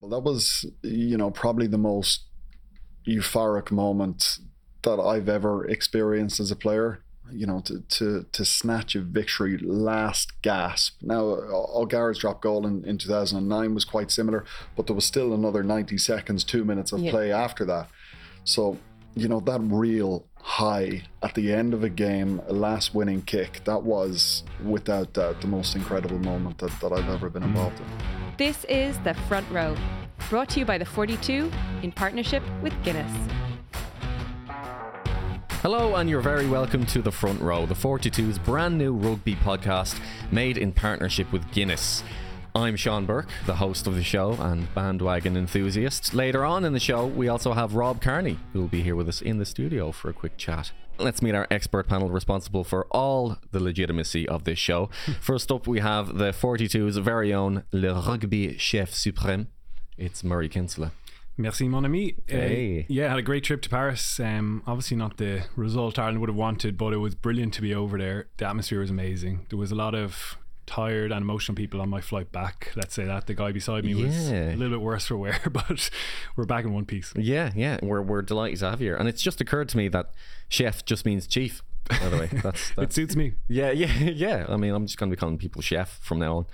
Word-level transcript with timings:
Well, 0.00 0.10
that 0.10 0.28
was, 0.28 0.66
you 0.82 1.16
know, 1.16 1.30
probably 1.30 1.66
the 1.66 1.78
most 1.78 2.24
euphoric 3.06 3.70
moment 3.70 4.38
that 4.82 5.00
I've 5.00 5.28
ever 5.28 5.66
experienced 5.66 6.40
as 6.40 6.50
a 6.50 6.56
player. 6.56 7.02
You 7.32 7.44
know, 7.44 7.58
to 7.62 7.80
to 7.80 8.26
to 8.30 8.44
snatch 8.44 8.94
a 8.94 9.00
victory 9.00 9.58
last 9.58 10.40
gasp. 10.42 10.94
Now, 11.02 11.22
O'Gara's 11.24 12.18
drop 12.18 12.40
goal 12.40 12.64
in, 12.64 12.84
in 12.84 12.98
2009 12.98 13.74
was 13.74 13.84
quite 13.84 14.12
similar, 14.12 14.44
but 14.76 14.86
there 14.86 14.94
was 14.94 15.06
still 15.06 15.34
another 15.34 15.64
90 15.64 15.98
seconds, 15.98 16.44
two 16.44 16.64
minutes 16.64 16.92
of 16.92 17.00
Yeah. 17.00 17.10
play 17.10 17.32
after 17.32 17.64
that. 17.64 17.88
So, 18.44 18.78
you 19.16 19.26
know, 19.26 19.40
that 19.40 19.60
real 19.60 20.28
high 20.36 21.02
at 21.20 21.34
the 21.34 21.52
end 21.52 21.74
of 21.74 21.82
a 21.82 21.90
game, 21.90 22.40
a 22.46 22.52
last 22.52 22.94
winning 22.94 23.22
kick, 23.22 23.62
that 23.64 23.82
was 23.82 24.44
without 24.64 25.14
doubt 25.14 25.40
the 25.40 25.48
most 25.48 25.74
incredible 25.74 26.20
moment 26.20 26.58
that, 26.58 26.80
that 26.80 26.92
I've 26.92 27.08
ever 27.08 27.28
been 27.28 27.42
involved 27.42 27.80
in. 27.80 28.15
This 28.38 28.64
is 28.64 28.98
The 28.98 29.14
Front 29.14 29.50
Row, 29.50 29.74
brought 30.28 30.50
to 30.50 30.60
you 30.60 30.66
by 30.66 30.76
the 30.76 30.84
42 30.84 31.50
in 31.82 31.90
partnership 31.90 32.42
with 32.60 32.74
Guinness. 32.84 33.10
Hello, 35.62 35.94
and 35.94 36.10
you're 36.10 36.20
very 36.20 36.46
welcome 36.46 36.84
to 36.84 37.00
The 37.00 37.10
Front 37.10 37.40
Row, 37.40 37.64
the 37.64 37.72
42's 37.72 38.38
brand 38.38 38.76
new 38.76 38.92
rugby 38.92 39.36
podcast 39.36 39.98
made 40.30 40.58
in 40.58 40.70
partnership 40.70 41.32
with 41.32 41.50
Guinness. 41.50 42.02
I'm 42.54 42.76
Sean 42.76 43.06
Burke, 43.06 43.30
the 43.46 43.54
host 43.54 43.86
of 43.86 43.94
the 43.94 44.04
show 44.04 44.32
and 44.34 44.72
bandwagon 44.74 45.34
enthusiast. 45.34 46.12
Later 46.12 46.44
on 46.44 46.66
in 46.66 46.74
the 46.74 46.78
show, 46.78 47.06
we 47.06 47.28
also 47.28 47.54
have 47.54 47.74
Rob 47.74 48.02
Kearney, 48.02 48.38
who 48.52 48.60
will 48.60 48.68
be 48.68 48.82
here 48.82 48.96
with 48.96 49.08
us 49.08 49.22
in 49.22 49.38
the 49.38 49.46
studio 49.46 49.92
for 49.92 50.10
a 50.10 50.12
quick 50.12 50.36
chat. 50.36 50.72
Let's 50.98 51.20
meet 51.22 51.34
our 51.34 51.46
expert 51.50 51.88
panel 51.88 52.08
responsible 52.08 52.64
for 52.64 52.86
all 52.90 53.36
the 53.52 53.60
legitimacy 53.62 54.26
of 54.28 54.44
this 54.44 54.58
show. 54.58 54.86
First 55.20 55.52
up, 55.52 55.66
we 55.66 55.80
have 55.80 56.16
the 56.18 56.30
42's 56.30 56.96
very 56.98 57.32
own 57.34 57.64
Le 57.72 57.92
Rugby 57.94 58.56
Chef 58.58 58.92
Supreme. 58.94 59.48
It's 59.98 60.24
Murray 60.24 60.48
Kinsella. 60.48 60.92
Merci, 61.38 61.68
mon 61.68 61.84
ami. 61.84 62.14
Uh, 62.30 62.32
Hey. 62.32 62.86
yeah, 62.88 63.10
had 63.10 63.18
a 63.18 63.22
great 63.22 63.44
trip 63.44 63.60
to 63.62 63.68
Paris. 63.68 64.18
Um, 64.18 64.62
obviously 64.66 64.96
not 64.96 65.18
the 65.18 65.44
result 65.54 65.98
Ireland 65.98 66.20
would 66.20 66.30
have 66.30 66.36
wanted, 66.36 66.78
but 66.78 66.94
it 66.94 66.96
was 66.98 67.14
brilliant 67.14 67.52
to 67.54 67.62
be 67.62 67.74
over 67.74 67.98
there. 67.98 68.28
The 68.38 68.46
atmosphere 68.48 68.80
was 68.80 68.90
amazing. 68.90 69.44
There 69.50 69.58
was 69.58 69.70
a 69.70 69.74
lot 69.74 69.94
of 69.94 70.38
tired 70.66 71.12
and 71.12 71.22
emotional 71.22 71.54
people 71.54 71.80
on 71.80 71.88
my 71.88 72.00
flight 72.00 72.32
back. 72.32 72.72
Let's 72.76 72.94
say 72.94 73.04
that 73.04 73.26
the 73.26 73.34
guy 73.34 73.52
beside 73.52 73.84
me 73.84 73.94
was 73.94 74.30
Yeah. 74.30 74.50
a 74.52 74.56
little 74.56 74.70
bit 74.78 74.80
worse 74.80 75.06
for 75.06 75.16
wear, 75.16 75.38
but 75.50 75.90
we're 76.36 76.44
back 76.44 76.64
in 76.64 76.72
one 76.72 76.84
piece. 76.86 77.12
Yeah, 77.16 77.52
yeah, 77.54 77.78
we're 77.82 78.02
we're 78.02 78.22
delighted 78.22 78.58
to 78.60 78.70
have 78.70 78.80
you 78.80 78.96
and 78.96 79.08
it's 79.08 79.22
just 79.22 79.40
occurred 79.40 79.68
to 79.70 79.76
me 79.76 79.88
that 79.88 80.10
chef 80.48 80.84
just 80.84 81.06
means 81.06 81.26
chief. 81.26 81.62
By 81.88 82.08
the 82.08 82.16
way, 82.16 82.26
that's, 82.42 82.72
It 82.76 82.92
suits 82.92 83.14
me. 83.14 83.34
yeah, 83.46 83.70
yeah, 83.70 83.86
yeah. 84.10 84.46
I 84.48 84.56
mean, 84.56 84.74
I'm 84.74 84.86
just 84.86 84.98
going 84.98 85.08
to 85.08 85.16
be 85.16 85.20
calling 85.20 85.38
people 85.38 85.62
chef 85.62 85.98
from 86.02 86.18
now 86.18 86.38
on. 86.38 86.46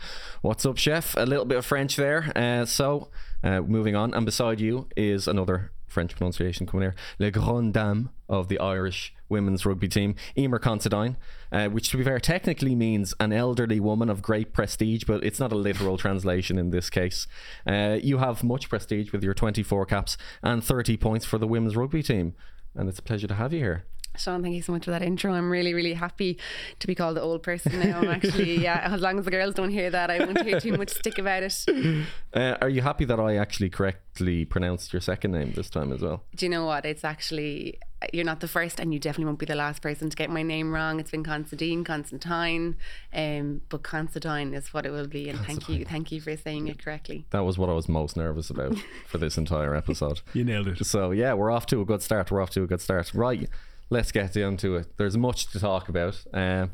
What's 0.42 0.66
up, 0.66 0.76
chef? 0.76 1.16
A 1.16 1.24
little 1.24 1.46
bit 1.46 1.56
of 1.56 1.64
French 1.64 1.96
there. 1.96 2.30
Uh, 2.36 2.66
so, 2.66 3.08
uh, 3.42 3.62
moving 3.62 3.96
on, 3.96 4.12
and 4.12 4.26
beside 4.26 4.60
you 4.60 4.88
is 4.94 5.26
another 5.26 5.72
French 5.86 6.14
pronunciation 6.16 6.66
coming 6.66 6.82
here, 6.82 6.94
Le 7.18 7.30
Grand 7.30 7.72
Dame 7.72 8.10
of 8.28 8.48
the 8.48 8.58
Irish 8.58 9.14
women's 9.32 9.66
rugby 9.66 9.88
team, 9.88 10.14
Eimear 10.36 10.60
Considine, 10.60 11.16
uh, 11.50 11.66
which 11.68 11.88
to 11.90 11.96
be 11.96 12.04
fair 12.04 12.20
technically 12.20 12.76
means 12.76 13.12
an 13.18 13.32
elderly 13.32 13.80
woman 13.80 14.08
of 14.08 14.22
great 14.22 14.52
prestige, 14.52 15.02
but 15.04 15.24
it's 15.24 15.40
not 15.40 15.52
a 15.52 15.56
literal 15.56 15.98
translation 15.98 16.58
in 16.58 16.70
this 16.70 16.88
case. 16.88 17.26
Uh, 17.66 17.98
you 18.00 18.18
have 18.18 18.44
much 18.44 18.68
prestige 18.68 19.10
with 19.10 19.24
your 19.24 19.34
24 19.34 19.86
caps 19.86 20.16
and 20.42 20.62
30 20.62 20.96
points 20.96 21.26
for 21.26 21.38
the 21.38 21.48
women's 21.48 21.74
rugby 21.74 22.02
team, 22.02 22.34
and 22.76 22.88
it's 22.88 23.00
a 23.00 23.02
pleasure 23.02 23.26
to 23.26 23.34
have 23.34 23.52
you 23.52 23.58
here. 23.58 23.84
Sean, 24.16 24.42
thank 24.42 24.54
you 24.54 24.62
so 24.62 24.72
much 24.72 24.84
for 24.84 24.90
that 24.90 25.02
intro. 25.02 25.32
I'm 25.32 25.50
really, 25.50 25.72
really 25.74 25.94
happy 25.94 26.38
to 26.78 26.86
be 26.86 26.94
called 26.94 27.16
the 27.16 27.22
old 27.22 27.42
person 27.42 27.78
now. 27.80 28.00
I'm 28.00 28.08
actually, 28.08 28.58
yeah, 28.62 28.80
as 28.92 29.00
long 29.00 29.18
as 29.18 29.24
the 29.24 29.30
girls 29.30 29.54
don't 29.54 29.70
hear 29.70 29.90
that, 29.90 30.10
I 30.10 30.18
won't 30.18 30.42
hear 30.42 30.60
too 30.60 30.76
much 30.76 30.90
stick 30.90 31.18
about 31.18 31.42
it. 31.42 31.66
Uh, 32.34 32.56
are 32.62 32.68
you 32.70 32.80
happy 32.80 33.04
that 33.04 33.20
I 33.20 33.36
actually 33.36 33.68
correctly 33.68 34.46
pronounced 34.46 34.90
your 34.94 35.02
second 35.02 35.32
name 35.32 35.52
this 35.52 35.68
time 35.68 35.92
as 35.92 36.00
well? 36.00 36.22
Do 36.34 36.46
you 36.46 36.50
know 36.50 36.64
what? 36.64 36.86
It's 36.86 37.04
actually, 37.04 37.78
you're 38.10 38.24
not 38.24 38.40
the 38.40 38.48
first, 38.48 38.80
and 38.80 38.94
you 38.94 38.98
definitely 38.98 39.26
won't 39.26 39.38
be 39.38 39.44
the 39.44 39.54
last 39.54 39.82
person 39.82 40.08
to 40.08 40.16
get 40.16 40.30
my 40.30 40.42
name 40.42 40.72
wrong. 40.72 40.98
It's 40.98 41.10
been 41.10 41.24
Constantine, 41.24 41.84
Constantine, 41.84 42.76
um, 43.12 43.60
but 43.68 43.82
Constantine 43.82 44.54
is 44.54 44.72
what 44.72 44.86
it 44.86 44.92
will 44.92 45.08
be. 45.08 45.28
And 45.28 45.38
thank 45.40 45.68
you, 45.68 45.84
thank 45.84 46.10
you 46.10 46.22
for 46.22 46.34
saying 46.38 46.68
it 46.68 46.82
correctly. 46.82 47.26
That 47.30 47.44
was 47.44 47.58
what 47.58 47.68
I 47.68 47.74
was 47.74 47.86
most 47.86 48.16
nervous 48.16 48.48
about 48.48 48.78
for 49.06 49.18
this 49.18 49.36
entire 49.36 49.74
episode. 49.74 50.22
You 50.32 50.44
nailed 50.44 50.68
it. 50.68 50.86
So 50.86 51.10
yeah, 51.10 51.34
we're 51.34 51.50
off 51.50 51.66
to 51.66 51.82
a 51.82 51.84
good 51.84 52.00
start. 52.00 52.30
We're 52.30 52.40
off 52.40 52.50
to 52.50 52.62
a 52.62 52.66
good 52.66 52.80
start. 52.80 53.12
Right, 53.12 53.50
let's 53.92 54.10
get 54.10 54.32
down 54.32 54.56
to 54.58 54.76
it. 54.76 54.96
There's 54.96 55.16
much 55.16 55.48
to 55.52 55.60
talk 55.60 55.88
about. 55.88 56.24
Um, 56.32 56.70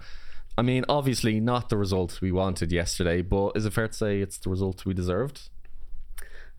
I 0.56 0.62
mean, 0.62 0.84
obviously 0.88 1.40
not 1.40 1.68
the 1.68 1.76
result 1.76 2.20
we 2.20 2.32
wanted 2.32 2.72
yesterday, 2.72 3.22
but 3.22 3.52
is 3.56 3.66
it 3.66 3.72
fair 3.72 3.88
to 3.88 3.94
say 3.94 4.20
it's 4.20 4.38
the 4.38 4.50
result 4.50 4.86
we 4.86 4.94
deserved? 4.94 5.50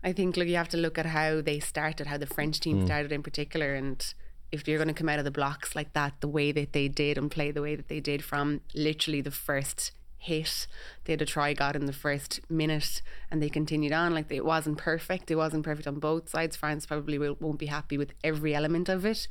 I 0.02 0.12
think 0.12 0.36
look, 0.36 0.48
you 0.48 0.56
have 0.56 0.68
to 0.70 0.76
look 0.76 0.98
at 0.98 1.06
how 1.06 1.40
they 1.40 1.60
started, 1.60 2.06
how 2.06 2.18
the 2.18 2.26
French 2.26 2.58
Mm. 2.58 2.62
team 2.62 2.86
started 2.86 3.12
in 3.12 3.22
particular, 3.22 3.74
and 3.74 4.14
if 4.52 4.66
you're 4.66 4.78
going 4.78 4.88
to 4.88 4.94
come 4.94 5.08
out 5.08 5.18
of 5.18 5.24
the 5.24 5.30
blocks 5.30 5.74
like 5.76 5.92
that, 5.92 6.20
the 6.20 6.28
way 6.28 6.52
that 6.52 6.72
they 6.72 6.88
did 6.88 7.18
and 7.18 7.30
play 7.30 7.50
the 7.50 7.62
way 7.62 7.74
that 7.76 7.88
they 7.88 8.00
did 8.00 8.24
from 8.24 8.60
literally 8.74 9.20
the 9.20 9.30
first 9.30 9.92
hit, 10.16 10.66
they 11.04 11.12
had 11.14 11.22
a 11.22 11.26
try 11.26 11.52
got 11.54 11.76
in 11.76 11.86
the 11.86 11.92
first 11.92 12.40
minute, 12.50 13.00
and 13.30 13.42
they 13.42 13.48
continued 13.48 13.92
on. 13.92 14.14
Like 14.14 14.30
it 14.30 14.44
wasn't 14.44 14.78
perfect. 14.78 15.30
It 15.30 15.36
wasn't 15.36 15.64
perfect 15.64 15.86
on 15.86 15.98
both 15.98 16.28
sides. 16.28 16.56
France 16.56 16.84
probably 16.86 17.18
will, 17.18 17.36
won't 17.40 17.58
be 17.58 17.66
happy 17.66 17.96
with 17.98 18.12
every 18.24 18.54
element 18.54 18.88
of 18.88 19.04
it, 19.06 19.28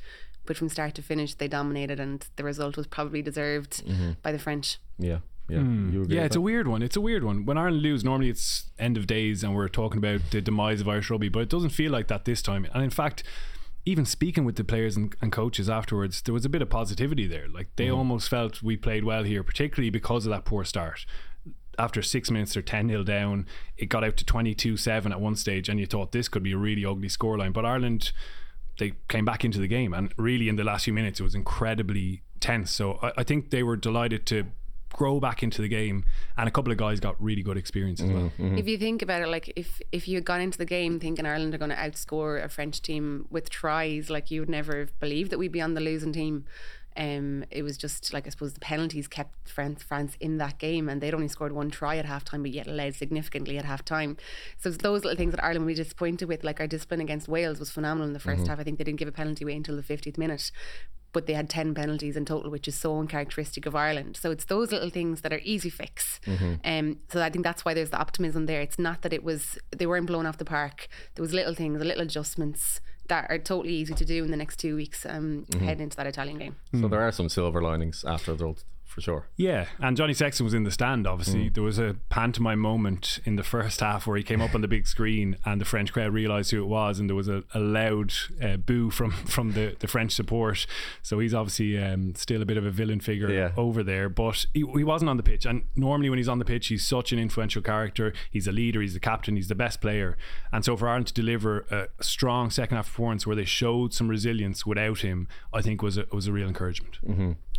but 0.50 0.56
from 0.56 0.68
start 0.68 0.96
to 0.96 1.00
finish, 1.00 1.34
they 1.34 1.46
dominated, 1.46 2.00
and 2.00 2.26
the 2.34 2.42
result 2.42 2.76
was 2.76 2.84
probably 2.84 3.22
deserved 3.22 3.86
mm-hmm. 3.86 4.14
by 4.20 4.32
the 4.32 4.38
French. 4.40 4.80
Yeah, 4.98 5.18
yeah. 5.48 5.60
Hmm. 5.60 5.92
You 5.92 6.02
agree 6.02 6.16
Yeah, 6.16 6.24
it's 6.24 6.34
that? 6.34 6.40
a 6.40 6.42
weird 6.42 6.66
one. 6.66 6.82
It's 6.82 6.96
a 6.96 7.00
weird 7.00 7.22
one. 7.22 7.46
When 7.46 7.56
Ireland 7.56 7.84
lose, 7.84 8.02
normally 8.02 8.30
it's 8.30 8.68
end 8.76 8.96
of 8.96 9.06
days 9.06 9.44
and 9.44 9.54
we're 9.54 9.68
talking 9.68 9.98
about 9.98 10.22
the 10.32 10.40
demise 10.40 10.80
of 10.80 10.88
Irish 10.88 11.08
rugby, 11.08 11.28
but 11.28 11.38
it 11.38 11.48
doesn't 11.48 11.70
feel 11.70 11.92
like 11.92 12.08
that 12.08 12.24
this 12.24 12.42
time. 12.42 12.66
And 12.74 12.82
in 12.82 12.90
fact, 12.90 13.22
even 13.84 14.04
speaking 14.04 14.44
with 14.44 14.56
the 14.56 14.64
players 14.64 14.96
and, 14.96 15.14
and 15.22 15.30
coaches 15.30 15.70
afterwards, 15.70 16.20
there 16.22 16.34
was 16.34 16.44
a 16.44 16.48
bit 16.48 16.62
of 16.62 16.68
positivity 16.68 17.28
there. 17.28 17.46
Like 17.46 17.68
they 17.76 17.86
mm-hmm. 17.86 17.98
almost 17.98 18.28
felt 18.28 18.60
we 18.60 18.76
played 18.76 19.04
well 19.04 19.22
here, 19.22 19.44
particularly 19.44 19.90
because 19.90 20.26
of 20.26 20.30
that 20.30 20.44
poor 20.44 20.64
start. 20.64 21.06
After 21.78 22.02
six 22.02 22.28
minutes, 22.28 22.54
they're 22.54 22.62
10 22.64 22.88
0 22.88 23.04
down. 23.04 23.46
It 23.76 23.86
got 23.86 24.02
out 24.02 24.16
to 24.16 24.24
22 24.24 24.76
7 24.76 25.12
at 25.12 25.20
one 25.20 25.36
stage, 25.36 25.68
and 25.68 25.78
you 25.78 25.86
thought 25.86 26.10
this 26.10 26.26
could 26.26 26.42
be 26.42 26.50
a 26.50 26.58
really 26.58 26.84
ugly 26.84 27.06
scoreline. 27.06 27.52
But 27.52 27.64
Ireland, 27.64 28.10
they 28.80 28.94
came 29.08 29.24
back 29.24 29.44
into 29.44 29.60
the 29.60 29.68
game, 29.68 29.94
and 29.94 30.12
really 30.16 30.48
in 30.48 30.56
the 30.56 30.64
last 30.64 30.84
few 30.84 30.92
minutes, 30.92 31.20
it 31.20 31.22
was 31.22 31.36
incredibly 31.36 32.22
tense. 32.40 32.72
So 32.72 32.98
I, 33.00 33.12
I 33.18 33.22
think 33.22 33.50
they 33.50 33.62
were 33.62 33.76
delighted 33.76 34.26
to 34.26 34.46
grow 34.92 35.20
back 35.20 35.42
into 35.42 35.62
the 35.62 35.68
game, 35.68 36.04
and 36.36 36.48
a 36.48 36.50
couple 36.50 36.72
of 36.72 36.78
guys 36.78 36.98
got 36.98 37.14
really 37.22 37.42
good 37.42 37.56
experience 37.56 38.00
as 38.00 38.10
well. 38.10 38.22
Mm-hmm, 38.22 38.44
mm-hmm. 38.44 38.58
If 38.58 38.66
you 38.66 38.76
think 38.76 39.02
about 39.02 39.22
it, 39.22 39.28
like 39.28 39.52
if 39.54 39.80
if 39.92 40.08
you 40.08 40.16
had 40.16 40.24
gone 40.24 40.40
into 40.40 40.58
the 40.58 40.64
game 40.64 40.98
thinking 40.98 41.26
Ireland 41.26 41.54
are 41.54 41.58
going 41.58 41.70
to 41.70 41.76
outscore 41.76 42.44
a 42.44 42.48
French 42.48 42.82
team 42.82 43.26
with 43.30 43.48
tries, 43.50 44.10
like 44.10 44.30
you 44.30 44.40
would 44.40 44.50
never 44.50 44.80
have 44.80 44.98
believed 44.98 45.30
that 45.30 45.38
we'd 45.38 45.52
be 45.52 45.60
on 45.60 45.74
the 45.74 45.80
losing 45.80 46.12
team. 46.12 46.44
Um, 47.00 47.46
it 47.50 47.62
was 47.62 47.78
just 47.78 48.12
like 48.12 48.26
I 48.26 48.30
suppose 48.30 48.52
the 48.52 48.60
penalties 48.60 49.08
kept 49.08 49.48
France 49.48 49.82
France 49.82 50.18
in 50.20 50.36
that 50.36 50.58
game, 50.58 50.86
and 50.86 51.00
they'd 51.00 51.14
only 51.14 51.28
scored 51.28 51.52
one 51.52 51.70
try 51.70 51.96
at 51.96 52.04
halftime, 52.04 52.42
but 52.42 52.50
yet 52.50 52.66
led 52.66 52.94
significantly 52.94 53.56
at 53.56 53.64
halftime. 53.64 54.18
So 54.58 54.68
it's 54.68 54.78
those 54.78 55.02
little 55.02 55.16
things 55.16 55.34
that 55.34 55.42
Ireland 55.42 55.66
be 55.66 55.72
disappointed 55.72 56.28
with. 56.28 56.44
Like 56.44 56.60
our 56.60 56.66
discipline 56.66 57.00
against 57.00 57.26
Wales 57.26 57.58
was 57.58 57.70
phenomenal 57.70 58.06
in 58.06 58.12
the 58.12 58.18
1st 58.18 58.48
half. 58.48 58.60
I 58.60 58.64
think 58.64 58.76
they 58.76 58.84
didn't 58.84 58.98
give 58.98 59.08
a 59.08 59.12
penalty 59.12 59.44
away 59.44 59.56
until 59.56 59.76
the 59.76 59.82
50th 59.82 60.18
minute 60.18 60.52
but 61.12 61.26
they 61.26 61.32
had 61.32 61.50
10 61.50 61.74
penalties 61.74 62.16
in 62.16 62.24
total, 62.24 62.52
which 62.52 62.68
is 62.68 62.76
so 62.76 62.96
uncharacteristic 63.00 63.66
of 63.66 63.74
Ireland. 63.74 64.16
So 64.16 64.30
it's 64.30 64.44
those 64.44 64.70
little 64.70 64.90
things 64.90 65.22
that 65.22 65.32
are 65.32 65.40
easy 65.42 65.68
fix. 65.68 66.20
Um, 66.64 66.98
so 67.08 67.20
I 67.20 67.30
think 67.30 67.42
that's 67.42 67.64
why 67.64 67.74
there's 67.74 67.90
the 67.90 67.98
optimism 67.98 68.46
there. 68.46 68.60
It's 68.60 68.78
not 68.78 69.02
that 69.02 69.12
it 69.12 69.24
was, 69.24 69.58
they 69.76 69.86
weren't 69.86 70.06
blown 70.06 70.24
off 70.24 70.38
the 70.38 70.44
park. 70.44 70.86
There 71.16 71.22
was 71.22 71.32
little 71.32 71.54
things, 71.54 71.82
little 71.82 72.02
adjustments 72.02 72.80
that 73.10 73.26
are 73.28 73.38
totally 73.38 73.74
easy 73.74 73.92
to 73.94 74.04
do 74.04 74.24
in 74.24 74.30
the 74.30 74.36
next 74.36 74.56
two 74.56 74.74
weeks 74.76 75.04
um, 75.04 75.44
heading 75.60 75.82
into 75.82 75.96
that 75.96 76.06
Italian 76.06 76.38
game. 76.38 76.56
So 76.80 76.88
there 76.88 77.02
are 77.06 77.12
some 77.12 77.28
silver 77.28 77.60
linings 77.60 78.04
after 78.06 78.26
the 78.32 78.44
result, 78.44 78.64
for 78.90 79.00
sure. 79.00 79.28
Yeah, 79.36 79.66
and 79.78 79.96
Johnny 79.96 80.12
Sexton 80.14 80.44
was 80.44 80.54
in 80.54 80.64
the 80.64 80.70
stand. 80.70 81.06
Obviously, 81.06 81.48
there 81.48 81.62
was 81.62 81.78
a 81.78 81.96
pantomime 82.10 82.58
moment 82.58 83.20
in 83.24 83.36
the 83.36 83.42
first 83.42 83.80
half 83.80 84.06
where 84.06 84.16
he 84.16 84.22
came 84.22 84.40
up 84.42 84.54
on 84.54 84.60
the 84.60 84.68
big 84.68 84.86
screen, 84.86 85.36
and 85.44 85.60
the 85.60 85.64
French 85.64 85.92
crowd 85.92 86.12
realised 86.12 86.50
who 86.50 86.62
it 86.62 86.66
was, 86.66 86.98
and 87.00 87.08
there 87.08 87.16
was 87.16 87.28
a, 87.28 87.44
a 87.54 87.60
loud 87.60 88.12
uh, 88.42 88.56
boo 88.56 88.90
from 88.90 89.10
from 89.26 89.52
the, 89.52 89.76
the 89.78 89.86
French 89.88 90.12
support. 90.12 90.66
So 91.02 91.18
he's 91.20 91.32
obviously 91.34 91.78
um, 91.78 92.14
still 92.14 92.42
a 92.42 92.44
bit 92.46 92.56
of 92.56 92.66
a 92.66 92.70
villain 92.70 93.00
figure 93.00 93.30
Yeah. 93.32 93.52
over 93.56 93.82
there, 93.82 94.08
but 94.08 94.46
he, 94.52 94.60
he 94.76 94.84
wasn't 94.84 95.08
on 95.08 95.16
the 95.16 95.22
pitch. 95.22 95.46
And 95.46 95.62
normally, 95.76 96.10
when 96.10 96.18
he's 96.18 96.28
on 96.28 96.38
the 96.38 96.44
pitch, 96.44 96.66
he's 96.66 96.86
such 96.86 97.12
an 97.12 97.18
influential 97.18 97.62
character. 97.62 98.12
He's 98.30 98.46
a 98.46 98.52
leader. 98.52 98.80
He's 98.80 98.94
the 98.94 99.00
captain. 99.00 99.36
He's 99.36 99.48
the 99.48 99.54
best 99.54 99.80
player. 99.80 100.16
And 100.52 100.64
so 100.64 100.76
for 100.76 100.88
Ireland 100.88 101.06
to 101.08 101.14
deliver 101.14 101.60
a 101.70 101.88
strong 102.02 102.50
second 102.50 102.76
half 102.76 102.86
performance 102.86 103.26
where 103.26 103.36
they 103.36 103.44
showed 103.44 103.94
some 103.94 104.08
resilience 104.08 104.66
without 104.66 104.98
him, 105.00 105.28
I 105.52 105.62
think 105.62 105.82
was 105.82 105.96
a, 105.98 106.06
was 106.12 106.26
a 106.26 106.32
real 106.32 106.48
encouragement. 106.48 106.98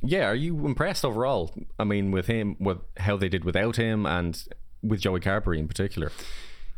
Yeah, 0.03 0.27
are 0.27 0.35
you 0.35 0.65
impressed 0.65 1.05
overall? 1.05 1.53
I 1.79 1.83
mean, 1.83 2.11
with 2.11 2.27
him, 2.27 2.55
with 2.59 2.79
how 2.97 3.17
they 3.17 3.29
did 3.29 3.43
without 3.43 3.75
him, 3.75 4.05
and 4.05 4.43
with 4.81 5.01
Joey 5.01 5.19
Carberry 5.19 5.59
in 5.59 5.67
particular. 5.67 6.11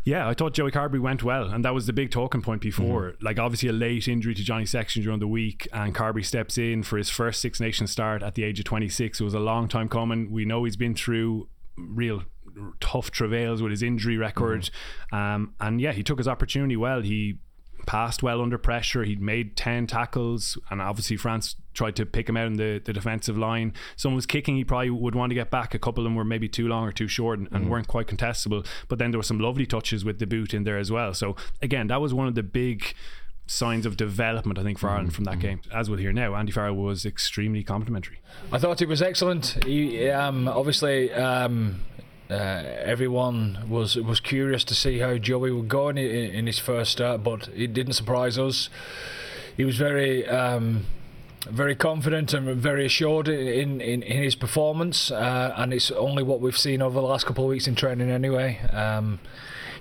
Yeah, 0.05 0.27
I 0.27 0.33
thought 0.33 0.53
Joey 0.53 0.71
Carberry 0.71 0.99
went 0.99 1.23
well, 1.23 1.45
and 1.45 1.63
that 1.63 1.73
was 1.73 1.85
the 1.85 1.93
big 1.93 2.11
talking 2.11 2.41
point 2.41 2.61
before. 2.61 3.11
Mm-hmm. 3.11 3.25
Like, 3.25 3.39
obviously, 3.39 3.69
a 3.69 3.73
late 3.73 4.09
injury 4.09 4.33
to 4.35 4.43
Johnny 4.43 4.65
Sexton 4.65 5.03
during 5.03 5.19
the 5.19 5.27
week, 5.27 5.65
and 5.71 5.95
Carberry 5.95 6.23
steps 6.23 6.57
in 6.57 6.83
for 6.83 6.97
his 6.97 7.09
first 7.09 7.41
Six 7.41 7.61
Nations 7.61 7.91
start 7.91 8.21
at 8.21 8.35
the 8.35 8.43
age 8.43 8.59
of 8.59 8.65
26. 8.65 9.21
It 9.21 9.23
was 9.23 9.33
a 9.33 9.39
long 9.39 9.69
time 9.69 9.87
coming. 9.87 10.29
We 10.29 10.43
know 10.43 10.65
he's 10.65 10.75
been 10.75 10.93
through 10.93 11.47
real 11.77 12.23
tough 12.79 13.11
travails 13.11 13.61
with 13.61 13.71
his 13.71 13.81
injury 13.81 14.17
record. 14.17 14.69
Um, 15.11 15.53
and 15.59 15.79
yeah, 15.79 15.93
he 15.93 16.03
took 16.03 16.17
his 16.17 16.27
opportunity 16.27 16.75
well. 16.75 17.01
He 17.01 17.39
passed 17.85 18.23
well 18.23 18.41
under 18.41 18.57
pressure. 18.57 19.03
He'd 19.03 19.21
made 19.21 19.55
10 19.55 19.87
tackles, 19.87 20.57
and 20.69 20.81
obviously 20.81 21.17
France 21.17 21.55
tried 21.73 21.95
to 21.95 22.05
pick 22.05 22.29
him 22.29 22.37
out 22.37 22.47
in 22.47 22.53
the, 22.53 22.81
the 22.83 22.93
defensive 22.93 23.37
line. 23.37 23.73
Someone 23.95 24.15
was 24.15 24.25
kicking, 24.25 24.55
he 24.55 24.63
probably 24.63 24.89
would 24.89 25.15
want 25.15 25.31
to 25.31 25.35
get 25.35 25.49
back. 25.49 25.73
A 25.73 25.79
couple 25.79 26.01
of 26.01 26.05
them 26.05 26.15
were 26.15 26.23
maybe 26.23 26.47
too 26.47 26.67
long 26.67 26.87
or 26.87 26.91
too 26.91 27.07
short 27.07 27.39
and, 27.39 27.47
and 27.51 27.69
weren't 27.69 27.87
quite 27.87 28.07
contestable. 28.07 28.65
But 28.87 28.99
then 28.99 29.11
there 29.11 29.19
were 29.19 29.23
some 29.23 29.39
lovely 29.39 29.65
touches 29.65 30.05
with 30.05 30.19
the 30.19 30.27
boot 30.27 30.53
in 30.53 30.63
there 30.63 30.77
as 30.77 30.91
well. 30.91 31.13
So, 31.13 31.35
again, 31.61 31.87
that 31.87 32.01
was 32.01 32.13
one 32.13 32.27
of 32.27 32.35
the 32.35 32.43
big 32.43 32.93
signs 33.45 33.85
of 33.85 33.97
development, 33.97 34.57
I 34.57 34.63
think, 34.63 34.79
for 34.79 34.89
Ireland 34.89 35.13
from 35.13 35.25
that 35.25 35.39
game. 35.39 35.61
As 35.71 35.89
we'll 35.89 35.99
hear 35.99 36.13
now, 36.13 36.35
Andy 36.35 36.51
Farrell 36.51 36.75
was 36.75 37.05
extremely 37.05 37.63
complimentary. 37.63 38.19
I 38.51 38.57
thought 38.57 38.81
it 38.81 38.87
was 38.87 39.01
excellent. 39.01 39.63
He, 39.65 40.09
um, 40.09 40.47
obviously, 40.47 41.11
um, 41.13 41.81
uh, 42.33 42.63
everyone 42.83 43.65
was 43.69 43.95
was 43.95 44.19
curious 44.19 44.63
to 44.65 44.75
see 44.75 44.99
how 44.99 45.17
Joey 45.17 45.51
would 45.51 45.69
go 45.69 45.89
in, 45.89 45.97
in 45.97 46.47
his 46.47 46.59
first 46.59 46.91
start, 46.91 47.23
but 47.23 47.49
it 47.55 47.73
didn't 47.73 47.93
surprise 47.93 48.37
us. 48.37 48.69
He 49.55 49.65
was 49.65 49.77
very. 49.77 50.27
Um, 50.27 50.85
very 51.49 51.75
confident 51.75 52.33
and 52.33 52.55
very 52.55 52.85
assured 52.85 53.27
in, 53.27 53.81
in, 53.81 54.01
in 54.01 54.23
his 54.23 54.33
performance, 54.33 55.11
uh, 55.11 55.53
and 55.57 55.73
it's 55.73 55.91
only 55.91 56.23
what 56.23 56.39
we've 56.39 56.57
seen 56.57 56.81
over 56.81 56.93
the 56.93 57.05
last 57.05 57.25
couple 57.25 57.43
of 57.43 57.49
weeks 57.49 57.67
in 57.67 57.75
training 57.75 58.09
anyway. 58.09 58.59
Um, 58.71 59.19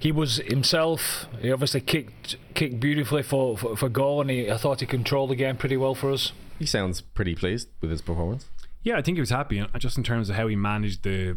he 0.01 0.11
was 0.11 0.39
himself. 0.39 1.27
He 1.41 1.53
obviously 1.53 1.81
kicked 1.81 2.37
kicked 2.55 2.81
beautifully 2.81 3.23
for, 3.23 3.57
for, 3.57 3.77
for 3.77 3.89
goal, 3.89 4.21
and 4.21 4.31
he, 4.31 4.51
I 4.51 4.57
thought 4.57 4.81
he 4.81 4.87
controlled 4.87 5.31
the 5.31 5.37
game 5.37 5.57
pretty 5.57 5.77
well 5.77 5.95
for 5.95 6.11
us. 6.11 6.33
He 6.59 6.67
sounds 6.67 7.01
pretty 7.01 7.37
pleased 7.37 7.69
with 7.81 7.91
his 7.91 8.03
performance. 8.03 8.47
Yeah, 8.83 8.97
I 8.97 9.03
think 9.03 9.17
he 9.17 9.21
was 9.21 9.31
happy, 9.31 9.59
and 9.59 9.69
just 9.79 9.97
in 9.97 10.03
terms 10.03 10.29
of 10.29 10.37
how 10.37 10.49
he 10.49 10.57
managed 10.57 11.05
the, 11.05 11.37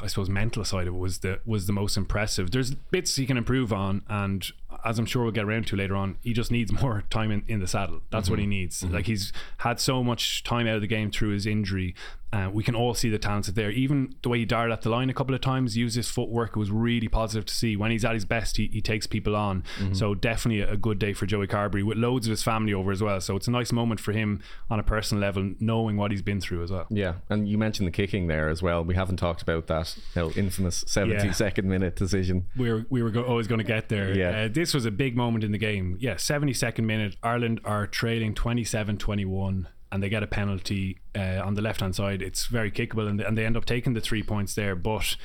I 0.00 0.06
suppose, 0.06 0.30
mental 0.30 0.64
side 0.64 0.86
of 0.86 0.94
it 0.94 0.98
was 0.98 1.18
the 1.18 1.40
was 1.44 1.66
the 1.66 1.72
most 1.72 1.96
impressive. 1.96 2.50
There's 2.50 2.74
bits 2.74 3.16
he 3.16 3.26
can 3.26 3.36
improve 3.36 3.72
on, 3.72 4.02
and 4.08 4.46
as 4.84 4.98
I'm 4.98 5.04
sure 5.04 5.22
we'll 5.22 5.32
get 5.32 5.44
around 5.44 5.66
to 5.68 5.76
later 5.76 5.94
on, 5.94 6.16
he 6.22 6.32
just 6.32 6.50
needs 6.50 6.72
more 6.82 7.04
time 7.10 7.30
in, 7.30 7.44
in 7.48 7.60
the 7.60 7.66
saddle. 7.66 8.00
That's 8.10 8.30
what 8.30 8.38
he 8.38 8.44
mm-hmm. 8.44 8.50
needs. 8.50 8.82
Mm-hmm. 8.82 8.94
Like 8.94 9.06
he's 9.06 9.32
had 9.58 9.78
so 9.78 10.02
much 10.02 10.42
time 10.42 10.66
out 10.66 10.76
of 10.76 10.80
the 10.80 10.86
game 10.86 11.10
through 11.10 11.30
his 11.30 11.46
injury. 11.46 11.94
Uh, 12.32 12.50
we 12.52 12.62
can 12.62 12.74
all 12.74 12.92
see 12.92 13.08
the 13.08 13.18
talents 13.18 13.48
there. 13.48 13.70
Even 13.70 14.14
the 14.22 14.28
way 14.28 14.38
he 14.38 14.44
darted 14.44 14.72
at 14.72 14.82
the 14.82 14.90
line 14.90 15.08
a 15.08 15.14
couple 15.14 15.34
of 15.34 15.40
times, 15.40 15.76
used 15.76 15.96
his 15.96 16.10
footwork, 16.10 16.50
it 16.50 16.56
was 16.58 16.70
really 16.70 17.08
positive 17.08 17.46
to 17.46 17.54
see. 17.54 17.76
When 17.76 17.90
he's 17.90 18.04
at 18.04 18.14
his 18.14 18.24
best, 18.24 18.56
he, 18.56 18.68
he 18.72 18.80
takes 18.80 19.06
people 19.06 19.34
on. 19.36 19.62
So 19.92 20.14
definitely 20.14 20.60
a 20.62 20.76
good 20.76 20.98
day 20.98 21.12
for 21.12 21.24
Joey 21.26 21.46
Carberry 21.46 21.82
with 21.82 21.96
loads 21.98 22.26
of 22.26 22.30
his 22.30 22.42
family 22.42 22.74
over 22.74 22.90
as 22.90 23.02
well. 23.02 23.20
So 23.20 23.36
it's 23.36 23.46
a 23.46 23.50
nice 23.50 23.72
moment 23.72 24.00
for 24.00 24.12
him 24.12 24.42
on 24.68 24.78
a 24.80 24.82
personal 24.82 25.20
level, 25.22 25.52
knowing 25.60 25.96
what 25.96 26.10
he's 26.10 26.20
been 26.22 26.40
through 26.40 26.62
as 26.64 26.70
well. 26.70 26.86
Yeah, 26.90 27.14
and 27.30 27.48
you 27.48 27.56
mentioned 27.58 27.86
the 27.86 27.92
kicking 27.92 28.26
there 28.26 28.48
as 28.48 28.60
well. 28.62 28.84
We 28.84 28.94
haven't 28.96 29.16
talked 29.16 29.40
about 29.42 29.68
that 29.68 29.96
you 30.14 30.22
know, 30.22 30.30
infamous 30.32 30.84
72nd 30.84 31.64
minute 31.64 31.96
decision. 31.96 32.46
we 32.56 32.72
were 32.72 32.84
we 32.90 33.02
were 33.02 33.10
go- 33.10 33.24
always 33.24 33.46
going 33.46 33.60
to 33.60 33.64
get 33.64 33.88
there. 33.88 34.12
Yeah. 34.16 34.44
Uh, 34.44 34.48
this 34.50 34.74
was 34.74 34.84
a 34.84 34.90
big 34.90 35.16
moment 35.16 35.44
in 35.44 35.52
the 35.52 35.58
game. 35.58 35.96
Yeah, 36.00 36.14
72nd 36.14 36.84
minute. 36.84 37.16
Ireland 37.22 37.60
are 37.64 37.86
trailing 37.86 38.34
27-21 38.34 39.66
and 39.92 40.02
they 40.02 40.08
get 40.08 40.22
a 40.22 40.26
penalty 40.26 40.98
uh, 41.14 41.40
on 41.44 41.54
the 41.54 41.62
left 41.62 41.80
hand 41.80 41.94
side. 41.94 42.22
It's 42.22 42.46
very 42.46 42.70
kickable 42.70 43.08
and, 43.08 43.20
and 43.20 43.36
they 43.36 43.46
end 43.46 43.56
up 43.56 43.64
taking 43.64 43.94
the 43.94 44.00
three 44.00 44.22
points 44.22 44.54
there, 44.54 44.74
but. 44.74 45.16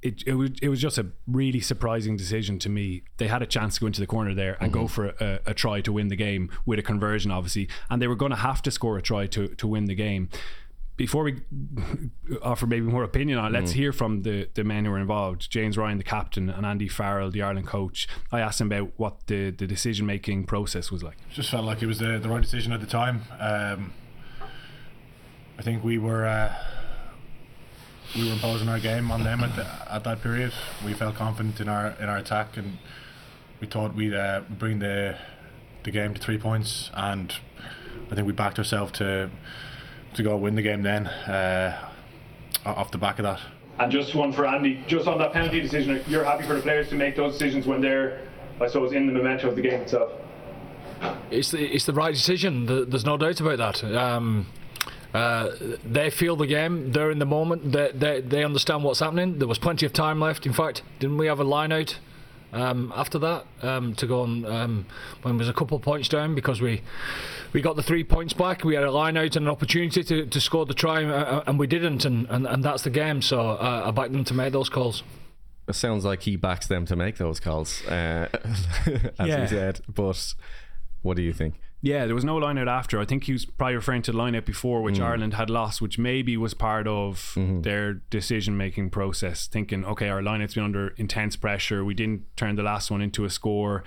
It, 0.00 0.22
it, 0.28 0.34
was, 0.34 0.50
it 0.62 0.68
was 0.68 0.80
just 0.80 0.96
a 0.98 1.06
really 1.26 1.58
surprising 1.58 2.16
decision 2.16 2.60
to 2.60 2.68
me. 2.68 3.02
They 3.16 3.26
had 3.26 3.42
a 3.42 3.46
chance 3.46 3.74
to 3.74 3.80
go 3.80 3.88
into 3.88 4.00
the 4.00 4.06
corner 4.06 4.32
there 4.32 4.56
and 4.60 4.72
go 4.72 4.86
for 4.86 5.08
a, 5.18 5.40
a 5.46 5.54
try 5.54 5.80
to 5.80 5.92
win 5.92 6.06
the 6.06 6.14
game 6.14 6.52
with 6.64 6.78
a 6.78 6.82
conversion, 6.82 7.32
obviously, 7.32 7.68
and 7.90 8.00
they 8.00 8.06
were 8.06 8.14
going 8.14 8.30
to 8.30 8.36
have 8.36 8.62
to 8.62 8.70
score 8.70 8.96
a 8.96 9.02
try 9.02 9.26
to, 9.26 9.48
to 9.56 9.66
win 9.66 9.86
the 9.86 9.96
game 9.96 10.28
before 10.98 11.22
we 11.22 11.36
offer 12.42 12.66
maybe 12.66 12.84
more 12.84 13.04
opinion 13.04 13.38
on 13.38 13.54
it, 13.54 13.58
let's 13.58 13.72
hear 13.72 13.92
from 13.92 14.22
the, 14.22 14.48
the 14.54 14.64
men 14.64 14.84
who 14.84 14.90
were 14.90 14.98
involved. 14.98 15.48
James 15.48 15.78
Ryan, 15.78 15.96
the 15.96 16.04
captain, 16.04 16.50
and 16.50 16.66
Andy 16.66 16.88
Farrell, 16.88 17.30
the 17.30 17.40
Ireland 17.40 17.68
coach. 17.68 18.08
I 18.32 18.40
asked 18.40 18.60
him 18.60 18.66
about 18.66 18.90
what 18.96 19.28
the, 19.28 19.50
the 19.50 19.66
decision 19.66 20.04
making 20.06 20.44
process 20.44 20.90
was 20.90 21.04
like. 21.04 21.16
just 21.32 21.50
felt 21.50 21.64
like 21.64 21.82
it 21.82 21.86
was 21.86 22.00
the, 22.00 22.18
the 22.18 22.28
right 22.28 22.42
decision 22.42 22.72
at 22.72 22.80
the 22.80 22.86
time. 22.86 23.22
Um, 23.38 23.92
I 25.56 25.62
think 25.62 25.84
we 25.84 25.98
were 25.98 26.26
uh, 26.26 26.52
we 28.16 28.26
were 28.26 28.32
imposing 28.32 28.68
our 28.68 28.80
game 28.80 29.10
on 29.12 29.22
them 29.22 29.44
at, 29.44 29.54
the, 29.54 29.66
at 29.92 30.02
that 30.04 30.20
period. 30.20 30.52
We 30.84 30.94
felt 30.94 31.14
confident 31.14 31.60
in 31.60 31.68
our 31.68 31.94
in 32.00 32.08
our 32.08 32.16
attack, 32.18 32.56
and 32.56 32.78
we 33.60 33.68
thought 33.68 33.94
we'd 33.94 34.14
uh, 34.14 34.42
bring 34.50 34.80
the 34.80 35.16
the 35.84 35.92
game 35.92 36.12
to 36.14 36.20
three 36.20 36.38
points. 36.38 36.90
And 36.94 37.32
I 38.10 38.16
think 38.16 38.26
we 38.26 38.32
backed 38.32 38.58
ourselves 38.58 38.92
to 38.98 39.30
to 40.14 40.22
go 40.22 40.36
win 40.36 40.54
the 40.54 40.62
game 40.62 40.82
then 40.82 41.06
uh, 41.06 41.90
off 42.64 42.90
the 42.90 42.98
back 42.98 43.18
of 43.18 43.24
that. 43.24 43.40
And 43.78 43.92
just 43.92 44.14
one 44.14 44.32
for 44.32 44.46
Andy, 44.46 44.82
just 44.88 45.06
on 45.06 45.18
that 45.18 45.32
penalty 45.32 45.60
decision, 45.60 46.02
you're 46.08 46.24
happy 46.24 46.44
for 46.44 46.54
the 46.54 46.62
players 46.62 46.88
to 46.88 46.96
make 46.96 47.14
those 47.14 47.34
decisions 47.34 47.66
when 47.66 47.80
they're, 47.80 48.26
I 48.60 48.66
suppose, 48.66 48.92
in 48.92 49.06
the 49.06 49.12
momentum 49.12 49.50
of 49.50 49.56
the 49.56 49.62
game 49.62 49.80
itself. 49.82 50.10
It's 51.30 51.52
the 51.52 51.64
it's 51.64 51.86
the 51.86 51.92
right 51.92 52.12
decision. 52.12 52.66
There's 52.66 53.04
no 53.04 53.16
doubt 53.16 53.40
about 53.40 53.58
that. 53.58 53.84
Um, 53.94 54.48
uh, 55.14 55.50
they 55.84 56.10
feel 56.10 56.34
the 56.34 56.46
game. 56.46 56.90
They're 56.90 57.12
in 57.12 57.20
the 57.20 57.26
moment. 57.26 57.70
They, 57.70 57.92
they 57.94 58.20
they 58.20 58.44
understand 58.44 58.82
what's 58.82 58.98
happening. 58.98 59.38
There 59.38 59.46
was 59.46 59.58
plenty 59.58 59.86
of 59.86 59.92
time 59.92 60.18
left. 60.18 60.44
In 60.44 60.52
fact, 60.52 60.82
didn't 60.98 61.18
we 61.18 61.26
have 61.26 61.38
a 61.38 61.44
line 61.44 61.70
out 61.70 61.98
um, 62.52 62.92
after 62.96 63.18
that 63.18 63.44
um, 63.62 63.94
to 63.96 64.06
go 64.06 64.22
on 64.22 64.44
um, 64.46 64.86
when 65.22 65.34
there 65.36 65.40
was 65.40 65.48
a 65.48 65.52
couple 65.52 65.78
points 65.78 66.08
down 66.08 66.34
because 66.34 66.60
we 66.60 66.82
we 67.52 67.60
got 67.62 67.76
the 67.76 67.82
three 67.82 68.04
points 68.04 68.32
back. 68.32 68.64
We 68.64 68.74
had 68.74 68.84
a 68.84 68.90
line 68.90 69.16
out 69.16 69.36
and 69.36 69.46
an 69.46 69.48
opportunity 69.48 70.02
to, 70.04 70.26
to 70.26 70.40
score 70.40 70.66
the 70.66 70.74
try, 70.74 71.04
uh, 71.04 71.42
and 71.46 71.58
we 71.58 71.66
didn't. 71.66 72.04
And, 72.04 72.26
and, 72.28 72.46
and 72.46 72.62
that's 72.62 72.82
the 72.82 72.90
game. 72.90 73.22
So 73.22 73.40
uh, 73.40 73.84
I 73.86 73.90
backed 73.90 74.12
them 74.12 74.24
to 74.24 74.34
make 74.34 74.52
those 74.52 74.68
calls. 74.68 75.02
It 75.66 75.74
sounds 75.74 76.04
like 76.04 76.22
he 76.22 76.36
backs 76.36 76.66
them 76.66 76.86
to 76.86 76.96
make 76.96 77.16
those 77.18 77.40
calls, 77.40 77.82
uh, 77.86 78.28
as 79.18 79.28
Yeah. 79.28 79.40
we 79.42 79.46
said. 79.48 79.80
But 79.88 80.34
what 81.02 81.16
do 81.16 81.22
you 81.22 81.32
think? 81.32 81.54
Yeah, 81.80 82.06
there 82.06 82.14
was 82.14 82.24
no 82.24 82.36
line 82.36 82.58
out 82.58 82.66
after. 82.66 82.98
I 82.98 83.04
think 83.04 83.24
he 83.24 83.32
was 83.32 83.44
probably 83.44 83.76
referring 83.76 84.02
to 84.02 84.12
the 84.12 84.18
line 84.18 84.34
out 84.34 84.44
before, 84.44 84.82
which 84.82 84.98
hmm. 84.98 85.04
Ireland 85.04 85.34
had 85.34 85.48
lost, 85.48 85.80
which 85.80 85.98
maybe 85.98 86.36
was 86.36 86.52
part 86.52 86.88
of 86.88 87.32
mm-hmm. 87.36 87.60
their 87.60 87.94
decision 87.94 88.56
making 88.56 88.90
process. 88.90 89.46
Thinking, 89.46 89.84
okay, 89.84 90.08
our 90.08 90.20
line 90.20 90.42
out's 90.42 90.54
been 90.54 90.64
under 90.64 90.88
intense 90.96 91.36
pressure. 91.36 91.84
We 91.84 91.94
didn't 91.94 92.24
turn 92.36 92.56
the 92.56 92.64
last 92.64 92.90
one 92.90 93.00
into 93.00 93.24
a 93.24 93.30
score. 93.30 93.84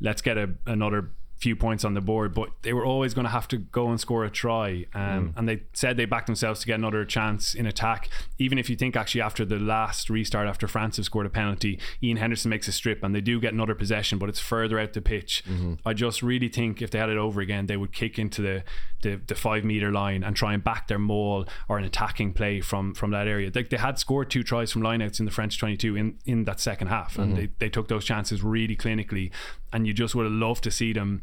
Let's 0.00 0.20
get 0.20 0.36
a, 0.36 0.50
another 0.66 1.10
few 1.40 1.56
points 1.56 1.84
on 1.84 1.94
the 1.94 2.00
board. 2.00 2.34
But 2.34 2.50
they 2.62 2.72
were 2.72 2.84
always 2.84 3.14
going 3.14 3.24
to 3.24 3.30
have 3.30 3.48
to 3.48 3.58
go 3.58 3.88
and 3.88 3.98
score 3.98 4.24
a 4.24 4.30
try. 4.30 4.86
Um, 4.94 5.02
mm. 5.02 5.32
And 5.36 5.48
they 5.48 5.62
said 5.72 5.96
they 5.96 6.04
backed 6.04 6.26
themselves 6.26 6.60
to 6.60 6.66
get 6.66 6.74
another 6.78 7.04
chance 7.04 7.54
in 7.54 7.66
attack. 7.66 8.08
Even 8.38 8.58
if 8.58 8.68
you 8.68 8.76
think 8.76 8.96
actually 8.96 9.22
after 9.22 9.44
the 9.44 9.58
last 9.58 10.10
restart, 10.10 10.46
after 10.46 10.68
France 10.68 10.96
have 10.96 11.06
scored 11.06 11.26
a 11.26 11.30
penalty, 11.30 11.78
Ian 12.02 12.18
Henderson 12.18 12.50
makes 12.50 12.68
a 12.68 12.72
strip 12.72 13.02
and 13.02 13.14
they 13.14 13.20
do 13.20 13.40
get 13.40 13.54
another 13.54 13.74
possession, 13.74 14.18
but 14.18 14.28
it's 14.28 14.40
further 14.40 14.78
out 14.78 14.92
the 14.92 15.00
pitch. 15.00 15.42
Mm-hmm. 15.48 15.74
I 15.86 15.94
just 15.94 16.22
really 16.22 16.48
think 16.48 16.82
if 16.82 16.90
they 16.90 16.98
had 16.98 17.08
it 17.08 17.16
over 17.16 17.40
again, 17.40 17.66
they 17.66 17.76
would 17.76 17.92
kick 17.92 18.18
into 18.18 18.42
the, 18.42 18.62
the, 19.02 19.20
the 19.26 19.34
five 19.34 19.64
meter 19.64 19.90
line 19.90 20.22
and 20.22 20.36
try 20.36 20.52
and 20.52 20.62
back 20.62 20.88
their 20.88 20.98
maul 20.98 21.46
or 21.68 21.78
an 21.78 21.84
attacking 21.84 22.34
play 22.34 22.60
from 22.60 22.94
from 22.94 23.10
that 23.12 23.26
area. 23.26 23.50
They, 23.50 23.62
they 23.62 23.78
had 23.78 23.98
scored 23.98 24.30
two 24.30 24.42
tries 24.42 24.70
from 24.72 24.82
lineouts 24.82 25.20
in 25.20 25.26
the 25.26 25.32
French 25.32 25.58
22 25.58 25.96
in, 25.96 26.18
in 26.26 26.44
that 26.44 26.60
second 26.60 26.88
half, 26.88 27.18
and 27.18 27.32
mm-hmm. 27.32 27.40
they, 27.40 27.48
they 27.58 27.68
took 27.68 27.88
those 27.88 28.04
chances 28.04 28.42
really 28.42 28.76
clinically. 28.76 29.30
And 29.72 29.86
you 29.86 29.92
just 29.92 30.14
would 30.14 30.24
have 30.24 30.32
loved 30.32 30.64
to 30.64 30.70
see 30.70 30.92
them 30.92 31.20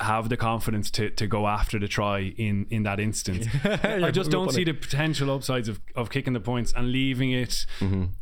have 0.00 0.28
the 0.28 0.36
confidence 0.36 0.90
to, 0.90 1.08
to 1.10 1.26
go 1.26 1.46
after 1.46 1.78
the 1.78 1.86
try 1.86 2.34
in 2.36 2.66
in 2.70 2.82
that 2.82 2.98
instance. 2.98 3.46
I 3.64 4.10
just 4.10 4.30
don't 4.30 4.50
see 4.50 4.64
the 4.64 4.72
potential 4.72 5.30
upsides 5.30 5.68
of, 5.68 5.80
of 5.94 6.10
kicking 6.10 6.32
the 6.32 6.40
points 6.40 6.72
and 6.76 6.90
leaving 6.90 7.30
it 7.30 7.64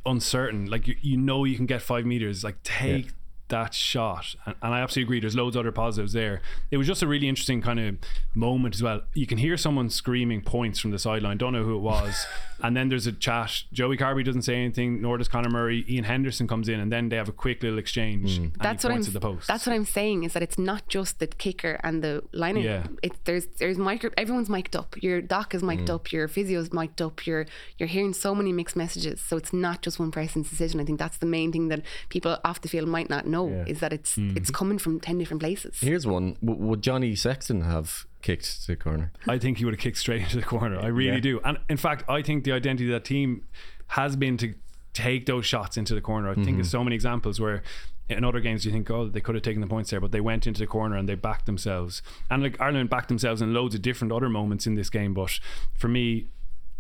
uncertain. 0.05 0.67
Like 0.67 0.87
you, 0.87 0.97
you 1.01 1.17
know 1.17 1.45
you 1.45 1.57
can 1.57 1.67
get 1.67 1.81
five 1.83 2.05
meters. 2.05 2.45
Like 2.45 2.63
take 2.63 3.13
that 3.53 3.73
shot. 3.73 4.35
And, 4.45 4.55
and 4.61 4.75
I 4.75 4.81
absolutely 4.81 5.07
agree. 5.09 5.21
There's 5.21 5.37
loads 5.37 5.55
of 5.57 5.61
other 5.61 5.73
positives 5.73 6.13
there. 6.13 6.41
It 6.71 6.77
was 6.77 6.87
just 6.87 7.03
a 7.03 7.07
really 7.07 7.29
interesting 7.29 7.63
kind 7.63 7.79
of 7.81 7.97
moment 8.35 8.75
as 8.75 8.83
well. 8.83 9.03
You 9.15 9.27
can 9.27 9.39
hear 9.39 9.57
someone 9.57 9.89
screaming 9.89 10.43
points 10.43 10.79
from 10.81 10.91
the 10.91 10.99
sideline. 10.99 11.39
Don't 11.39 11.53
know 11.53 11.63
who 11.65 11.77
it 11.77 11.81
was. 11.81 12.27
and 12.63 12.77
then 12.77 12.89
there's 12.89 13.07
a 13.07 13.13
chat. 13.13 13.63
Joey 13.73 13.97
Carberry 13.97 14.23
doesn't 14.25 14.43
say 14.43 14.57
anything, 14.57 15.01
nor 15.03 15.19
does 15.19 15.29
Conor 15.29 15.51
Murray. 15.51 15.85
Ian 15.89 16.05
Henderson 16.05 16.47
comes 16.49 16.69
in, 16.69 16.79
and 16.81 16.93
then 16.93 17.09
they 17.09 17.17
have 17.17 17.29
a 17.29 17.33
quick 17.33 17.63
little 17.63 17.79
exchange. 17.79 18.39
And 18.39 18.53
that's 18.55 18.83
he 18.83 18.89
what 18.89 18.93
I'm. 18.93 18.97
points 18.99 19.09
at 19.09 19.15
the 19.15 19.21
post. 19.21 19.49
That's 19.49 19.67
what 19.67 19.75
I'm 19.75 19.85
saying 19.85 20.25
is 20.25 20.33
that 20.33 20.43
it's 20.43 20.59
not 20.59 20.89
just 20.89 21.19
the 21.19 21.27
kicker 21.27 21.79
and 21.85 22.03
the 22.03 22.23
liner. 22.33 22.61
Yeah. 22.61 22.87
It, 23.03 23.13
there's 23.25 23.47
there's 23.59 23.79
micro. 23.79 24.11
Everyone's 24.17 24.49
mic'd 24.49 24.75
up. 24.77 24.95
Your 25.03 25.21
doc 25.21 25.55
is 25.55 25.63
Mm. 25.63 25.67
mic'd 25.67 25.91
up. 25.91 26.11
Your 26.13 26.27
physio's 26.29 26.73
mic'd 26.73 27.01
up. 27.03 27.27
You're 27.27 27.47
you're 27.79 27.89
hearing 27.89 28.13
so 28.15 28.35
many 28.35 28.53
mixed 28.53 28.77
messages. 28.77 29.21
So 29.21 29.37
it's 29.37 29.53
not 29.53 29.83
just 29.83 29.99
one 29.99 30.11
person's 30.11 30.49
decision. 30.49 30.81
I 30.81 30.85
think 30.85 30.99
that's 30.99 31.19
the 31.19 31.27
main 31.27 31.53
thing 31.53 31.69
that 31.69 31.83
people 32.09 32.39
off 32.45 32.61
the 32.61 32.69
field 32.69 32.89
might 32.89 33.11
not 33.11 33.27
know 33.27 33.42
is 33.49 33.81
that 33.81 33.93
it's 33.93 34.17
Mm-hmm. 34.17 34.37
it's 34.37 34.51
coming 34.51 34.79
from 34.79 35.01
ten 35.01 35.19
different 35.19 35.41
places. 35.41 35.79
Here's 35.81 36.07
one. 36.07 36.37
W- 36.45 36.61
would 36.67 36.83
Johnny 36.83 37.15
Sexton 37.17 37.63
have 37.63 38.07
kicked 38.23 38.63
to 38.63 38.67
the 38.69 38.77
corner? 38.77 39.13
I 39.29 39.39
think 39.39 39.59
he 39.59 39.65
would 39.65 39.75
have 39.75 39.81
kicked 39.81 39.99
straight 39.99 40.23
into 40.23 40.37
the 40.37 40.43
corner. 40.43 40.79
I 40.81 40.87
really 40.89 41.15
Yeah. 41.17 41.21
do. 41.21 41.41
And 41.45 41.59
in 41.69 41.77
fact, 41.77 42.05
I 42.09 42.23
think 42.23 42.45
the 42.45 42.53
identity 42.53 42.87
of 42.87 42.93
that 42.93 43.05
team 43.05 43.45
has 43.89 44.17
been 44.17 44.37
to 44.39 44.55
take 44.95 45.27
those 45.27 45.47
shots 45.47 45.77
into 45.77 45.95
the 45.95 46.01
corner. 46.01 46.29
I 46.31 46.35
think 46.35 46.57
there's 46.57 46.71
so 46.71 46.85
many 46.85 46.95
examples 46.95 47.41
where 47.41 47.63
in 48.11 48.25
other 48.25 48.41
games 48.41 48.67
you 48.67 48.73
think, 48.73 48.91
oh, 48.91 49.09
they 49.09 49.21
could 49.21 49.35
have 49.35 49.43
taken 49.43 49.61
the 49.63 49.67
points 49.67 49.89
there, 49.91 50.01
but 50.01 50.13
they 50.13 50.21
went 50.21 50.47
into 50.47 50.59
the 50.61 50.67
corner 50.67 50.97
and 50.97 51.09
they 51.09 51.15
backed 51.15 51.47
themselves. 51.47 52.03
And 52.31 52.43
like 52.43 52.61
Ireland 52.61 52.91
backed 52.91 53.09
themselves 53.09 53.41
in 53.41 53.55
loads 53.55 53.75
of 53.75 53.81
different 53.81 54.13
other 54.13 54.29
moments 54.29 54.67
in 54.67 54.75
this 54.75 54.91
game. 54.91 55.15
But 55.15 55.39
for 55.75 55.89
me, 55.89 56.27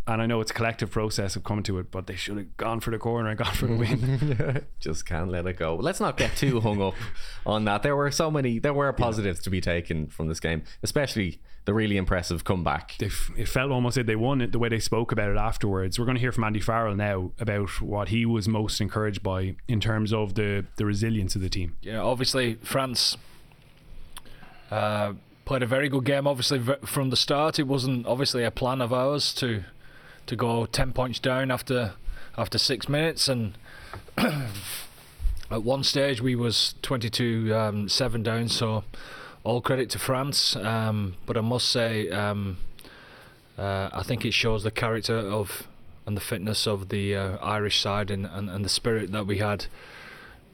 and 0.06 0.20
I 0.20 0.26
know 0.26 0.40
it's 0.40 0.50
a 0.50 0.54
collective 0.54 0.90
process 0.90 1.36
of 1.36 1.44
coming 1.44 1.62
to 1.64 1.78
it, 1.78 1.90
but 1.90 2.06
they 2.08 2.16
should 2.16 2.36
have 2.36 2.56
gone 2.56 2.80
for 2.80 2.90
the 2.90 2.98
corner 2.98 3.28
and 3.28 3.38
gone 3.38 3.54
for 3.54 3.66
the 3.66 3.74
win. 3.76 4.66
Just 4.80 5.06
can't 5.06 5.30
let 5.30 5.46
it 5.46 5.58
go. 5.58 5.76
Let's 5.76 6.00
not 6.00 6.16
get 6.16 6.36
too 6.36 6.60
hung 6.60 6.82
up 6.82 6.94
on 7.46 7.64
that. 7.66 7.82
There 7.84 7.94
were 7.94 8.10
so 8.10 8.30
many, 8.30 8.58
there 8.58 8.74
were 8.74 8.92
positives 8.92 9.40
to 9.42 9.50
be 9.50 9.60
taken 9.60 10.08
from 10.08 10.26
this 10.28 10.40
game, 10.40 10.64
especially 10.82 11.40
the 11.64 11.72
really 11.72 11.96
impressive 11.96 12.42
comeback. 12.42 12.96
they 12.98 13.06
f- 13.06 13.30
it 13.36 13.46
felt 13.46 13.70
almost 13.70 13.96
like 13.96 14.06
they 14.06 14.16
won 14.16 14.40
it 14.40 14.50
the 14.50 14.58
way 14.58 14.68
they 14.68 14.80
spoke 14.80 15.12
about 15.12 15.30
it 15.30 15.36
afterwards. 15.36 15.96
We're 15.96 16.06
going 16.06 16.16
to 16.16 16.20
hear 16.20 16.32
from 16.32 16.42
Andy 16.42 16.58
Farrell 16.58 16.96
now 16.96 17.30
about 17.38 17.80
what 17.80 18.08
he 18.08 18.26
was 18.26 18.48
most 18.48 18.80
encouraged 18.80 19.22
by 19.22 19.54
in 19.68 19.78
terms 19.80 20.12
of 20.12 20.34
the, 20.34 20.66
the 20.76 20.84
resilience 20.84 21.36
of 21.36 21.42
the 21.42 21.48
team. 21.48 21.76
Yeah, 21.80 22.00
obviously 22.00 22.54
France 22.64 23.16
uh, 24.72 25.12
played 25.44 25.62
a 25.62 25.66
very 25.66 25.88
good 25.88 26.04
game. 26.04 26.26
Obviously 26.26 26.58
v- 26.58 26.74
from 26.84 27.10
the 27.10 27.16
start, 27.16 27.58
it 27.58 27.68
wasn't 27.68 28.06
obviously 28.06 28.42
a 28.42 28.50
plan 28.50 28.80
of 28.80 28.92
ours 28.92 29.32
to 29.34 29.62
to 30.32 30.36
go 30.36 30.64
ten 30.64 30.92
points 30.92 31.18
down 31.18 31.50
after 31.50 31.92
after 32.38 32.56
six 32.56 32.88
minutes, 32.88 33.28
and 33.28 33.52
at 34.16 35.62
one 35.62 35.84
stage 35.84 36.22
we 36.22 36.34
was 36.34 36.74
22 36.80 37.54
um, 37.54 37.88
seven 37.88 38.22
down. 38.22 38.48
So 38.48 38.84
all 39.44 39.60
credit 39.60 39.90
to 39.90 39.98
France, 39.98 40.56
um, 40.56 41.16
but 41.26 41.36
I 41.36 41.42
must 41.42 41.68
say 41.68 42.08
um, 42.08 42.56
uh, 43.58 43.90
I 43.92 44.02
think 44.02 44.24
it 44.24 44.32
shows 44.32 44.62
the 44.62 44.70
character 44.70 45.18
of 45.18 45.68
and 46.06 46.16
the 46.16 46.20
fitness 46.22 46.66
of 46.66 46.88
the 46.88 47.14
uh, 47.14 47.36
Irish 47.36 47.80
side 47.80 48.10
and, 48.10 48.24
and, 48.24 48.48
and 48.48 48.64
the 48.64 48.70
spirit 48.70 49.12
that 49.12 49.26
we 49.26 49.38
had 49.38 49.66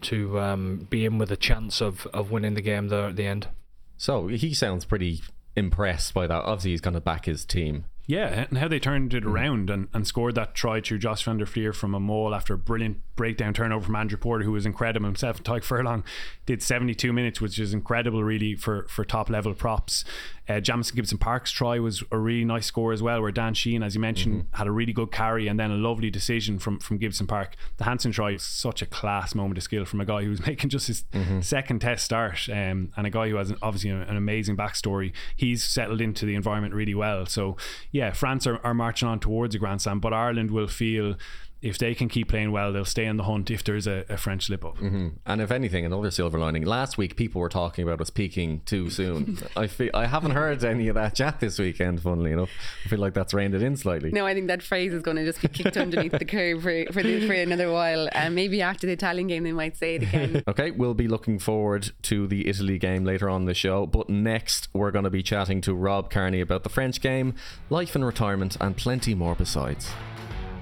to 0.03 0.39
um, 0.41 0.87
be 0.91 1.07
in 1.07 1.19
with 1.19 1.31
a 1.31 1.37
chance 1.37 1.81
of, 1.81 2.07
of 2.13 2.31
winning 2.31 2.55
the 2.55 2.61
game 2.61 2.89
there 2.89 3.07
at 3.07 3.17
the 3.17 3.27
end. 3.27 3.49
So 3.97 4.27
he 4.27 4.53
sounds 4.53 4.85
pretty 4.85 5.23
impressed 5.57 6.13
by 6.13 6.27
that. 6.27 6.43
Obviously, 6.45 6.73
he's 6.73 6.83
going 6.83 6.95
to 6.95 7.01
back 7.01 7.25
his 7.25 7.47
team. 7.47 7.87
Yeah, 8.09 8.47
and 8.49 8.57
how 8.57 8.69
they 8.69 8.81
turned 8.81 9.13
it 9.13 9.23
hmm. 9.23 9.29
around 9.29 9.71
and, 9.71 9.89
and 9.93 10.07
scored 10.07 10.35
that 10.35 10.55
try 10.55 10.81
through 10.81 10.99
Josh 10.99 11.23
van 11.23 11.37
der 11.37 11.47
Flier 11.47 11.73
from 11.73 11.95
a 11.95 12.01
maul 12.01 12.35
after 12.35 12.55
a 12.55 12.59
brilliant 12.59 12.99
breakdown 13.19 13.53
turnover 13.53 13.85
from 13.85 13.97
Andrew 13.97 14.17
Porter, 14.17 14.45
who 14.45 14.53
was 14.53 14.65
incredible 14.65 15.05
himself. 15.05 15.37
And 15.37 15.45
Tadhg 15.45 15.65
Furlong 15.65 16.05
did 16.47 16.63
72 16.63 17.13
minutes, 17.13 17.43
which 17.43 17.59
is 17.59 17.75
incredible, 17.75 18.25
really, 18.25 18.55
for, 18.55 18.87
for 18.89 19.05
top 19.05 19.29
level 19.29 19.53
props. 19.53 20.05
Uh, 20.49 20.61
Jamison 20.61 20.97
Gibson 20.97 21.19
Park's 21.19 21.51
try 21.51 21.79
was 21.79 22.03
a 22.11 22.17
really 22.17 22.45
nice 22.45 22.65
score 22.65 22.95
as 22.95 23.03
well, 23.03 23.21
where 23.21 23.31
Dan 23.31 23.53
Sheehan, 23.53 23.83
as 23.83 23.95
you 23.95 24.01
mentioned, 24.01 24.47
had 24.53 24.67
a 24.67 24.71
really 24.71 24.95
good 24.95 25.13
carry 25.13 25.47
and 25.47 25.61
then 25.61 25.71
a 25.71 25.77
lovely 25.77 26.09
decision 26.09 26.59
from, 26.59 26.79
from 26.79 26.97
Gibson 26.97 27.27
Park. 27.27 27.55
The 27.77 27.85
Hansen 27.85 28.13
try 28.13 28.33
was 28.33 28.45
such 28.45 28.81
a 28.81 28.87
class 28.87 29.35
moment 29.35 29.59
of 29.59 29.65
skill 29.65 29.85
from 29.85 30.01
a 30.01 30.07
guy 30.07 30.23
who 30.23 30.31
was 30.31 30.41
making 30.47 30.71
just 30.71 30.87
his 30.87 31.05
second 31.43 31.81
test 31.81 32.07
start 32.07 32.49
um, 32.49 32.93
and 32.97 33.07
a 33.07 33.11
guy 33.11 33.29
who 33.29 33.37
has 33.37 33.51
an, 33.51 33.59
obviously 33.61 33.91
an, 33.91 34.01
an 34.03 34.17
amazing 34.17 34.57
backstory. 34.57 35.13
He's 35.37 35.63
settled 35.63 36.01
into 36.01 36.25
the 36.25 36.35
environment 36.35 36.73
really 36.73 36.95
well. 36.95 37.27
So, 37.27 37.59
yeah, 37.93 38.13
France 38.13 38.47
are, 38.47 38.59
are 38.65 38.75
marching 38.75 39.07
on 39.07 39.21
towards 39.21 39.55
a 39.55 39.59
Grand 39.59 39.83
Slam, 39.83 40.01
but 40.01 40.15
Ireland 40.15 40.51
will 40.51 40.69
feel 40.69 41.17
if 41.61 41.79
they 41.79 41.95
can 41.95 42.09
keep 42.09 42.29
playing 42.29 42.53
well, 42.53 42.73
they'll 42.73 42.85
stay 42.85 43.05
in 43.05 43.17
the 43.17 43.25
hunt 43.25 43.51
if 43.51 43.65
there's 43.65 43.87
a, 43.87 44.05
a 44.09 44.17
French 44.17 44.47
slip 44.47 44.65
up. 44.65 44.77
Mm-hmm. 44.77 45.09
And 45.27 45.41
if 45.41 45.51
anything, 45.51 45.85
another 45.85 46.11
silver 46.11 46.39
lining. 46.39 46.65
Last 46.65 46.97
week, 46.97 47.17
people 47.17 47.41
were 47.41 47.49
talking 47.49 47.83
about 47.83 48.01
us 48.01 48.11
peaking 48.11 48.61
too 48.65 48.91
soon. 48.91 49.39
I 49.57 49.67
feel 49.67 49.91
I 49.93 50.07
haven't 50.07 50.33
heard 50.33 50.65
any 50.65 50.89
of 50.89 50.95
that 50.95 51.17
chat 51.17 51.41
this 51.41 51.59
weekend. 51.59 52.03
Funnily 52.03 52.33
enough, 52.33 52.51
I 52.85 52.89
feel 52.89 53.01
like 53.01 53.15
that's 53.15 53.35
reined 53.35 53.55
it 53.55 53.63
in 53.63 53.77
slightly. 53.77 54.13
No, 54.13 54.27
I 54.27 54.35
think 54.35 54.47
that 54.47 54.63
phrase 54.63 54.93
is 54.93 55.03
going 55.03 55.17
to 55.17 55.25
just 55.25 55.43
be 55.43 55.49
kicked 55.49 55.77
underneath 55.77 56.13
the 56.13 56.25
curb 56.25 56.63
for 56.63 56.85
for, 56.93 57.03
the, 57.03 57.27
for 57.27 57.33
another 57.33 57.73
while. 57.73 58.09
And 58.13 58.35
maybe 58.35 58.63
after 58.63 58.87
the 58.87 58.93
Italian 58.93 59.27
game, 59.27 59.43
they 59.43 59.53
might 59.53 59.77
say 59.77 59.97
it 59.97 60.03
again. 60.03 60.43
Okay, 60.49 60.71
we'll 60.71 60.95
be 60.95 61.09
looking 61.09 61.39
forward 61.39 61.91
to 62.03 62.27
the 62.27 62.49
Italy 62.49 62.79
game 62.79 63.05
later 63.05 63.29
on 63.29 63.45
the 63.45 63.55
show. 63.55 63.87
But 63.87 64.09
next, 64.09 64.69
we're 64.73 64.91
going 64.91 65.05
to 65.05 65.11
be 65.11 65.23
chatting 65.23 65.61
to 65.63 65.75
Rob 65.75 66.11
Kearney 66.11 66.41
about 66.41 66.63
the 66.63 66.69
French 66.69 67.01
game, 67.01 67.35
life 67.69 67.95
and 67.95 68.05
retirement, 68.05 68.57
and 68.61 68.77
plenty 68.77 69.15
more 69.15 69.35
besides. 69.35 69.91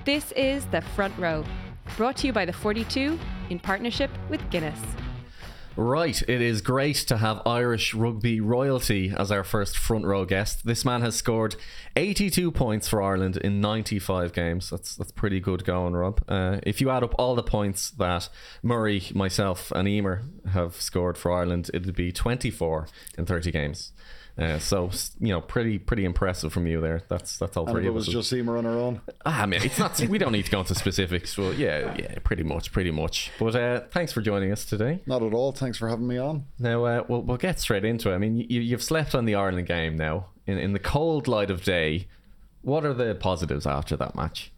This 0.06 0.30
is 0.36 0.64
The 0.66 0.82
Front 0.82 1.18
Row, 1.18 1.44
brought 1.96 2.18
to 2.18 2.28
you 2.28 2.32
by 2.32 2.44
the 2.44 2.52
42 2.52 3.18
in 3.50 3.58
partnership 3.58 4.08
with 4.30 4.40
Guinness. 4.50 4.78
Right, 5.74 6.22
it 6.28 6.40
is 6.40 6.60
great 6.60 6.94
to 7.08 7.16
have 7.16 7.42
Irish 7.44 7.92
rugby 7.92 8.40
royalty 8.40 9.12
as 9.18 9.32
our 9.32 9.42
first 9.42 9.76
front 9.76 10.04
row 10.04 10.24
guest. 10.24 10.64
This 10.64 10.84
man 10.84 11.02
has 11.02 11.16
scored 11.16 11.56
82 11.96 12.52
points 12.52 12.86
for 12.86 13.02
Ireland 13.02 13.36
in 13.38 13.60
95 13.60 14.32
games. 14.32 14.70
That's 14.70 14.94
that's 14.94 15.10
pretty 15.10 15.40
good 15.40 15.64
going, 15.64 15.94
Rob. 15.94 16.22
Uh, 16.28 16.60
if 16.62 16.80
you 16.80 16.88
add 16.88 17.02
up 17.02 17.16
all 17.18 17.34
the 17.34 17.42
points 17.42 17.90
that 17.90 18.28
Murray, 18.62 19.02
myself, 19.12 19.72
and 19.72 19.88
Eimear 19.88 20.22
have 20.52 20.76
scored 20.76 21.18
for 21.18 21.32
Ireland, 21.32 21.68
it'd 21.74 21.96
be 21.96 22.12
24 22.12 22.86
in 23.18 23.26
30 23.26 23.50
games. 23.50 23.92
Uh, 24.38 24.58
so 24.58 24.90
you 25.18 25.28
know, 25.28 25.40
pretty 25.40 25.78
pretty 25.78 26.04
impressive 26.04 26.52
from 26.52 26.66
you 26.66 26.78
there. 26.80 27.00
That's 27.08 27.38
that's 27.38 27.56
all 27.56 27.64
And 27.64 27.72
three 27.74 27.84
if 27.84 27.88
it 27.88 27.92
was 27.92 28.08
Eimear 28.08 28.58
on 28.58 28.66
our 28.66 28.78
own. 28.78 29.00
Ah, 29.24 29.42
I 29.42 29.46
mean, 29.46 29.62
it's 29.62 29.78
not. 29.78 29.98
we 30.08 30.18
don't 30.18 30.32
need 30.32 30.44
to 30.44 30.50
go 30.50 30.60
into 30.60 30.74
specifics. 30.74 31.38
Well, 31.38 31.54
yeah, 31.54 31.96
yeah, 31.98 32.18
pretty 32.22 32.42
much, 32.42 32.70
pretty 32.70 32.90
much. 32.90 33.30
But 33.38 33.56
uh, 33.56 33.80
thanks 33.90 34.12
for 34.12 34.20
joining 34.20 34.52
us 34.52 34.66
today. 34.66 35.00
Not 35.06 35.22
at 35.22 35.32
all. 35.32 35.52
Thanks 35.52 35.78
for 35.78 35.88
having 35.88 36.06
me 36.06 36.18
on. 36.18 36.44
Now, 36.58 36.84
uh, 36.84 37.04
we'll, 37.08 37.22
we'll 37.22 37.38
get 37.38 37.58
straight 37.60 37.84
into 37.86 38.10
it. 38.10 38.14
I 38.14 38.18
mean, 38.18 38.36
you, 38.36 38.60
you've 38.60 38.82
slept 38.82 39.14
on 39.14 39.24
the 39.24 39.34
Ireland 39.34 39.66
game 39.66 39.96
now 39.96 40.26
in, 40.46 40.58
in 40.58 40.74
the 40.74 40.78
cold 40.80 41.28
light 41.28 41.50
of 41.50 41.64
day. 41.64 42.06
What 42.60 42.84
are 42.84 42.92
the 42.92 43.14
positives 43.14 43.66
after 43.66 43.96
that 43.96 44.14
match? 44.14 44.52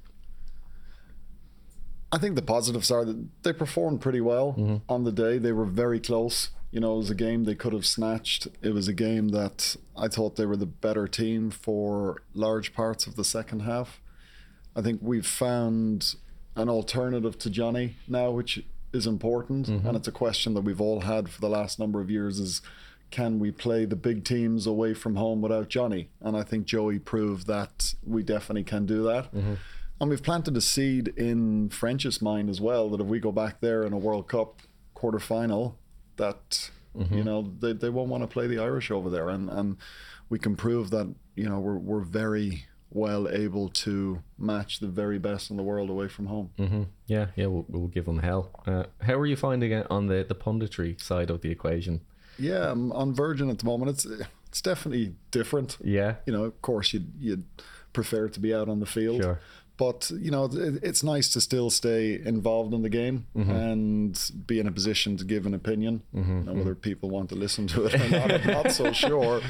I 2.10 2.18
think 2.18 2.36
the 2.36 2.42
positives 2.42 2.90
are 2.90 3.04
that 3.04 3.28
they 3.42 3.52
performed 3.52 4.00
pretty 4.00 4.20
well 4.22 4.82
on 4.88 5.04
the 5.04 5.12
day. 5.12 5.38
They 5.38 5.52
were 5.52 5.66
very 5.66 6.00
close. 6.00 6.48
You 6.70 6.80
know, 6.80 6.94
it 6.94 6.98
was 6.98 7.10
a 7.10 7.14
game 7.14 7.44
they 7.44 7.54
could 7.54 7.72
have 7.72 7.86
snatched. 7.86 8.46
It 8.62 8.74
was 8.74 8.88
a 8.88 8.92
game 8.92 9.28
that 9.28 9.76
I 9.96 10.08
thought 10.08 10.36
they 10.36 10.46
were 10.46 10.56
the 10.56 10.66
better 10.66 11.08
team 11.08 11.50
for 11.50 12.22
large 12.34 12.74
parts 12.74 13.06
of 13.06 13.16
the 13.16 13.24
second 13.24 13.60
half. 13.60 14.00
I 14.76 14.82
think 14.82 15.00
we've 15.02 15.26
found 15.26 16.14
an 16.56 16.68
alternative 16.68 17.38
to 17.38 17.50
Johnny 17.50 17.96
now, 18.06 18.30
which 18.30 18.62
is 18.92 19.06
important. 19.06 19.66
Mm-hmm. 19.66 19.86
And 19.86 19.96
it's 19.96 20.08
a 20.08 20.12
question 20.12 20.54
that 20.54 20.62
we've 20.62 20.80
all 20.80 21.00
had 21.00 21.30
for 21.30 21.40
the 21.40 21.48
last 21.48 21.78
number 21.78 22.00
of 22.00 22.10
years 22.10 22.38
is 22.38 22.60
can 23.10 23.38
we 23.38 23.50
play 23.50 23.84
the 23.84 23.96
big 23.96 24.24
teams 24.24 24.66
away 24.66 24.92
from 24.92 25.16
home 25.16 25.40
without 25.40 25.68
Johnny? 25.68 26.10
And 26.20 26.36
I 26.36 26.42
think 26.42 26.66
Joey 26.66 26.98
proved 26.98 27.46
that 27.46 27.94
we 28.06 28.22
definitely 28.22 28.64
can 28.64 28.84
do 28.86 29.02
that. 29.04 29.32
Mm-hmm. 29.34 29.54
And 30.00 30.10
we've 30.10 30.22
planted 30.22 30.56
a 30.56 30.60
seed 30.60 31.08
in 31.16 31.70
French's 31.70 32.22
mind 32.22 32.50
as 32.50 32.60
well 32.60 32.88
that 32.90 33.00
if 33.00 33.06
we 33.06 33.18
go 33.18 33.32
back 33.32 33.60
there 33.60 33.82
in 33.84 33.92
a 33.92 33.98
World 33.98 34.28
Cup 34.28 34.60
quarter 34.94 35.18
that 36.18 36.70
you 37.10 37.24
know 37.24 37.52
they, 37.60 37.72
they 37.72 37.88
won't 37.90 38.10
want 38.10 38.22
to 38.22 38.26
play 38.26 38.46
the 38.46 38.58
Irish 38.58 38.90
over 38.90 39.08
there, 39.08 39.28
and 39.28 39.48
and 39.48 39.76
we 40.28 40.38
can 40.38 40.56
prove 40.56 40.90
that 40.90 41.14
you 41.34 41.48
know 41.48 41.58
we're 41.60 41.78
we're 41.78 42.00
very 42.00 42.64
well 42.90 43.28
able 43.28 43.68
to 43.68 44.22
match 44.38 44.80
the 44.80 44.86
very 44.86 45.18
best 45.18 45.50
in 45.50 45.56
the 45.56 45.62
world 45.62 45.90
away 45.90 46.08
from 46.08 46.26
home. 46.26 46.50
Mm-hmm. 46.58 46.82
Yeah, 47.06 47.26
yeah, 47.36 47.46
we'll, 47.46 47.66
we'll 47.68 47.88
give 47.88 48.06
them 48.06 48.20
hell. 48.20 48.50
Uh, 48.66 48.84
how 49.02 49.14
are 49.14 49.26
you 49.26 49.36
finding 49.36 49.72
it 49.72 49.86
on 49.90 50.06
the, 50.06 50.24
the 50.26 50.34
punditry 50.34 50.98
side 51.00 51.28
of 51.28 51.42
the 51.42 51.50
equation? 51.50 52.00
Yeah, 52.38 52.70
I'm 52.70 52.90
on 52.92 53.14
Virgin 53.14 53.50
at 53.50 53.58
the 53.58 53.66
moment. 53.66 53.90
It's 53.90 54.06
it's 54.48 54.62
definitely 54.62 55.14
different. 55.30 55.76
Yeah, 55.82 56.16
You 56.26 56.32
know, 56.32 56.44
of 56.44 56.62
course, 56.62 56.92
you'd 56.92 57.12
you'd 57.18 57.44
prefer 57.92 58.28
to 58.28 58.40
be 58.40 58.54
out 58.54 58.68
on 58.68 58.80
the 58.80 58.86
field. 58.86 59.22
Sure. 59.22 59.40
But 59.78 60.10
you 60.10 60.30
know, 60.30 60.50
it's 60.82 61.02
nice 61.02 61.32
to 61.34 61.40
still 61.40 61.70
stay 61.70 62.20
involved 62.22 62.74
in 62.74 62.82
the 62.82 62.88
game 62.88 63.26
and 63.34 64.30
be 64.46 64.58
in 64.58 64.66
a 64.66 64.72
position 64.72 65.16
to 65.18 65.24
give 65.24 65.46
an 65.46 65.54
opinion. 65.54 66.02
Now, 66.12 66.52
whether 66.52 66.74
people 66.74 67.08
want 67.10 67.28
to 67.30 67.36
listen 67.36 67.66
to 67.68 67.86
it 67.86 67.94
or 67.94 68.08
not, 68.10 68.30
I'm 68.32 68.46
not 68.46 68.72
so 68.72 68.92
sure. 69.06 69.40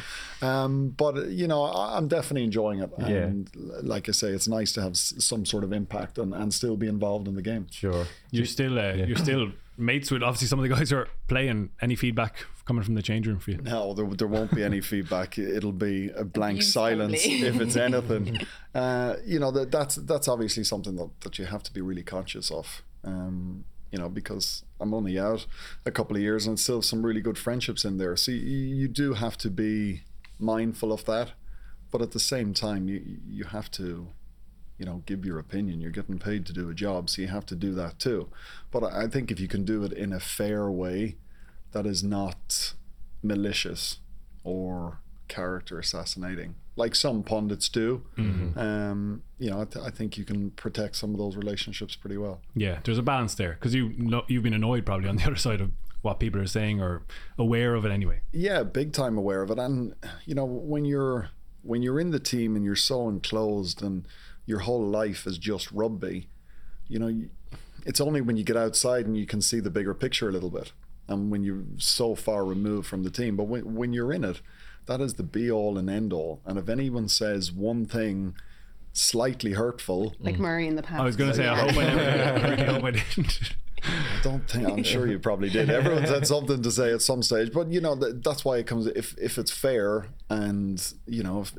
Um, 0.42 0.90
but 0.90 1.28
you 1.30 1.48
know, 1.48 1.62
I, 1.64 1.96
I'm 1.96 2.08
definitely 2.08 2.44
enjoying 2.44 2.80
it. 2.80 2.90
And 2.98 3.50
like 3.82 4.08
I 4.08 4.12
say, 4.12 4.28
it's 4.28 4.46
nice 4.48 4.72
to 4.74 4.82
have 4.82 4.92
s- 4.92 5.14
some 5.18 5.44
sort 5.46 5.64
of 5.64 5.72
impact 5.72 6.18
and, 6.18 6.32
and 6.34 6.52
still 6.54 6.76
be 6.76 6.86
involved 6.88 7.26
in 7.26 7.34
the 7.34 7.42
game. 7.42 7.66
sure. 7.70 8.06
You're 8.30 8.44
still 8.46 8.78
uh, 8.78 8.92
you're 8.92 9.16
still 9.16 9.52
mates 9.78 10.10
with 10.10 10.22
obviously 10.22 10.48
some 10.48 10.58
of 10.58 10.68
the 10.68 10.74
guys 10.74 10.90
who 10.90 10.96
are 10.98 11.08
playing. 11.28 11.70
Any 11.80 11.96
feedback 11.96 12.44
coming 12.68 12.84
from 12.84 12.94
the 12.94 13.02
change 13.02 13.26
room 13.26 13.38
for 13.38 13.50
you? 13.50 13.58
No, 13.62 13.94
there, 13.94 14.06
there 14.06 14.28
won't 14.28 14.54
be 14.54 14.62
any 14.62 14.80
feedback. 14.92 15.38
It'll 15.38 15.72
be 15.72 16.10
a 16.10 16.22
blank 16.22 16.62
silence 16.62 17.24
if 17.24 17.60
it's 17.60 17.76
anything. 17.76 18.38
Uh, 18.74 19.16
you 19.24 19.40
know 19.40 19.50
that 19.50 19.72
that's 19.72 19.96
that's 19.96 20.28
obviously 20.28 20.62
something 20.62 20.94
that, 20.94 21.10
that 21.22 21.38
you 21.38 21.46
have 21.46 21.62
to 21.62 21.72
be 21.72 21.80
really 21.80 22.02
conscious 22.02 22.48
of. 22.50 22.82
Um, 23.02 23.64
you 23.90 23.98
know, 23.98 24.08
because 24.10 24.62
I'm 24.78 24.92
only 24.92 25.18
out 25.18 25.46
a 25.86 25.90
couple 25.90 26.14
of 26.14 26.22
years 26.22 26.46
and 26.46 26.60
still 26.60 26.82
some 26.82 27.04
really 27.04 27.22
good 27.22 27.38
friendships 27.38 27.84
in 27.84 27.96
there. 27.96 28.14
So 28.14 28.30
you, 28.30 28.58
you 28.80 28.86
do 28.86 29.14
have 29.14 29.36
to 29.38 29.50
be 29.50 30.02
mindful 30.38 30.92
of 30.92 31.06
that, 31.06 31.32
but 31.90 32.02
at 32.02 32.12
the 32.12 32.20
same 32.20 32.52
time, 32.52 32.88
you 32.88 33.02
you 33.26 33.44
have 33.44 33.70
to 33.72 34.08
you 34.78 34.86
know, 34.86 35.02
give 35.06 35.24
your 35.24 35.40
opinion. 35.40 35.80
You're 35.80 35.90
getting 35.90 36.18
paid 36.18 36.46
to 36.46 36.52
do 36.52 36.70
a 36.70 36.74
job, 36.74 37.10
so 37.10 37.22
you 37.22 37.28
have 37.28 37.46
to 37.46 37.56
do 37.56 37.74
that 37.74 37.98
too. 37.98 38.28
But 38.70 38.84
I 38.84 39.04
I 39.04 39.06
think 39.08 39.30
if 39.30 39.40
you 39.40 39.48
can 39.48 39.64
do 39.64 39.82
it 39.82 39.92
in 39.92 40.12
a 40.12 40.20
fair 40.20 40.70
way, 40.70 41.16
that 41.72 41.86
is 41.86 42.02
not 42.02 42.74
malicious 43.22 43.98
or 44.44 44.98
character 45.28 45.78
assassinating, 45.78 46.54
like 46.76 46.94
some 46.94 47.22
pundits 47.22 47.68
do, 47.68 48.02
um, 48.56 49.22
you 49.38 49.50
know, 49.50 49.60
I, 49.60 49.64
th- 49.64 49.84
I 49.84 49.90
think 49.90 50.16
you 50.16 50.24
can 50.24 50.50
protect 50.52 50.96
some 50.96 51.10
of 51.12 51.18
those 51.18 51.36
relationships 51.36 51.94
pretty 51.96 52.16
well. 52.16 52.40
Yeah, 52.54 52.78
there's 52.84 52.98
a 52.98 53.02
balance 53.02 53.34
there 53.34 53.52
because 53.54 53.74
you 53.74 53.90
know, 53.98 54.24
you've 54.28 54.42
been 54.42 54.54
annoyed 54.54 54.86
probably 54.86 55.08
on 55.08 55.16
the 55.16 55.24
other 55.26 55.36
side 55.36 55.60
of 55.60 55.70
what 56.02 56.20
people 56.20 56.40
are 56.40 56.46
saying 56.46 56.80
or 56.80 57.02
aware 57.36 57.74
of 57.74 57.84
it 57.84 57.90
anyway. 57.90 58.20
Yeah, 58.32 58.62
big 58.62 58.92
time 58.92 59.18
aware 59.18 59.42
of 59.42 59.50
it. 59.50 59.58
And 59.58 59.94
you 60.24 60.34
know, 60.34 60.44
when 60.44 60.84
you're 60.84 61.30
when 61.62 61.82
you're 61.82 62.00
in 62.00 62.10
the 62.10 62.20
team 62.20 62.56
and 62.56 62.64
you're 62.64 62.76
so 62.76 63.08
enclosed 63.08 63.82
and 63.82 64.06
your 64.46 64.60
whole 64.60 64.86
life 64.86 65.26
is 65.26 65.36
just 65.36 65.70
rugby, 65.72 66.28
you 66.86 66.98
know, 66.98 67.08
you- 67.08 67.30
it's 67.84 68.00
only 68.00 68.20
when 68.20 68.36
you 68.36 68.44
get 68.44 68.56
outside 68.56 69.06
and 69.06 69.16
you 69.16 69.24
can 69.26 69.40
see 69.40 69.60
the 69.60 69.70
bigger 69.70 69.94
picture 69.94 70.28
a 70.28 70.32
little 70.32 70.50
bit, 70.50 70.72
and 71.08 71.30
when 71.30 71.42
you're 71.42 71.64
so 71.78 72.14
far 72.14 72.44
removed 72.44 72.86
from 72.86 73.02
the 73.02 73.10
team. 73.10 73.36
But 73.36 73.44
when 73.44 73.74
when 73.74 73.92
you're 73.92 74.12
in 74.12 74.24
it, 74.24 74.40
that 74.86 75.00
is 75.00 75.14
the 75.14 75.22
be 75.22 75.50
all 75.50 75.78
and 75.78 75.88
end 75.88 76.12
all. 76.12 76.40
And 76.44 76.58
if 76.58 76.68
anyone 76.68 77.08
says 77.08 77.52
one 77.52 77.86
thing 77.86 78.34
slightly 78.92 79.52
hurtful, 79.52 80.14
Like 80.20 80.36
mm. 80.36 80.40
Murray 80.40 80.66
in 80.66 80.76
the 80.76 80.82
past. 80.82 81.00
I 81.00 81.04
was 81.04 81.16
going 81.16 81.30
to 81.30 81.36
say, 81.36 81.46
I 81.46 81.56
hope 81.56 81.76
I 81.76 81.84
never 81.84 82.00
did. 82.00 82.20
I 82.20 82.50
really 82.50 82.64
hope 82.64 82.84
I 82.84 82.90
didn't. 82.90 83.54
I 83.84 84.20
don't 84.22 84.50
think 84.50 84.68
I'm 84.68 84.82
sure 84.82 85.06
you 85.06 85.18
probably 85.18 85.50
did. 85.50 85.70
Everyone's 85.70 86.10
had 86.10 86.26
something 86.26 86.62
to 86.62 86.70
say 86.70 86.92
at 86.92 87.00
some 87.00 87.22
stage, 87.22 87.52
but 87.52 87.70
you 87.70 87.80
know 87.80 87.96
th- 87.96 88.16
that's 88.24 88.44
why 88.44 88.58
it 88.58 88.66
comes. 88.66 88.86
If 88.86 89.16
if 89.18 89.38
it's 89.38 89.52
fair 89.52 90.06
and 90.28 90.94
you 91.06 91.22
know 91.22 91.42
if 91.42 91.52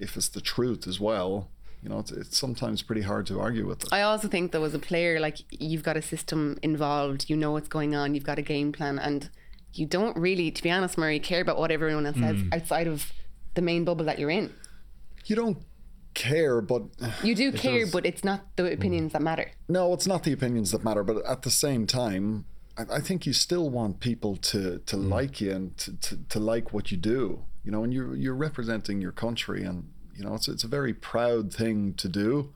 if 0.00 0.16
it's 0.16 0.28
the 0.28 0.40
truth 0.40 0.88
as 0.88 0.98
well, 0.98 1.50
you 1.82 1.88
know 1.88 1.98
it's, 1.98 2.12
it's 2.12 2.38
sometimes 2.38 2.82
pretty 2.82 3.02
hard 3.02 3.26
to 3.26 3.40
argue 3.40 3.66
with 3.66 3.84
it. 3.84 3.92
I 3.92 4.02
also 4.02 4.28
think 4.28 4.52
though 4.52 4.64
as 4.64 4.74
a 4.74 4.78
player, 4.78 5.18
like 5.20 5.38
you've 5.50 5.82
got 5.82 5.96
a 5.96 6.02
system 6.02 6.58
involved, 6.62 7.28
you 7.28 7.36
know 7.36 7.52
what's 7.52 7.68
going 7.68 7.94
on, 7.94 8.14
you've 8.14 8.24
got 8.24 8.38
a 8.38 8.42
game 8.42 8.72
plan, 8.72 8.98
and 8.98 9.28
you 9.74 9.86
don't 9.86 10.16
really, 10.16 10.50
to 10.50 10.62
be 10.62 10.70
honest, 10.70 10.96
Murray, 10.98 11.18
care 11.18 11.40
about 11.40 11.58
what 11.58 11.70
everyone 11.70 12.06
else 12.06 12.16
says 12.16 12.36
mm. 12.36 12.54
outside 12.54 12.86
of 12.86 13.12
the 13.54 13.62
main 13.62 13.84
bubble 13.84 14.04
that 14.04 14.18
you're 14.18 14.30
in. 14.30 14.52
You 15.24 15.36
don't 15.36 15.58
care, 16.14 16.60
but 16.60 16.82
You 17.22 17.34
do 17.34 17.52
care, 17.66 17.80
does. 17.80 17.92
but 17.92 18.06
it's 18.06 18.24
not 18.24 18.56
the 18.56 18.64
mm. 18.64 18.74
opinions 18.74 19.12
that 19.12 19.22
matter. 19.22 19.50
no, 19.68 19.92
it's 19.92 20.06
not 20.06 20.24
the 20.24 20.32
opinions 20.32 20.70
that 20.72 20.84
matter. 20.84 21.02
But 21.02 21.24
at 21.26 21.42
the 21.42 21.50
same 21.50 21.86
time, 21.86 22.44
I, 22.76 22.96
I 22.96 23.00
think 23.00 23.26
you 23.26 23.32
still 23.32 23.70
want 23.70 24.00
people 24.00 24.36
to 24.36 24.78
to 24.78 24.96
mm. 24.96 25.08
like 25.08 25.40
you 25.40 25.52
and 25.52 25.76
to, 25.78 25.96
to, 25.96 26.16
to 26.28 26.40
like 26.40 26.72
what 26.72 26.90
you 26.90 26.96
do. 26.96 27.44
You 27.64 27.70
know, 27.70 27.84
and 27.84 27.92
you're 27.92 28.14
you're 28.14 28.34
representing 28.34 29.00
your 29.00 29.12
country, 29.12 29.62
and 29.62 29.92
you 30.14 30.24
know 30.24 30.34
it's 30.34 30.48
it's 30.48 30.64
a 30.64 30.68
very 30.68 30.94
proud 30.94 31.52
thing 31.52 31.94
to 31.94 32.08
do. 32.08 32.52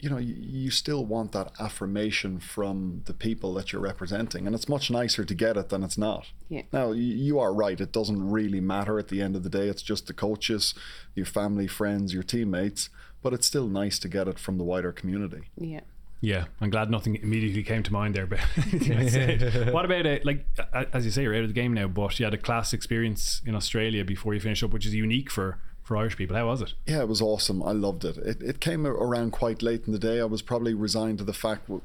You 0.00 0.10
know, 0.10 0.18
you, 0.18 0.34
you 0.36 0.70
still 0.70 1.06
want 1.06 1.32
that 1.32 1.52
affirmation 1.58 2.38
from 2.38 3.02
the 3.06 3.14
people 3.14 3.54
that 3.54 3.72
you're 3.72 3.80
representing, 3.80 4.46
and 4.46 4.54
it's 4.54 4.68
much 4.68 4.90
nicer 4.90 5.24
to 5.24 5.34
get 5.34 5.56
it 5.56 5.70
than 5.70 5.82
it's 5.82 5.96
not. 5.96 6.26
Yeah. 6.50 6.62
Now 6.72 6.92
you, 6.92 7.02
you 7.02 7.38
are 7.38 7.54
right; 7.54 7.80
it 7.80 7.92
doesn't 7.92 8.30
really 8.30 8.60
matter 8.60 8.98
at 8.98 9.08
the 9.08 9.22
end 9.22 9.36
of 9.36 9.42
the 9.42 9.50
day. 9.50 9.68
It's 9.68 9.82
just 9.82 10.06
the 10.06 10.12
coaches, 10.12 10.74
your 11.14 11.26
family, 11.26 11.66
friends, 11.66 12.12
your 12.12 12.22
teammates. 12.22 12.90
But 13.22 13.32
it's 13.32 13.46
still 13.46 13.68
nice 13.68 13.98
to 14.00 14.08
get 14.08 14.28
it 14.28 14.38
from 14.38 14.58
the 14.58 14.64
wider 14.64 14.92
community. 14.92 15.44
Yeah. 15.56 15.80
Yeah, 16.24 16.46
I'm 16.58 16.70
glad 16.70 16.90
nothing 16.90 17.16
immediately 17.16 17.62
came 17.62 17.82
to 17.82 17.92
mind 17.92 18.14
there. 18.14 18.26
But 18.26 18.40
anything 18.56 18.96
I 18.96 19.08
said. 19.08 19.72
what 19.74 19.84
about 19.84 20.06
it? 20.06 20.24
Like 20.24 20.46
as 20.72 21.04
you 21.04 21.10
say, 21.10 21.22
you're 21.22 21.34
out 21.34 21.42
of 21.42 21.48
the 21.48 21.54
game 21.54 21.74
now, 21.74 21.86
but 21.86 22.18
you 22.18 22.24
had 22.24 22.32
a 22.32 22.38
class 22.38 22.72
experience 22.72 23.42
in 23.44 23.54
Australia 23.54 24.04
before 24.04 24.32
you 24.32 24.40
finished 24.40 24.64
up, 24.64 24.72
which 24.72 24.86
is 24.86 24.94
unique 24.94 25.30
for 25.30 25.60
for 25.84 25.96
Irish 25.96 26.16
people. 26.16 26.34
How 26.34 26.46
was 26.46 26.62
it? 26.62 26.72
Yeah, 26.86 27.00
it 27.00 27.08
was 27.08 27.20
awesome. 27.20 27.62
I 27.62 27.72
loved 27.72 28.04
it. 28.04 28.16
It, 28.16 28.42
it 28.42 28.60
came 28.60 28.86
around 28.86 29.30
quite 29.30 29.62
late 29.62 29.84
in 29.86 29.92
the 29.92 29.98
day. 29.98 30.18
I 30.18 30.24
was 30.24 30.42
probably 30.42 30.74
resigned 30.74 31.18
to 31.18 31.24
the 31.24 31.34
fact 31.34 31.66
w- 31.66 31.82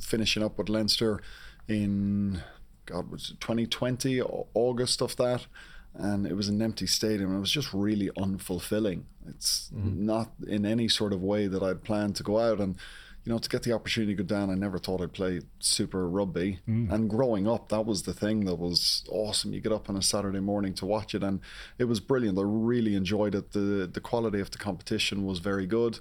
finishing 0.00 0.42
up 0.42 0.58
with 0.58 0.68
Leinster 0.68 1.20
in 1.68 2.42
God 2.86 3.10
was 3.10 3.30
it 3.30 3.40
2020 3.40 4.20
Au- 4.22 4.46
August 4.54 5.02
of 5.02 5.16
that, 5.16 5.46
and 5.94 6.26
it 6.26 6.34
was 6.34 6.48
an 6.48 6.60
empty 6.62 6.86
stadium. 6.86 7.36
It 7.36 7.40
was 7.40 7.50
just 7.50 7.72
really 7.72 8.08
unfulfilling. 8.16 9.02
It's 9.28 9.70
mm-hmm. 9.72 10.06
not 10.06 10.32
in 10.48 10.64
any 10.66 10.88
sort 10.88 11.12
of 11.12 11.22
way 11.22 11.46
that 11.46 11.62
I'd 11.62 11.84
planned 11.84 12.16
to 12.16 12.22
go 12.22 12.40
out 12.40 12.58
and. 12.58 12.76
You 13.24 13.32
know, 13.32 13.38
to 13.38 13.48
get 13.48 13.62
the 13.62 13.72
opportunity 13.72 14.16
to 14.16 14.22
go 14.22 14.26
down, 14.26 14.50
I 14.50 14.54
never 14.54 14.78
thought 14.78 15.00
I'd 15.00 15.12
play 15.12 15.42
super 15.60 16.08
rugby. 16.08 16.58
Mm. 16.68 16.90
And 16.92 17.08
growing 17.08 17.46
up, 17.46 17.68
that 17.68 17.86
was 17.86 18.02
the 18.02 18.12
thing 18.12 18.46
that 18.46 18.56
was 18.56 19.04
awesome. 19.08 19.52
You 19.52 19.60
get 19.60 19.72
up 19.72 19.88
on 19.88 19.96
a 19.96 20.02
Saturday 20.02 20.40
morning 20.40 20.74
to 20.74 20.86
watch 20.86 21.14
it, 21.14 21.22
and 21.22 21.40
it 21.78 21.84
was 21.84 22.00
brilliant. 22.00 22.38
I 22.38 22.42
really 22.44 22.96
enjoyed 22.96 23.34
it. 23.34 23.52
the 23.52 23.88
The 23.92 24.00
quality 24.00 24.40
of 24.40 24.50
the 24.50 24.58
competition 24.58 25.24
was 25.24 25.38
very 25.38 25.66
good, 25.66 26.00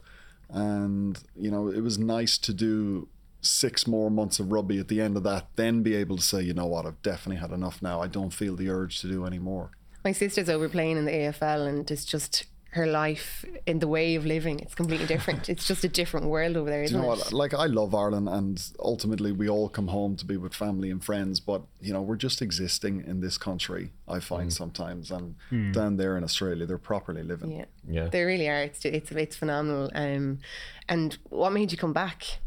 and 0.49 1.21
you 1.35 1.51
know, 1.51 1.67
it 1.67 1.81
was 1.81 1.99
nice 1.99 2.37
to 2.39 2.53
do 2.53 3.07
six 3.41 3.87
more 3.87 4.09
months 4.09 4.39
of 4.39 4.51
rugby 4.51 4.79
at 4.79 4.87
the 4.87 5.01
end 5.01 5.17
of 5.17 5.23
that. 5.23 5.47
Then 5.55 5.83
be 5.83 5.95
able 5.95 6.17
to 6.17 6.23
say, 6.23 6.41
you 6.41 6.53
know 6.53 6.67
what, 6.67 6.85
I've 6.85 7.01
definitely 7.01 7.41
had 7.41 7.51
enough 7.51 7.81
now. 7.81 8.01
I 8.01 8.07
don't 8.07 8.31
feel 8.31 8.55
the 8.55 8.69
urge 8.69 9.01
to 9.01 9.07
do 9.07 9.25
any 9.25 9.39
more. 9.39 9.71
My 10.03 10.11
sister's 10.11 10.49
over 10.49 10.69
playing 10.69 10.97
in 10.97 11.05
the 11.05 11.11
AFL, 11.11 11.67
and 11.67 11.89
it's 11.89 12.05
just 12.05 12.45
her 12.73 12.87
life 12.87 13.43
in 13.65 13.79
the 13.79 13.87
way 13.87 14.15
of 14.15 14.25
living. 14.25 14.59
It's 14.59 14.73
completely 14.75 15.05
different. 15.05 15.49
it's 15.49 15.67
just 15.67 15.83
a 15.83 15.89
different 15.89 16.27
world 16.27 16.55
over 16.55 16.69
there, 16.69 16.79
Do 16.81 16.85
isn't 16.85 16.97
you 17.01 17.05
know 17.05 17.13
it? 17.13 17.17
what? 17.19 17.33
Like 17.33 17.53
I 17.53 17.65
love 17.65 17.93
Ireland, 17.93 18.29
and 18.29 18.63
ultimately 18.79 19.31
we 19.33 19.49
all 19.49 19.67
come 19.67 19.89
home 19.89 20.15
to 20.15 20.25
be 20.25 20.37
with 20.37 20.53
family 20.53 20.89
and 20.89 21.03
friends. 21.03 21.39
But 21.41 21.63
you 21.81 21.91
know, 21.91 22.01
we're 22.01 22.15
just 22.15 22.41
existing 22.41 23.03
in 23.05 23.19
this 23.19 23.37
country. 23.37 23.91
I 24.07 24.19
find 24.21 24.53
sometimes, 24.53 25.11
and 25.11 25.35
down 25.73 25.97
there 25.97 26.15
in 26.17 26.23
Australia, 26.23 26.65
they're 26.65 26.77
properly 26.77 27.23
living. 27.23 27.51
Yeah. 27.51 27.65
Yeah. 27.87 28.07
They 28.07 28.23
really 28.23 28.47
are. 28.47 28.61
It's 28.63 28.85
it's 28.85 29.11
it's 29.11 29.35
phenomenal. 29.35 29.89
Um, 29.93 30.39
and 30.87 31.17
what 31.29 31.51
made 31.51 31.71
you 31.73 31.77
come 31.77 31.93
back? 31.93 32.39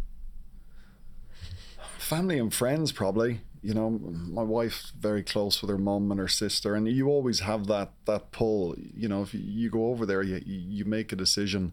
family 1.98 2.38
and 2.38 2.52
friends 2.52 2.92
probably 2.92 3.40
you 3.64 3.72
know 3.72 3.90
my 3.90 4.42
wife's 4.42 4.92
very 5.00 5.22
close 5.22 5.62
with 5.62 5.70
her 5.70 5.79
mum 5.79 6.11
and 6.11 6.20
her 6.20 6.29
sister 6.29 6.74
and 6.74 6.87
you 6.87 7.09
always 7.09 7.40
have 7.40 7.66
that 7.66 7.92
that 8.05 8.31
pull 8.31 8.74
you 8.77 9.09
know 9.09 9.22
if 9.22 9.33
you, 9.33 9.70
go 9.70 9.87
over 9.87 10.05
there 10.05 10.22
you, 10.22 10.40
you 10.44 10.85
make 10.85 11.12
a 11.12 11.16
decision 11.16 11.72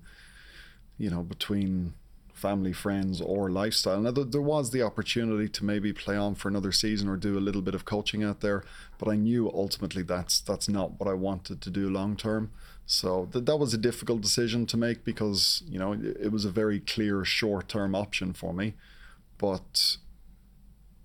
you 0.98 1.10
know 1.10 1.22
between 1.22 1.94
family 2.34 2.74
friends 2.74 3.22
or 3.22 3.52
lifestyle. 3.52 4.02
Now 4.02 4.10
there, 4.10 4.24
there 4.24 4.42
was 4.42 4.72
the 4.72 4.82
opportunity 4.82 5.48
to 5.50 5.64
maybe 5.64 5.94
play 5.94 6.18
on 6.18 6.34
for 6.34 6.48
another 6.48 6.72
season 6.72 7.08
or 7.08 7.16
do 7.16 7.38
a 7.38 7.40
little 7.48 7.62
bit 7.62 7.76
of 7.76 7.86
coaching 7.86 8.24
out 8.24 8.40
there 8.42 8.64
but 8.98 9.08
i 9.08 9.16
knew 9.16 9.52
ultimately 9.54 10.02
that's 10.02 10.40
that's 10.40 10.68
not 10.68 11.00
what 11.00 11.08
i 11.08 11.14
wanted 11.14 11.62
to 11.62 11.70
do 11.70 11.90
long 11.90 12.16
term. 12.16 12.52
So 12.86 13.30
th- 13.32 13.46
that 13.46 13.58
was 13.58 13.74
a 13.74 13.78
difficult 13.78 14.22
decision 14.22 14.66
to 14.68 14.78
make 14.78 15.04
because 15.04 15.62
you 15.68 15.78
know 15.78 15.92
it, 15.92 16.18
it 16.26 16.32
was 16.32 16.46
a 16.46 16.52
very 16.52 16.80
clear 16.80 17.26
short 17.26 17.68
term 17.68 17.94
option 17.96 18.32
for 18.32 18.54
me 18.54 18.76
but 19.38 19.98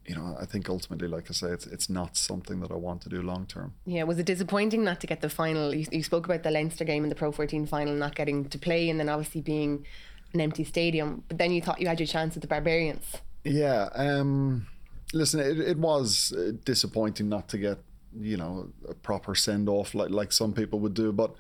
you 0.06 0.14
know, 0.14 0.36
I 0.40 0.46
think 0.46 0.68
ultimately, 0.68 1.08
like 1.08 1.28
I 1.30 1.32
say, 1.32 1.48
it's 1.48 1.66
it's 1.66 1.90
not 1.90 2.16
something 2.16 2.60
that 2.60 2.70
I 2.70 2.76
want 2.76 3.02
to 3.02 3.08
do 3.08 3.22
long 3.22 3.46
term. 3.46 3.74
Yeah, 3.84 4.04
was 4.04 4.18
it 4.18 4.26
disappointing 4.26 4.84
not 4.84 5.00
to 5.00 5.06
get 5.06 5.20
the 5.20 5.28
final? 5.28 5.74
You, 5.74 5.86
you 5.90 6.02
spoke 6.02 6.26
about 6.26 6.42
the 6.42 6.50
Leinster 6.50 6.84
game 6.84 7.02
in 7.02 7.08
the 7.08 7.16
Pro 7.16 7.32
14 7.32 7.66
final, 7.66 7.94
not 7.94 8.14
getting 8.14 8.44
to 8.44 8.58
play, 8.58 8.88
and 8.88 9.00
then 9.00 9.08
obviously 9.08 9.40
being 9.40 9.84
an 10.32 10.40
empty 10.40 10.64
stadium. 10.64 11.24
But 11.28 11.38
then 11.38 11.50
you 11.50 11.60
thought 11.60 11.80
you 11.80 11.88
had 11.88 11.98
your 11.98 12.06
chance 12.06 12.34
with 12.34 12.42
the 12.42 12.48
Barbarians. 12.48 13.16
Yeah. 13.42 13.88
Um, 13.94 14.68
listen, 15.12 15.40
it, 15.40 15.58
it 15.58 15.78
was 15.78 16.32
uh, 16.32 16.52
disappointing 16.64 17.28
not 17.28 17.48
to 17.48 17.58
get 17.58 17.78
you 18.18 18.36
know 18.36 18.70
a 18.88 18.94
proper 18.94 19.34
send 19.34 19.68
off 19.68 19.94
like 19.94 20.10
like 20.10 20.32
some 20.32 20.52
people 20.52 20.78
would 20.80 20.94
do, 20.94 21.12
but 21.12 21.34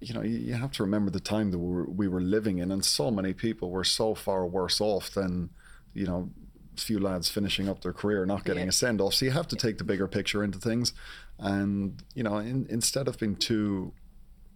you 0.00 0.12
know 0.12 0.22
you, 0.22 0.38
you 0.38 0.54
have 0.54 0.72
to 0.72 0.82
remember 0.82 1.10
the 1.10 1.20
time 1.20 1.50
that 1.50 1.58
we 1.58 1.74
were, 1.74 1.84
we 1.84 2.08
were 2.08 2.20
living 2.20 2.58
in, 2.58 2.70
and 2.70 2.84
so 2.84 3.10
many 3.10 3.32
people 3.32 3.70
were 3.70 3.84
so 3.84 4.14
far 4.14 4.46
worse 4.46 4.80
off 4.80 5.10
than 5.10 5.50
you 5.94 6.06
know 6.06 6.30
few 6.76 6.98
lads 6.98 7.28
finishing 7.28 7.68
up 7.68 7.82
their 7.82 7.92
career 7.92 8.24
not 8.24 8.44
getting 8.44 8.62
Yeah. 8.64 8.68
a 8.70 8.72
send 8.72 9.00
off 9.00 9.14
so 9.14 9.24
you 9.24 9.32
have 9.32 9.48
to 9.48 9.56
take 9.56 9.78
the 9.78 9.84
bigger 9.84 10.06
picture 10.08 10.42
into 10.42 10.58
things. 10.58 10.92
And 11.38 12.02
you 12.14 12.22
know 12.22 12.38
in, 12.38 12.66
instead 12.70 13.08
of 13.08 13.18
being 13.18 13.36
too 13.36 13.92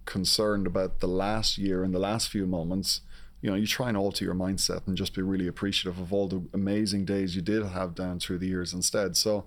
concerned 0.07 0.66
about 0.66 1.00
the 1.00 1.07
last 1.09 1.57
year 1.59 1.83
and 1.83 1.94
the 1.94 1.98
last 1.98 2.29
few 2.29 2.46
moments 2.46 3.00
you 3.40 3.50
know 3.50 3.57
you 3.57 3.66
try 3.66 3.88
and 3.88 3.96
alter 3.96 4.24
your 4.24 4.35
mindset 4.35 4.87
and 4.87 4.96
just 4.96 5.14
be 5.14 5.22
really 5.22 5.46
appreciative 5.46 5.98
of 5.98 6.12
all 6.12 6.29
the 6.29 6.42
amazing 6.53 7.05
days 7.05 7.35
you 7.37 7.42
did 7.42 7.62
have 7.64 7.94
down 7.94 8.18
through 8.18 8.38
the 8.38 8.46
years 8.46 8.72
instead. 8.72 9.16
So 9.16 9.44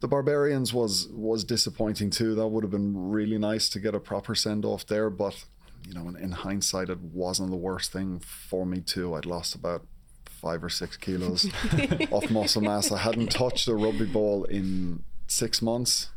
the 0.00 0.08
barbarians 0.08 0.72
was 0.74 1.08
was 1.12 1.44
disappointing 1.44 2.10
too. 2.10 2.34
That 2.34 2.48
would 2.48 2.64
have 2.64 2.70
been 2.72 3.10
really 3.10 3.38
nice 3.38 3.68
to 3.70 3.78
get 3.78 3.94
a 3.94 4.00
proper 4.00 4.34
send 4.34 4.64
off 4.64 4.84
there 4.86 5.10
but 5.10 5.44
you 5.86 5.94
know 5.94 6.08
in, 6.08 6.16
in 6.16 6.32
hindsight 6.32 6.88
it 6.88 7.00
wasn't 7.00 7.50
the 7.50 7.56
worst 7.56 7.92
thing 7.92 8.18
for 8.20 8.64
me 8.66 8.80
too. 8.80 9.14
I'd 9.14 9.26
lost 9.26 9.54
about 9.54 9.86
five 10.44 10.62
or 10.62 10.68
six 10.68 10.96
kilos 11.04 11.40
of 12.12 12.30
muscle 12.30 12.62
mass 12.62 12.92
i 12.92 12.98
hadn't 12.98 13.30
touched 13.30 13.66
a 13.68 13.74
rugby 13.74 14.04
ball 14.06 14.44
in 14.44 15.02
six 15.26 15.62
months 15.62 16.10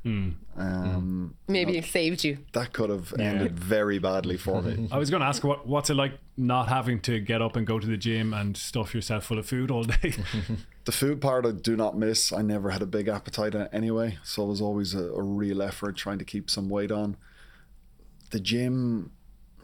um 0.58 1.34
Maybe 1.48 1.78
it 1.78 1.86
saved 1.86 2.24
you. 2.28 2.40
that 2.52 2.74
could 2.74 2.90
have 2.90 3.14
ended 3.18 3.58
very 3.58 4.00
badly 4.00 4.36
for 4.46 4.62
me 4.62 4.74
I 4.96 4.98
was 4.98 5.10
going 5.10 5.22
to 5.22 5.28
ask 5.28 5.44
what 5.46 5.60
what's 5.74 5.90
it 5.90 5.94
like 6.04 6.14
not 6.36 6.68
having 6.68 7.00
to 7.08 7.14
get 7.32 7.42
up 7.42 7.56
and 7.56 7.66
go 7.66 7.80
to 7.80 7.88
the 7.88 7.96
gym 8.08 8.34
and 8.34 8.58
stuff 8.58 8.94
yourself 8.94 9.24
full 9.26 9.40
of 9.40 9.46
food 9.48 9.72
all 9.72 9.84
day. 9.84 10.14
The 10.86 10.92
food 10.94 11.20
part 11.20 11.46
I 11.46 11.52
do 11.52 11.76
not 11.76 11.98
miss. 11.98 12.32
I 12.32 12.42
never 12.42 12.70
had 12.70 12.82
a 12.82 12.86
big 12.86 13.08
appetite 13.10 13.54
anyway, 13.74 14.18
so 14.24 14.44
it 14.44 14.48
was 14.48 14.62
always 14.62 14.94
a, 14.94 15.06
a 15.22 15.22
real 15.22 15.62
effort 15.62 15.98
trying 15.98 16.20
to 16.20 16.26
keep 16.26 16.50
some 16.50 16.70
weight 16.70 16.92
on. 16.92 17.18
The 18.32 18.40
gym, 18.40 19.12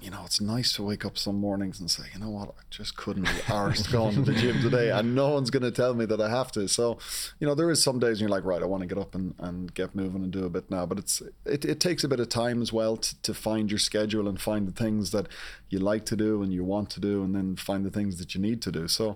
you 0.03 0.11
know, 0.11 0.23
it's 0.25 0.41
nice 0.41 0.73
to 0.73 0.83
wake 0.83 1.05
up 1.05 1.17
some 1.17 1.39
mornings 1.39 1.79
and 1.79 1.89
say, 1.89 2.03
you 2.13 2.19
know 2.19 2.29
what, 2.29 2.49
I 2.49 2.61
just 2.69 2.97
couldn't 2.97 3.23
be 3.23 3.41
arsed 3.47 3.89
going 3.89 4.15
to 4.15 4.21
the 4.21 4.33
gym 4.33 4.61
today, 4.61 4.91
and 4.91 5.15
no 5.15 5.29
one's 5.29 5.49
going 5.49 5.63
to 5.63 5.71
tell 5.71 5.93
me 5.93 6.03
that 6.05 6.19
I 6.19 6.29
have 6.29 6.51
to. 6.51 6.67
So, 6.67 6.97
you 7.39 7.47
know, 7.47 7.55
there 7.55 7.71
is 7.71 7.81
some 7.81 7.99
days 7.99 8.19
when 8.19 8.27
you're 8.27 8.37
like, 8.37 8.43
right, 8.43 8.61
I 8.61 8.65
want 8.65 8.81
to 8.81 8.87
get 8.87 8.97
up 8.97 9.15
and, 9.15 9.33
and 9.39 9.73
get 9.73 9.95
moving 9.95 10.21
and 10.21 10.31
do 10.31 10.43
a 10.43 10.49
bit 10.49 10.69
now, 10.69 10.85
but 10.85 10.99
it's 10.99 11.21
it, 11.45 11.63
it 11.63 11.79
takes 11.79 12.03
a 12.03 12.09
bit 12.09 12.19
of 12.19 12.27
time 12.27 12.61
as 12.61 12.73
well 12.73 12.97
to, 12.97 13.21
to 13.21 13.33
find 13.33 13.71
your 13.71 13.79
schedule 13.79 14.27
and 14.27 14.41
find 14.41 14.67
the 14.67 14.73
things 14.73 15.11
that 15.11 15.27
you 15.69 15.79
like 15.79 16.05
to 16.07 16.17
do 16.17 16.43
and 16.43 16.53
you 16.53 16.65
want 16.65 16.89
to 16.89 16.99
do, 16.99 17.23
and 17.23 17.33
then 17.33 17.55
find 17.55 17.85
the 17.85 17.91
things 17.91 18.17
that 18.19 18.35
you 18.35 18.41
need 18.41 18.61
to 18.63 18.73
do. 18.73 18.89
So, 18.89 19.15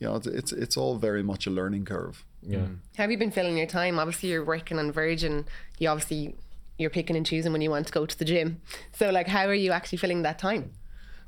you 0.00 0.08
know, 0.08 0.16
it's 0.16 0.26
it's, 0.26 0.52
it's 0.52 0.76
all 0.76 0.96
very 0.96 1.22
much 1.22 1.46
a 1.46 1.50
learning 1.50 1.84
curve. 1.84 2.24
Yeah. 2.42 2.66
Have 2.96 3.10
you 3.10 3.18
been 3.18 3.30
filling 3.30 3.56
your 3.56 3.66
time? 3.68 4.00
Obviously, 4.00 4.30
you're 4.30 4.44
working 4.44 4.78
on 4.78 4.90
Virgin. 4.90 5.46
You 5.78 5.88
obviously 5.88 6.34
you're 6.78 6.90
picking 6.90 7.16
and 7.16 7.24
choosing 7.26 7.52
when 7.52 7.60
you 7.60 7.70
want 7.70 7.86
to 7.86 7.92
go 7.92 8.06
to 8.06 8.18
the 8.18 8.24
gym. 8.24 8.60
So, 8.92 9.10
like, 9.10 9.28
how 9.28 9.46
are 9.46 9.54
you 9.54 9.72
actually 9.72 9.98
filling 9.98 10.22
that 10.22 10.38
time? 10.38 10.72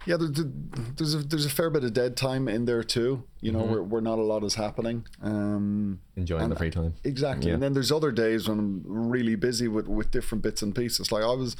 Yeah, 0.07 0.17
there, 0.19 0.29
there- 0.29 0.53
there's 0.97 1.15
a 1.15 1.19
there's 1.19 1.47
a 1.47 1.51
fair 1.51 1.69
bit 1.71 1.83
of 1.85 1.93
dead 1.93 2.17
time 2.17 2.49
in 2.49 2.65
there 2.65 2.85
too. 2.85 3.25
You 3.41 3.53
know, 3.53 3.63
where, 3.63 3.83
where 3.83 4.01
not 4.01 4.19
a 4.19 4.23
lot 4.23 4.45
is 4.45 4.55
happening. 4.55 5.05
Um, 5.23 6.01
Enjoying 6.17 6.43
and- 6.45 6.53
the 6.53 6.57
free 6.57 6.71
time. 6.71 6.95
Exactly. 7.05 7.49
Yeah. 7.49 7.55
And 7.55 7.63
then 7.63 7.73
there's 7.73 7.91
other 7.93 8.13
days 8.13 8.49
when 8.49 8.59
I'm 8.59 8.83
really 8.87 9.35
busy 9.37 9.67
with, 9.69 9.89
with 9.89 10.11
different 10.11 10.43
bits 10.43 10.63
and 10.63 10.75
pieces. 10.75 11.11
Like 11.11 11.25
I 11.25 11.33
was 11.35 11.57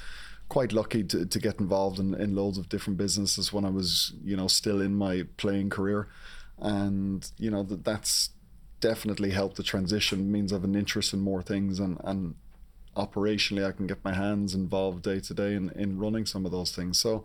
quite 0.49 0.73
lucky 0.73 1.03
to, 1.03 1.27
to 1.27 1.39
get 1.41 1.59
involved 1.59 1.99
in, 1.99 2.15
in 2.15 2.37
loads 2.37 2.57
of 2.57 2.69
different 2.69 2.97
businesses 2.99 3.53
when 3.53 3.65
I 3.65 3.71
was, 3.71 4.13
you 4.25 4.37
know, 4.37 4.47
still 4.47 4.81
in 4.81 4.95
my 4.95 5.25
playing 5.39 5.71
career. 5.71 6.09
And, 6.59 7.29
you 7.39 7.51
know, 7.51 7.63
that 7.65 7.85
that's 7.85 8.31
definitely 8.81 9.31
helped 9.31 9.57
the 9.57 9.63
transition. 9.65 10.21
It 10.21 10.25
means 10.31 10.53
I 10.53 10.57
have 10.57 10.65
an 10.65 10.77
interest 10.77 11.13
in 11.13 11.21
more 11.21 11.43
things 11.43 11.81
and, 11.81 11.99
and 12.05 12.35
operationally 12.97 13.67
I 13.67 13.73
can 13.73 13.87
get 13.87 14.05
my 14.05 14.15
hands 14.15 14.55
involved 14.55 15.03
day 15.03 15.21
to 15.21 15.35
day 15.35 15.55
in, 15.55 15.71
in 15.71 15.99
running 15.99 16.27
some 16.27 16.47
of 16.47 16.53
those 16.53 16.75
things. 16.75 16.99
So, 16.99 17.25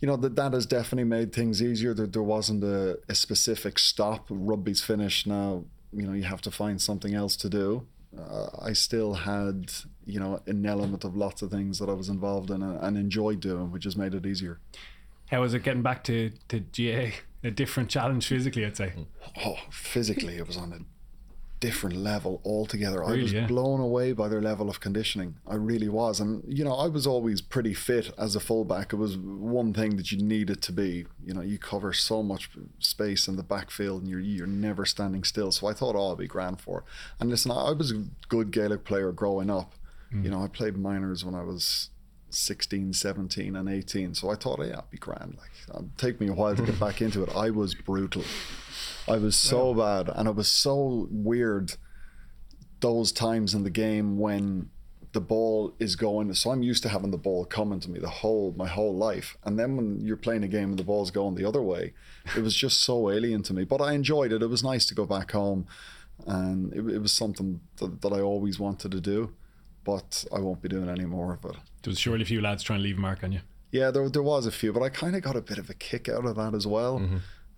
you 0.00 0.06
know 0.06 0.16
that 0.16 0.36
that 0.36 0.52
has 0.52 0.66
definitely 0.66 1.04
made 1.04 1.32
things 1.32 1.62
easier. 1.62 1.94
There, 1.94 2.06
there 2.06 2.22
wasn't 2.22 2.64
a, 2.64 2.98
a 3.08 3.14
specific 3.14 3.78
stop. 3.78 4.26
Rugby's 4.28 4.82
finished 4.82 5.26
now. 5.26 5.64
You 5.92 6.06
know 6.06 6.12
you 6.12 6.24
have 6.24 6.42
to 6.42 6.50
find 6.50 6.80
something 6.80 7.14
else 7.14 7.36
to 7.36 7.48
do. 7.48 7.86
Uh, 8.18 8.48
I 8.60 8.72
still 8.72 9.14
had 9.14 9.72
you 10.04 10.20
know 10.20 10.40
an 10.46 10.66
element 10.66 11.04
of 11.04 11.16
lots 11.16 11.42
of 11.42 11.50
things 11.50 11.78
that 11.78 11.88
I 11.88 11.94
was 11.94 12.08
involved 12.08 12.50
in 12.50 12.62
and, 12.62 12.78
and 12.82 12.96
enjoyed 12.98 13.40
doing, 13.40 13.72
which 13.72 13.84
has 13.84 13.96
made 13.96 14.14
it 14.14 14.26
easier. 14.26 14.60
How 15.30 15.40
was 15.40 15.54
it 15.54 15.62
getting 15.62 15.82
back 15.82 16.04
to, 16.04 16.30
to 16.48 16.60
GAA? 16.60 17.16
A 17.42 17.50
different 17.50 17.90
challenge 17.90 18.28
physically, 18.28 18.64
I'd 18.64 18.76
say. 18.76 18.92
Oh, 19.44 19.56
physically 19.70 20.36
it 20.36 20.46
was 20.46 20.56
on 20.56 20.72
a 20.72 20.78
different 21.60 21.96
level 21.96 22.40
altogether. 22.44 23.02
I 23.02 23.12
was 23.12 23.32
yeah. 23.32 23.46
blown 23.46 23.80
away 23.80 24.12
by 24.12 24.28
their 24.28 24.42
level 24.42 24.68
of 24.68 24.80
conditioning. 24.80 25.36
I 25.46 25.54
really 25.54 25.88
was. 25.88 26.20
And, 26.20 26.42
you 26.46 26.64
know, 26.64 26.74
I 26.74 26.88
was 26.88 27.06
always 27.06 27.40
pretty 27.40 27.72
fit 27.72 28.12
as 28.18 28.36
a 28.36 28.40
fullback. 28.40 28.92
It 28.92 28.96
was 28.96 29.16
one 29.16 29.72
thing 29.72 29.96
that 29.96 30.12
you 30.12 30.18
needed 30.18 30.60
to 30.62 30.72
be. 30.72 31.06
You 31.24 31.34
know, 31.34 31.40
you 31.40 31.58
cover 31.58 31.92
so 31.92 32.22
much 32.22 32.50
space 32.78 33.26
in 33.26 33.36
the 33.36 33.42
backfield 33.42 34.02
and 34.02 34.10
you're, 34.10 34.20
you're 34.20 34.46
never 34.46 34.84
standing 34.84 35.24
still. 35.24 35.50
So 35.50 35.66
I 35.66 35.72
thought, 35.72 35.96
oh, 35.96 36.08
I'll 36.08 36.16
be 36.16 36.26
grand 36.26 36.60
for 36.60 36.80
it. 36.80 36.84
And 37.20 37.30
listen, 37.30 37.50
I 37.50 37.72
was 37.72 37.90
a 37.90 38.04
good 38.28 38.50
Gaelic 38.50 38.84
player 38.84 39.10
growing 39.12 39.50
up. 39.50 39.74
Mm. 40.12 40.24
You 40.24 40.30
know, 40.30 40.42
I 40.42 40.48
played 40.48 40.76
minors 40.76 41.24
when 41.24 41.34
I 41.34 41.42
was 41.42 41.90
16, 42.30 42.92
17, 42.92 43.56
and 43.56 43.68
18. 43.68 44.14
So 44.14 44.30
I 44.30 44.34
thought, 44.34 44.60
yeah, 44.64 44.76
I'll 44.76 44.86
be 44.90 44.98
grand. 44.98 45.36
Like, 45.38 45.50
it'll 45.68 45.88
take 45.96 46.20
me 46.20 46.28
a 46.28 46.34
while 46.34 46.54
to 46.54 46.62
get 46.62 46.78
back 46.78 47.00
into 47.00 47.22
it. 47.22 47.34
I 47.34 47.50
was 47.50 47.74
brutal. 47.74 48.24
I 49.08 49.18
was 49.18 49.36
so 49.36 49.74
bad, 49.74 50.08
and 50.14 50.28
it 50.28 50.34
was 50.34 50.48
so 50.48 51.08
weird. 51.10 51.74
Those 52.80 53.10
times 53.10 53.54
in 53.54 53.62
the 53.62 53.70
game 53.70 54.18
when 54.18 54.68
the 55.12 55.20
ball 55.20 55.74
is 55.78 55.96
going, 55.96 56.32
so 56.34 56.50
I'm 56.50 56.62
used 56.62 56.82
to 56.82 56.90
having 56.90 57.10
the 57.10 57.16
ball 57.16 57.46
coming 57.46 57.80
to 57.80 57.90
me 57.90 57.98
the 57.98 58.08
whole 58.08 58.54
my 58.56 58.66
whole 58.68 58.94
life, 58.94 59.36
and 59.44 59.58
then 59.58 59.76
when 59.76 60.00
you're 60.00 60.16
playing 60.16 60.44
a 60.44 60.48
game 60.48 60.70
and 60.70 60.78
the 60.78 60.84
ball's 60.84 61.10
going 61.10 61.36
the 61.36 61.44
other 61.46 61.62
way, 61.62 61.94
it 62.36 62.42
was 62.42 62.54
just 62.54 62.80
so 62.82 63.10
alien 63.10 63.42
to 63.44 63.54
me. 63.54 63.64
But 63.64 63.80
I 63.80 63.92
enjoyed 63.92 64.32
it. 64.32 64.42
It 64.42 64.48
was 64.48 64.62
nice 64.62 64.84
to 64.86 64.94
go 64.94 65.06
back 65.06 65.32
home, 65.32 65.66
and 66.26 66.72
it, 66.72 66.96
it 66.96 66.98
was 66.98 67.12
something 67.12 67.60
that, 67.78 68.02
that 68.02 68.12
I 68.12 68.20
always 68.20 68.58
wanted 68.58 68.90
to 68.92 69.00
do, 69.00 69.32
but 69.84 70.24
I 70.34 70.40
won't 70.40 70.60
be 70.60 70.68
doing 70.68 70.90
any 70.90 71.06
more 71.06 71.32
of 71.32 71.44
it. 71.44 71.56
There 71.82 71.90
was 71.90 71.98
surely 71.98 72.22
a 72.22 72.26
few 72.26 72.42
lads 72.42 72.62
trying 72.62 72.80
to 72.80 72.82
leave 72.82 72.98
a 72.98 73.00
mark 73.00 73.24
on 73.24 73.32
you. 73.32 73.40
Yeah, 73.72 73.90
there 73.90 74.08
there 74.10 74.22
was 74.22 74.44
a 74.46 74.52
few, 74.52 74.72
but 74.72 74.82
I 74.82 74.90
kind 74.90 75.16
of 75.16 75.22
got 75.22 75.36
a 75.36 75.40
bit 75.40 75.58
of 75.58 75.70
a 75.70 75.74
kick 75.74 76.08
out 76.08 76.26
of 76.26 76.36
that 76.36 76.54
as 76.54 76.66
well. 76.66 76.98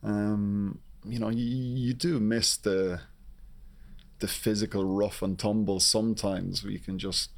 Um, 0.04 0.78
you 1.04 1.18
know, 1.18 1.28
you, 1.28 1.44
you 1.44 1.94
do 1.94 2.18
miss 2.20 2.56
the 2.56 3.00
the 4.20 4.28
physical 4.28 4.84
rough 4.84 5.22
and 5.22 5.38
tumble 5.38 5.78
sometimes, 5.80 6.62
where 6.64 6.72
you 6.72 6.80
can 6.80 6.98
just 6.98 7.30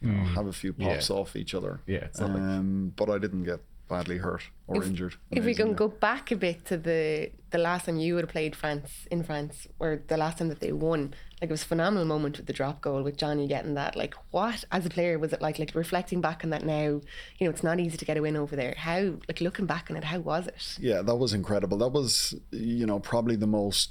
you 0.00 0.10
know, 0.10 0.24
have 0.24 0.46
a 0.46 0.52
few 0.52 0.72
pops 0.72 1.08
Yeah. 1.10 1.16
off 1.16 1.36
each 1.36 1.54
other. 1.54 1.80
Yeah, 1.86 2.08
not 2.18 2.30
like- 2.30 2.40
um, 2.40 2.92
but 2.96 3.08
I 3.10 3.18
didn't 3.18 3.44
get 3.44 3.60
badly 3.88 4.18
hurt 4.18 4.42
or 4.66 4.82
injured. 4.82 5.16
If 5.30 5.44
we 5.44 5.54
can 5.54 5.74
go 5.74 5.88
back 5.88 6.30
a 6.30 6.36
bit 6.36 6.64
to 6.66 6.76
the 6.76 7.30
the 7.50 7.58
last 7.58 7.86
time 7.86 7.98
you 7.98 8.14
would 8.14 8.24
have 8.24 8.30
played 8.30 8.56
France 8.56 9.06
in 9.10 9.22
France, 9.22 9.68
or 9.78 10.02
the 10.08 10.16
last 10.16 10.38
time 10.38 10.48
that 10.48 10.60
they 10.60 10.72
won, 10.72 11.14
like 11.40 11.50
it 11.50 11.52
was 11.52 11.62
a 11.62 11.66
phenomenal 11.66 12.04
moment 12.04 12.36
with 12.36 12.46
the 12.46 12.52
drop 12.52 12.80
goal 12.80 13.02
with 13.02 13.16
Johnny 13.16 13.46
getting 13.46 13.74
that. 13.74 13.94
Like, 13.94 14.14
what 14.30 14.64
as 14.72 14.84
a 14.84 14.90
player 14.90 15.18
was 15.18 15.32
it 15.32 15.40
like? 15.40 15.58
Like 15.58 15.74
reflecting 15.74 16.20
back 16.20 16.42
on 16.42 16.50
that 16.50 16.64
now, 16.64 17.00
you 17.38 17.42
know, 17.42 17.50
it's 17.50 17.62
not 17.62 17.78
easy 17.78 17.96
to 17.96 18.04
get 18.04 18.16
a 18.16 18.22
win 18.22 18.36
over 18.36 18.56
there. 18.56 18.74
How, 18.76 19.14
like 19.28 19.40
looking 19.40 19.66
back 19.66 19.90
on 19.90 19.96
it, 19.96 20.04
how 20.04 20.18
was 20.18 20.48
it? 20.48 20.76
Yeah, 20.80 21.02
that 21.02 21.16
was 21.16 21.32
incredible. 21.32 21.78
That 21.78 21.90
was, 21.90 22.34
you 22.50 22.86
know, 22.86 22.98
probably 22.98 23.36
the 23.36 23.46
most 23.46 23.90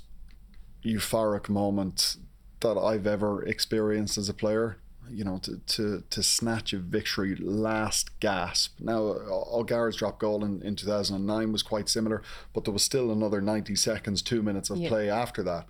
euphoric 0.83 1.47
moment 1.47 2.17
that 2.59 2.77
I've 2.77 3.07
ever 3.07 3.43
experienced 3.43 4.17
as 4.17 4.29
a 4.29 4.33
player. 4.33 4.77
You 5.13 5.23
know, 5.23 5.37
to 5.39 5.57
to, 5.57 6.03
to 6.09 6.23
snatch 6.23 6.73
a 6.73 6.79
victory 6.79 7.35
last 7.35 8.19
gasp. 8.19 8.73
Now, 8.79 8.97
O'Gara's 8.97 9.95
drop 9.95 10.19
goal 10.19 10.43
in, 10.43 10.61
in 10.61 10.75
2009 10.75 11.51
was 11.51 11.63
quite 11.63 11.87
similar, 11.89 12.21
but 12.53 12.63
there 12.65 12.73
was 12.73 12.83
still 12.83 13.11
another 13.11 13.41
90 13.41 13.75
seconds, 13.75 14.21
two 14.21 14.41
minutes 14.41 14.69
of 14.69 14.77
Yeah. 14.77 14.89
play 14.89 15.09
after 15.09 15.43
that. 15.43 15.67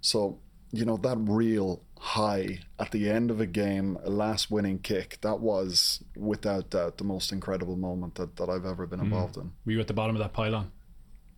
So, 0.00 0.38
you 0.72 0.84
know, 0.84 0.96
that 0.98 1.16
real 1.18 1.82
high 1.98 2.58
at 2.78 2.90
the 2.90 3.08
end 3.08 3.30
of 3.30 3.40
a 3.40 3.46
game, 3.46 3.96
a 4.02 4.10
last 4.10 4.50
winning 4.50 4.78
kick, 4.80 5.18
that 5.22 5.38
was 5.40 6.02
without 6.16 6.70
doubt 6.70 6.98
the 6.98 7.04
most 7.04 7.30
incredible 7.32 7.76
moment 7.76 8.16
that, 8.16 8.36
that 8.36 8.48
I've 8.48 8.66
ever 8.66 8.86
been 8.86 9.00
involved 9.00 9.36
in. 9.36 9.52
Were 9.64 9.72
you 9.72 9.80
at 9.80 9.86
the 9.86 9.94
bottom 9.94 10.16
of 10.16 10.20
that 10.20 10.32
pylon? 10.32 10.72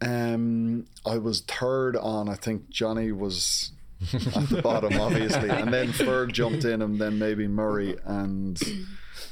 Um, 0.01 0.87
I 1.07 1.19
was 1.19 1.41
third 1.41 1.97
on. 1.97 2.29
I 2.29 2.35
think 2.35 2.69
Johnny 2.69 3.13
was 3.13 3.73
at 4.13 4.49
the 4.49 4.61
bottom, 4.63 5.01
obviously, 5.01 5.49
and 5.51 5.73
then 5.73 5.89
Ferg 5.89 6.33
jumped 6.33 6.65
in, 6.65 6.83
and 6.83 7.01
then 7.01 7.19
maybe 7.19 7.47
Murray 7.47 7.97
and 8.05 8.61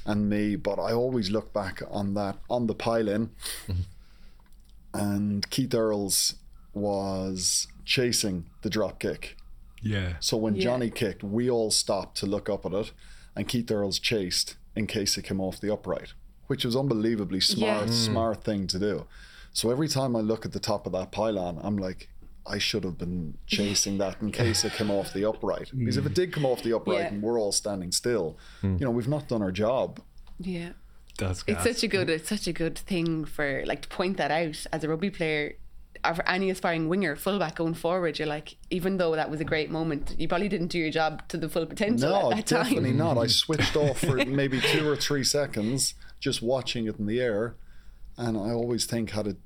and 0.07 0.29
me. 0.29 0.57
But 0.57 0.79
I 0.79 0.93
always 0.93 1.31
look 1.31 1.53
back 1.53 1.83
on 1.91 2.15
that 2.15 2.39
on 2.49 2.67
the 2.67 2.75
pile-in, 2.75 3.31
mm-hmm. 3.67 3.83
and 4.95 5.49
Keith 5.51 5.75
Earls 5.75 6.37
was 6.75 7.67
chasing 7.85 8.47
the 8.63 8.71
drop 8.71 8.99
kick. 8.99 9.37
Yeah. 9.83 10.15
So 10.21 10.37
when 10.37 10.55
Yeah. 10.55 10.63
Johnny 10.63 10.91
kicked, 10.91 11.23
we 11.23 11.51
all 11.51 11.71
stopped 11.71 12.17
to 12.19 12.27
look 12.27 12.49
up 12.49 12.65
at 12.65 12.73
it, 12.73 12.93
and 13.37 13.49
Keith 13.49 13.71
Earls 13.71 13.99
chased 13.99 14.57
in 14.75 14.87
case 14.87 15.19
it 15.19 15.23
came 15.23 15.41
off 15.41 15.61
the 15.61 15.73
upright, 15.73 16.15
which 16.47 16.65
was 16.65 16.77
unbelievably 16.77 17.41
smart, 17.41 17.89
Yeah. 17.89 17.95
smart 17.95 18.45
thing 18.45 18.67
to 18.69 18.79
do. 18.79 19.07
So 19.53 19.71
every 19.71 19.89
time 19.89 20.17
I 20.17 20.21
look 20.21 20.47
at 20.47 20.53
the 20.53 20.61
top 20.61 20.87
of 20.87 20.93
that 20.93 21.13
pylon, 21.13 21.59
I'm 21.63 21.77
like, 21.77 22.09
I 22.47 22.59
should 22.59 22.85
have 22.85 22.99
been 22.99 23.39
chasing 23.47 23.99
that 23.99 24.21
in 24.21 24.33
case 24.33 24.65
it 24.65 24.73
came 24.73 24.91
off 24.91 25.13
the 25.13 25.29
upright. 25.29 25.71
Because 25.77 25.97
if 25.97 26.07
it 26.07 26.13
mm. 26.13 26.15
did 26.15 26.33
come 26.33 26.45
off 26.45 26.63
the 26.63 26.75
upright 26.75 26.99
Yeah. 27.01 27.07
and 27.09 27.23
we're 27.23 27.39
all 27.39 27.53
standing 27.53 27.93
still, 27.93 28.39
mm. 28.63 28.79
you 28.79 28.85
know, 28.85 28.91
we've 28.91 29.09
not 29.09 29.29
done 29.29 29.43
our 29.43 29.53
job. 29.53 30.01
Yeah. 30.39 30.71
That's 31.19 31.45
It's 31.47 31.63
such 31.63 31.83
a 31.83 31.89
good 31.89 32.09
it's 32.09 32.29
such 32.29 32.47
a 32.47 32.53
good 32.53 32.79
thing 32.79 33.27
for 33.27 33.63
like 33.67 33.83
to 33.83 33.89
point 33.89 34.17
that 34.17 34.31
out 34.31 34.67
as 34.73 34.83
a 34.83 34.89
rugby 34.89 35.11
player 35.11 35.57
or 36.05 36.15
for 36.15 36.29
any 36.29 36.51
aspiring 36.51 36.89
winger, 36.89 37.15
fullback 37.17 37.57
going 37.57 37.75
forward, 37.75 38.19
you're 38.19 38.27
like, 38.29 38.57
even 38.71 38.97
though 38.97 39.15
that 39.15 39.31
was 39.31 39.41
a 39.41 39.45
great 39.45 39.71
moment, 39.71 40.17
you 40.19 40.27
probably 40.27 40.49
didn't 40.49 40.69
do 40.69 40.79
your 40.79 40.91
job 40.91 41.27
to 41.29 41.37
the 41.37 41.49
full 41.49 41.67
potential 41.67 42.11
No, 42.11 42.33
at 42.33 42.37
that 42.39 42.47
definitely 42.47 42.91
time. 42.91 42.99
not. 42.99 43.19
I 43.19 43.27
switched 43.29 43.77
off 43.77 43.99
for 43.99 44.17
maybe 44.17 44.61
two 44.61 44.89
or 44.89 44.97
three 44.97 45.23
seconds, 45.25 45.95
just 46.19 46.43
watching 46.43 46.87
it 46.87 46.99
in 46.99 47.07
the 47.07 47.21
air, 47.21 47.55
and 48.17 48.37
I 48.37 48.51
always 48.51 48.85
think 48.85 49.11
had 49.11 49.27
it 49.27 49.37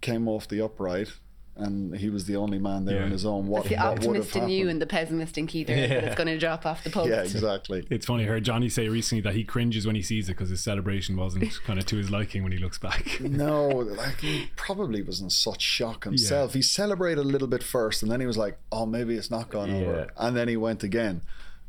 came 0.00 0.28
off 0.28 0.46
the 0.46 0.60
upright, 0.60 1.14
and 1.58 1.96
he 1.96 2.10
was 2.10 2.26
the 2.26 2.36
only 2.36 2.58
man 2.58 2.84
there 2.84 2.96
Yeah. 3.00 3.06
in 3.06 3.10
his 3.12 3.24
own. 3.24 3.46
What, 3.46 3.66
It's 3.66 3.70
the 3.70 3.76
what 3.76 3.84
would 4.00 4.16
have 4.16 4.26
optimist 4.26 4.36
in 4.36 4.48
you 4.48 4.68
and 4.68 4.80
the 4.80 4.86
pessimist 4.86 5.38
in 5.38 5.46
Keith 5.46 5.66
that 5.68 5.78
it's 5.90 6.14
going 6.14 6.26
to 6.26 6.38
drop 6.38 6.66
off 6.66 6.84
the 6.84 6.90
post. 6.90 7.08
Yeah, 7.08 7.22
exactly. 7.22 7.86
It's 7.90 8.04
funny. 8.06 8.24
I 8.24 8.26
heard 8.26 8.44
Johnny 8.44 8.68
say 8.68 8.88
recently 8.88 9.22
that 9.22 9.34
he 9.34 9.42
cringes 9.44 9.86
when 9.86 9.96
he 9.96 10.02
sees 10.02 10.28
it 10.28 10.32
because 10.32 10.50
his 10.50 10.60
celebration 10.62 11.16
wasn't 11.16 11.50
kind 11.64 11.78
of 11.78 11.86
to 11.86 11.96
his 11.96 12.10
liking 12.10 12.42
when 12.42 12.52
he 12.52 12.58
looks 12.58 12.78
back. 12.78 13.20
No, 13.20 13.68
like 13.68 14.20
he 14.20 14.50
probably 14.56 15.02
was 15.02 15.20
in 15.20 15.30
such 15.30 15.62
shock 15.62 16.04
himself. 16.04 16.52
He 16.54 16.62
celebrated 16.62 17.20
a 17.20 17.24
little 17.24 17.48
bit 17.48 17.62
first, 17.62 18.02
and 18.02 18.10
then 18.12 18.20
he 18.20 18.26
was 18.26 18.36
like, 18.36 18.58
"Oh, 18.70 18.84
maybe 18.86 19.14
it's 19.16 19.30
not 19.30 19.48
gone 19.48 19.70
over," 19.70 20.08
and 20.16 20.36
then 20.36 20.48
he 20.48 20.56
went 20.56 20.82
again. 20.82 21.22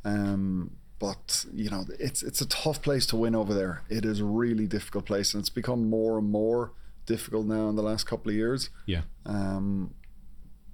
Um, 0.03 0.71
but 0.99 1.45
you 1.53 1.69
know, 1.69 1.85
it's 1.99 2.23
it's 2.23 2.41
a 2.41 2.47
tough 2.47 2.81
place 2.81 3.05
to 3.07 3.15
win 3.15 3.35
over 3.35 3.53
there. 3.53 3.83
It 3.89 4.03
is 4.05 4.19
a 4.19 4.25
really 4.25 4.67
difficult 4.67 5.05
place, 5.05 5.33
and 5.33 5.41
it's 5.41 5.49
become 5.49 5.89
more 5.89 6.17
and 6.17 6.29
more 6.29 6.71
difficult 7.07 7.47
now 7.47 7.67
in 7.69 7.75
the 7.75 7.81
last 7.81 8.05
couple 8.05 8.29
of 8.29 8.35
years. 8.35 8.69
Yeah. 8.85 9.01
Um, 9.25 9.95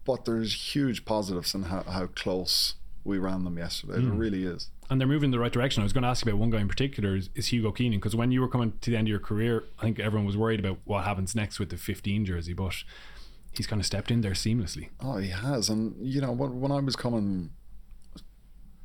but 0.04 0.26
there's 0.26 0.76
huge 0.76 1.06
positives 1.06 1.56
in 1.56 1.64
how, 1.64 1.84
how 1.84 2.08
close 2.08 2.74
we 3.06 3.18
ran 3.18 3.46
them 3.46 3.58
yesterday. 3.58 4.02
There 4.02 4.12
really 4.12 4.44
is. 4.44 4.70
and 4.90 5.00
they're 5.00 5.08
moving 5.08 5.28
in 5.28 5.32
the 5.32 5.40
right 5.40 5.52
direction. 5.52 5.82
I 5.82 5.86
was 5.86 5.94
going 5.94 6.04
to 6.04 6.10
ask 6.10 6.26
you 6.26 6.32
about 6.32 6.40
one 6.40 6.50
guy 6.50 6.60
in 6.60 6.68
particular 6.68 7.16
is, 7.16 7.30
is 7.36 7.48
Hugo 7.48 7.72
Keenan 7.72 8.00
because 8.00 8.16
when 8.16 8.32
you 8.32 8.42
were 8.42 8.50
coming 8.50 8.74
to 8.82 8.92
the 8.92 8.98
end 8.98 9.08
of 9.08 9.12
your 9.12 9.20
career, 9.20 9.64
I 9.80 9.84
think 9.84 10.00
everyone 10.00 10.26
was 10.26 10.36
worried 10.36 10.60
about 10.60 10.80
what 10.84 11.06
happens 11.06 11.36
next 11.36 11.60
with 11.60 11.70
the 11.70 11.78
15 11.78 12.26
jersey, 12.26 12.54
but 12.54 12.76
he's 13.54 13.68
kind 13.68 13.80
of 13.82 13.86
stepped 13.86 14.12
in 14.12 14.22
there 14.22 14.32
seamlessly. 14.34 14.90
Oh, 15.00 15.18
he 15.18 15.30
has. 15.30 15.70
And, 15.70 15.96
you 16.00 16.20
know, 16.22 16.32
when, 16.32 16.60
when 16.60 16.72
I 16.72 16.80
was 16.80 16.96
coming 16.96 17.52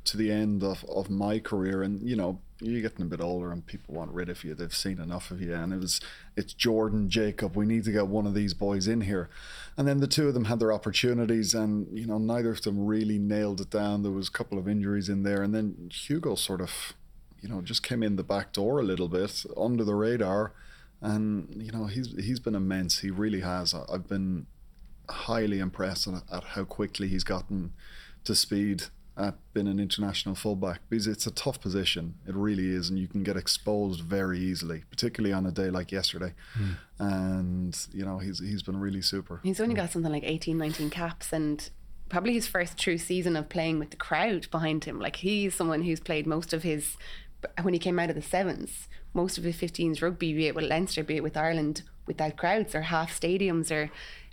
to 0.05 0.17
the 0.17 0.31
end 0.31 0.63
of, 0.63 0.85
of 0.89 1.11
my 1.11 1.39
career, 1.39 1.83
and, 1.83 2.09
you 2.09 2.17
know, 2.17 2.41
you're 2.61 2.83
getting 2.83 3.03
a 3.03 3.09
bit 3.09 3.21
older 3.21 3.53
and 3.53 3.65
people 3.65 3.95
want 3.95 4.11
rid 4.11 4.29
of 4.29 4.43
you. 4.43 4.55
They've 4.55 4.75
seen 4.75 5.01
enough 5.01 5.31
of 5.31 5.41
you. 5.41 5.55
And 5.55 5.73
it 5.73 5.81
was, 5.81 6.01
it's 6.37 6.53
Jordan, 6.53 7.09
Jacob. 7.09 7.57
We 7.57 7.67
need 7.67 7.85
to 7.85 7.93
get 7.93 8.09
one 8.09 8.27
of 8.27 8.35
these 8.35 8.53
boys 8.55 8.89
in 8.89 9.03
here. 9.03 9.31
And 9.77 9.87
then 9.87 10.01
the 10.01 10.09
two 10.09 10.27
of 10.29 10.35
them 10.35 10.47
had 10.47 10.59
their 10.59 10.73
opportunities, 10.73 11.55
and, 11.55 11.87
you 11.97 12.07
know, 12.07 12.19
neither 12.19 12.51
of 12.51 12.63
them 12.63 12.85
really 12.85 13.19
nailed 13.19 13.61
it 13.61 13.71
down. 13.71 14.03
There 14.03 14.11
was 14.11 14.29
a 14.29 14.33
couple 14.33 14.59
of 14.59 14.69
injuries 14.69 15.09
in 15.09 15.23
there. 15.23 15.43
And 15.43 15.55
then 15.55 15.91
Hugo 15.93 16.35
sort 16.35 16.61
of, 16.61 16.95
you 17.41 17.49
know, 17.49 17.63
just 17.63 17.85
came 17.85 18.03
in 18.03 18.17
the 18.17 18.25
back 18.25 18.53
door 18.53 18.81
a 18.81 18.83
little 18.83 19.09
bit 19.09 19.45
under 19.57 19.85
the 19.85 19.95
radar. 19.95 20.53
and 21.01 21.63
you 21.63 21.71
know 21.71 21.87
he's 21.87 22.13
he's 22.19 22.41
been 22.41 22.55
immense. 22.55 23.01
He 23.01 23.11
really 23.11 23.41
has. 23.41 23.75
I've 23.75 24.09
been 24.09 24.47
highly 25.09 25.59
impressed 25.59 26.09
at 26.09 26.45
how 26.45 26.65
quickly 26.65 27.09
he's 27.09 27.25
gotten 27.25 27.73
to 28.25 28.35
speed 28.35 28.85
at 29.19 29.35
being 29.53 29.67
an 29.67 29.81
international 29.81 30.35
fullback 30.35 30.81
because 30.89 31.07
it's 31.07 31.27
a 31.27 31.31
tough 31.31 31.61
position. 31.61 32.15
It 32.27 32.35
really 32.35 32.69
is, 32.69 32.89
and 32.89 32.99
you 32.99 33.09
can 33.09 33.23
get 33.23 33.37
exposed 33.37 34.01
very 34.01 34.39
easily, 34.39 34.85
particularly 34.91 35.33
on 35.33 35.45
a 35.47 35.51
day 35.51 35.71
like 35.71 35.91
yesterday. 35.91 36.35
Hmm. 36.55 36.71
And 36.99 37.87
you 37.93 38.05
know 38.05 38.19
he's 38.19 38.39
he's 38.39 38.63
been 38.63 38.79
really 38.79 39.03
super. 39.03 39.41
He's 39.43 39.61
only 39.61 39.75
got 39.75 39.91
something 39.91 40.13
like 40.13 40.25
18, 40.25 40.57
19 40.57 40.91
caps 40.91 41.33
and 41.33 41.69
probably 42.09 42.33
his 42.33 42.47
first 42.47 42.79
true 42.79 42.99
season 42.99 43.37
of 43.37 43.49
playing 43.49 43.79
with 43.79 43.91
the 43.91 43.97
crowd 43.97 44.51
behind 44.51 44.85
him. 44.85 44.99
Like 44.99 45.17
he's 45.17 45.55
someone 45.55 45.83
who's 45.83 46.01
played 46.01 46.27
most 46.27 46.53
of 46.53 46.63
his, 46.63 46.97
when 47.63 47.75
he 47.75 47.81
came 47.81 47.99
out 47.99 48.11
of 48.11 48.17
the 48.17 48.23
sevens, 48.23 48.89
most 49.15 49.39
of 49.39 49.45
his 49.45 49.57
15s 49.57 50.03
rugby, 50.03 50.33
be 50.33 50.47
it 50.47 50.55
with 50.55 50.65
Leinster, 50.65 51.05
be 51.05 51.17
it 51.17 51.23
with 51.23 51.37
Ireland, 51.37 51.83
without 52.07 52.37
crowds 52.37 52.75
or 52.75 52.83
half 52.83 53.19
stadiums 53.19 53.71
or 53.71 53.91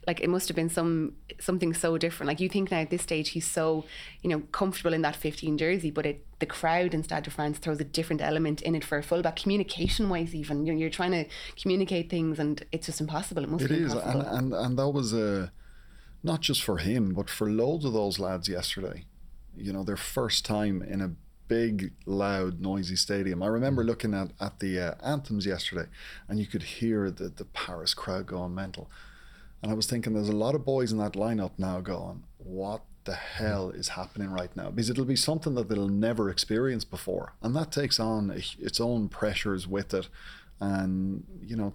like 0.08 0.22
it 0.22 0.30
must 0.30 0.48
have 0.48 0.56
been 0.56 0.70
some 0.70 1.14
something 1.40 1.74
so 1.74 1.98
different. 1.98 2.28
Like 2.28 2.40
you 2.40 2.50
think 2.50 2.72
now 2.72 2.80
at 2.80 2.90
this 2.90 3.02
stage 3.02 3.30
he's 3.30 3.50
so, 3.50 3.86
you 4.22 4.30
know, 4.30 4.42
comfortable 4.52 4.94
in 4.94 5.02
that 5.02 5.16
15 5.16 5.58
jersey, 5.58 5.92
but 5.92 6.06
it 6.06 6.26
the 6.40 6.46
crowd 6.46 6.94
in 6.94 7.04
Stade 7.04 7.24
de 7.24 7.30
France 7.30 7.58
throws 7.58 7.80
a 7.80 7.84
different 7.84 8.22
element 8.22 8.62
in 8.62 8.76
it 8.76 8.84
for 8.84 8.98
a 8.98 9.04
fullback, 9.04 9.38
communication 9.38 10.10
wise 10.10 10.36
even. 10.36 10.66
You're, 10.66 10.76
you're 10.76 10.90
trying 10.90 11.12
to 11.12 11.26
communicate 11.62 12.10
things 12.10 12.40
and 12.40 12.64
it's 12.72 12.88
just 12.88 13.02
impossible. 13.02 13.44
It 13.44 13.50
must 13.50 13.66
It 13.66 13.70
be 13.70 13.76
is, 13.76 13.94
and, 13.94 14.22
and 14.22 14.54
and 14.54 14.78
that 14.78 14.90
was 14.90 15.14
a 15.14 15.52
not 16.24 16.42
just 16.42 16.64
for 16.64 16.78
him, 16.78 17.14
but 17.14 17.30
for 17.30 17.50
loads 17.50 17.86
of 17.86 17.94
those 17.94 18.20
lads 18.20 18.50
yesterday. 18.50 19.06
You 19.56 19.72
know, 19.72 19.84
their 19.84 19.98
first 19.98 20.44
time 20.44 20.82
in 20.82 21.02
a 21.02 21.12
big, 21.48 21.94
loud, 22.06 22.60
noisy 22.60 22.96
stadium. 22.96 23.44
I 23.44 23.48
remember 23.48 23.84
looking 23.84 24.14
at 24.14 24.32
at 24.40 24.60
the 24.60 24.80
uh, 24.80 24.94
anthems 25.04 25.46
yesterday, 25.46 25.88
and 26.28 26.40
you 26.40 26.46
could 26.46 26.64
hear 26.64 27.10
the 27.12 27.30
the 27.30 27.46
Paris 27.46 27.94
crowd 27.94 28.28
going 28.28 28.54
mental. 28.54 28.90
And 29.62 29.72
I 29.72 29.76
was 29.76 29.88
thinking, 29.88 30.14
there's 30.14 30.30
a 30.30 30.36
lot 30.36 30.56
of 30.56 30.66
boys 30.66 30.92
in 30.92 30.98
that 31.00 31.14
lineup 31.14 31.52
now 31.58 31.80
going, 31.82 32.24
what 32.38 32.82
the 33.06 33.16
hell 33.16 33.70
is 33.70 33.90
happening 33.90 34.30
right 34.30 34.56
now? 34.56 34.70
Because 34.70 34.90
it'll 34.90 35.06
be 35.06 35.16
something 35.16 35.56
that 35.56 35.70
they'll 35.70 35.88
never 35.88 36.30
experience 36.30 36.84
before, 36.86 37.34
and 37.42 37.56
that 37.56 37.72
takes 37.72 38.00
on 38.00 38.32
its 38.60 38.80
own 38.80 39.10
pressures 39.10 39.68
with 39.68 39.94
it, 39.94 40.10
and 40.60 41.24
you 41.42 41.56
know. 41.56 41.74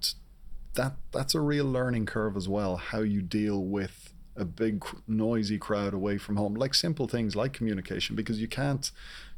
That 0.75 0.95
that's 1.11 1.35
a 1.35 1.41
real 1.41 1.65
learning 1.65 2.07
curve 2.07 2.37
as 2.37 2.49
well 2.49 2.77
how 2.77 3.01
you 3.01 3.23
deal 3.23 3.61
with 3.61 4.15
a 4.37 4.45
big 4.45 4.85
noisy 5.07 5.59
crowd 5.59 5.93
away 5.93 6.17
from 6.17 6.37
home 6.37 6.55
like 6.55 6.75
simple 6.75 7.09
things 7.09 7.35
like 7.35 7.53
communication 7.53 8.15
because 8.15 8.41
you 8.41 8.49
can't 8.49 8.91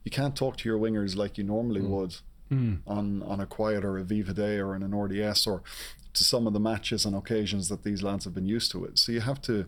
you 0.04 0.10
can't 0.10 0.36
talk 0.36 0.56
to 0.58 0.68
your 0.68 0.78
wingers 0.78 1.16
like 1.16 1.38
you 1.38 1.44
normally 1.44 1.80
mm. 1.80 1.88
would 1.88 2.16
mm. 2.50 2.78
on 2.86 3.22
on 3.22 3.40
a 3.40 3.46
quiet 3.46 3.84
or 3.84 3.98
a 3.98 4.04
Viva 4.04 4.32
Day 4.32 4.58
or 4.58 4.74
in 4.76 4.82
an 4.82 4.94
RDS 4.94 5.46
or 5.46 5.62
to 6.14 6.24
some 6.24 6.46
of 6.46 6.52
the 6.52 6.60
matches 6.60 7.04
and 7.04 7.14
occasions 7.14 7.68
that 7.68 7.82
these 7.82 8.02
lads 8.02 8.24
have 8.24 8.34
been 8.34 8.46
used 8.46 8.70
to 8.70 8.84
it 8.84 8.98
so 8.98 9.12
you 9.12 9.20
have 9.20 9.40
to 9.40 9.66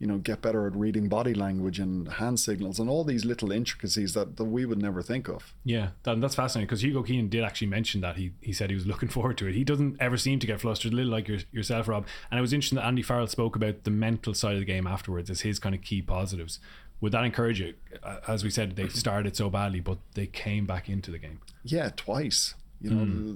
you 0.00 0.06
know 0.06 0.16
get 0.16 0.40
better 0.40 0.66
at 0.66 0.74
reading 0.74 1.08
body 1.08 1.34
language 1.34 1.78
and 1.78 2.08
hand 2.14 2.40
signals 2.40 2.80
and 2.80 2.88
all 2.88 3.04
these 3.04 3.24
little 3.24 3.52
intricacies 3.52 4.14
that, 4.14 4.36
that 4.38 4.44
we 4.44 4.64
would 4.64 4.80
never 4.80 5.02
think 5.02 5.28
of 5.28 5.54
Yeah, 5.62 5.90
that, 6.02 6.20
that's 6.20 6.34
fascinating 6.34 6.66
because 6.66 6.82
Hugo 6.82 7.02
Keenan 7.02 7.28
did 7.28 7.44
actually 7.44 7.68
mention 7.68 8.00
that 8.00 8.16
he 8.16 8.32
he 8.40 8.52
said 8.52 8.70
he 8.70 8.74
was 8.74 8.86
looking 8.86 9.08
forward 9.16 9.36
to 9.38 9.46
it. 9.46 9.54
He 9.54 9.62
doesn't 9.62 9.96
ever 10.00 10.16
seem 10.16 10.38
to 10.40 10.46
get 10.46 10.60
flustered, 10.60 10.92
a 10.92 10.96
little 10.96 11.12
like 11.12 11.28
your, 11.28 11.38
yourself, 11.52 11.86
Rob. 11.86 12.06
And 12.30 12.38
it 12.38 12.40
was 12.40 12.52
interesting 12.52 12.76
that 12.76 12.86
Andy 12.86 13.02
Farrell 13.02 13.26
spoke 13.26 13.54
about 13.54 13.84
the 13.84 13.90
mental 13.90 14.32
side 14.34 14.54
of 14.54 14.60
the 14.60 14.64
game 14.64 14.86
afterwards 14.86 15.28
as 15.28 15.42
his 15.42 15.58
kind 15.58 15.74
of 15.74 15.82
key 15.82 16.00
positives. 16.00 16.58
Would 17.02 17.12
that 17.12 17.24
encourage 17.24 17.60
you? 17.60 17.74
As 18.26 18.42
we 18.44 18.50
said, 18.50 18.76
they 18.76 18.88
started 18.88 19.36
so 19.36 19.48
badly, 19.48 19.80
but 19.80 19.98
they 20.14 20.26
came 20.26 20.66
back 20.66 20.88
into 20.88 21.10
the 21.10 21.18
game. 21.18 21.40
Yeah, 21.62 21.90
twice. 21.96 22.54
You 22.80 22.90
know, 22.90 23.04
hmm. 23.04 23.34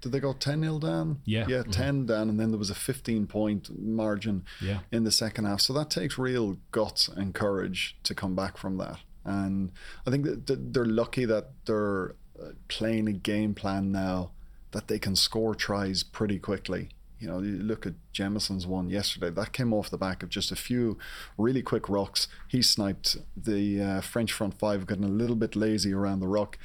Did 0.00 0.12
they 0.12 0.20
go 0.20 0.32
10 0.32 0.62
0 0.62 0.78
down? 0.78 1.20
Yeah. 1.24 1.46
Yeah, 1.48 1.62
10 1.62 2.06
down, 2.06 2.28
and 2.30 2.40
then 2.40 2.50
there 2.50 2.58
was 2.58 2.70
a 2.70 2.74
15 2.74 3.26
point 3.26 3.70
margin 3.78 4.44
Yeah. 4.60 4.80
in 4.90 5.04
the 5.04 5.10
second 5.12 5.44
half. 5.44 5.60
So 5.60 5.72
that 5.74 5.90
takes 5.90 6.16
real 6.18 6.56
guts 6.70 7.08
and 7.08 7.34
courage 7.34 7.96
to 8.04 8.14
come 8.14 8.34
back 8.34 8.56
from 8.56 8.78
that. 8.78 8.98
And 9.24 9.72
I 10.06 10.10
think 10.10 10.24
that 10.46 10.72
they're 10.72 10.84
lucky 10.86 11.24
that 11.26 11.50
they're 11.66 12.14
uh, 12.40 12.52
playing 12.68 13.06
a 13.08 13.12
game 13.12 13.54
plan 13.54 13.92
now 13.92 14.30
that 14.70 14.88
they 14.88 14.98
can 14.98 15.14
score 15.16 15.54
tries 15.54 16.02
pretty 16.02 16.38
quickly. 16.38 16.88
You 17.18 17.28
know, 17.28 17.40
you 17.40 17.58
look 17.58 17.84
at 17.84 17.92
Jamison's 18.14 18.66
one 18.66 18.88
yesterday. 18.88 19.28
That 19.28 19.52
came 19.52 19.74
off 19.74 19.90
the 19.90 19.98
back 19.98 20.22
of 20.22 20.30
just 20.30 20.50
a 20.50 20.56
few 20.56 20.96
really 21.36 21.60
quick 21.60 21.82
rucks. 21.82 22.28
He 22.48 22.62
sniped 22.62 23.18
the 23.36 23.82
uh, 23.82 24.00
French 24.00 24.32
front 24.32 24.58
five, 24.58 24.86
getting 24.86 25.04
a 25.04 25.08
little 25.08 25.36
bit 25.36 25.54
lazy 25.54 25.92
around 25.92 26.20
the 26.20 26.28
ruck 26.28 26.56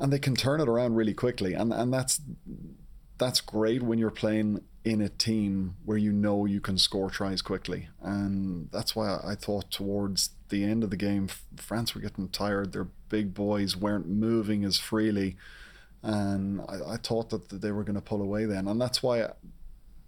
and 0.00 0.12
they 0.12 0.18
can 0.18 0.34
turn 0.34 0.60
it 0.60 0.68
around 0.68 0.94
really 0.94 1.14
quickly. 1.14 1.54
And 1.54 1.72
and 1.72 1.92
that's 1.92 2.20
that's 3.18 3.40
great 3.40 3.82
when 3.82 3.98
you're 3.98 4.10
playing 4.10 4.62
in 4.82 5.02
a 5.02 5.10
team 5.10 5.76
where 5.84 5.98
you 5.98 6.10
know 6.10 6.46
you 6.46 6.60
can 6.60 6.78
score 6.78 7.10
tries 7.10 7.42
quickly. 7.42 7.88
And 8.02 8.70
that's 8.72 8.96
why 8.96 9.20
I 9.22 9.34
thought 9.34 9.70
towards 9.70 10.30
the 10.48 10.64
end 10.64 10.82
of 10.82 10.90
the 10.90 10.96
game 10.96 11.28
France 11.56 11.94
were 11.94 12.00
getting 12.00 12.28
tired. 12.28 12.72
Their 12.72 12.88
big 13.10 13.34
boys 13.34 13.76
weren't 13.76 14.08
moving 14.08 14.64
as 14.64 14.78
freely. 14.78 15.36
And 16.02 16.62
I, 16.62 16.94
I 16.94 16.96
thought 16.96 17.28
that 17.28 17.60
they 17.60 17.70
were 17.70 17.84
going 17.84 17.96
to 17.96 18.00
pull 18.00 18.22
away 18.22 18.46
then. 18.46 18.66
And 18.66 18.80
that's 18.80 19.02
why 19.02 19.22
I, 19.22 19.30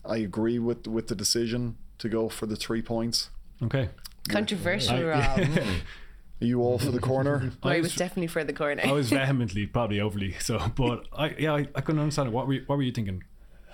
I 0.07 0.17
agree 0.17 0.59
with 0.59 0.87
with 0.87 1.09
the 1.09 1.15
decision 1.15 1.77
to 1.99 2.09
go 2.09 2.31
for 2.31 2.47
the 2.47 2.57
three 2.57 2.83
points. 2.83 3.29
Okay. 3.63 3.91
Controversial, 4.31 5.03
Rob. 5.03 5.41
are 6.43 6.47
you 6.47 6.61
all 6.61 6.79
for 6.79 6.91
the 6.91 6.99
corner 7.01 7.53
I 7.63 7.81
was 7.81 7.95
definitely 7.95 8.27
for 8.27 8.45
the 8.45 8.53
corner. 8.53 8.83
I 8.85 8.93
was 8.93 9.09
vehemently, 9.21 9.67
probably 9.67 10.01
overly 10.01 10.35
so, 10.41 10.59
but 10.77 11.07
I 11.17 11.31
yeah, 11.39 11.55
I, 11.55 11.69
I 11.75 11.81
couldn't 11.81 12.01
understand 12.01 12.29
it. 12.29 12.33
What 12.33 12.47
were 12.47 12.55
you, 12.55 12.63
what 12.67 12.77
were 12.77 12.83
you 12.83 12.93
thinking? 12.93 13.23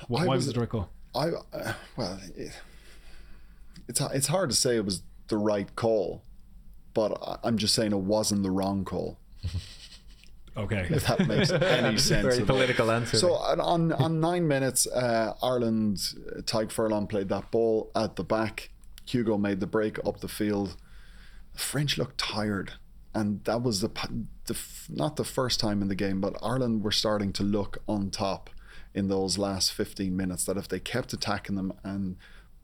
Wh- 0.07 0.11
why 0.11 0.26
was, 0.26 0.46
was- 0.46 0.48
it 0.48 0.54
the 0.54 0.61
right 0.61 0.68
call? 0.68 0.90
I 1.14 1.28
uh, 1.52 1.72
well, 1.96 2.20
it, 2.37 2.52
it's 3.88 4.00
it's 4.00 4.26
hard 4.28 4.50
to 4.50 4.57
say 4.57 4.76
it 4.76 4.85
was 4.85 5.02
the 5.28 5.38
right 5.38 5.74
call, 5.76 6.22
but 6.94 7.12
I- 7.26 7.38
I'm 7.48 7.57
just 7.59 7.74
saying 7.74 7.92
it 7.92 7.98
wasn't 7.98 8.42
the 8.42 8.50
wrong 8.50 8.85
call. 8.85 9.18
Okay. 10.57 10.88
If 10.90 11.07
that 11.07 11.26
makes 11.28 11.52
any 11.52 11.98
sense. 11.98 12.22
Very 12.22 12.35
at 12.35 12.40
all. 12.40 12.46
political 12.46 12.90
answer. 12.90 13.16
So 13.16 13.35
on 13.35 13.61
on, 13.61 13.92
on 13.92 14.18
nine 14.18 14.48
minutes, 14.48 14.88
uh, 14.88 15.35
Ireland, 15.40 16.00
uh, 16.37 16.40
Tadhg 16.40 16.72
Furlong 16.72 17.07
played 17.07 17.28
that 17.28 17.52
ball 17.52 17.92
at 17.94 18.16
the 18.16 18.24
back. 18.24 18.70
Hugo 19.07 19.38
made 19.38 19.61
the 19.61 19.68
break 19.68 20.04
up 20.04 20.18
the 20.20 20.26
field. 20.26 20.76
French 21.59 21.99
looked 21.99 22.18
tired, 22.18 22.75
and 23.14 23.44
that 23.44 23.62
was 23.62 23.81
the, 23.81 23.90
the 24.47 24.59
not 24.88 25.16
the 25.16 25.25
first 25.25 25.61
time 25.61 25.83
in 25.83 25.88
the 25.88 25.94
game, 25.94 26.21
but 26.21 26.37
Ireland 26.42 26.83
were 26.83 26.92
starting 26.92 27.33
to 27.35 27.42
look 27.42 27.79
on 27.88 28.11
top 28.11 28.51
in 28.94 29.09
those 29.09 29.38
last 29.38 29.73
15 29.73 30.16
minutes. 30.16 30.44
That 30.44 30.57
if 30.57 30.68
they 30.68 30.81
kept 30.81 31.12
attacking 31.12 31.57
them 31.57 31.73
and 31.83 32.16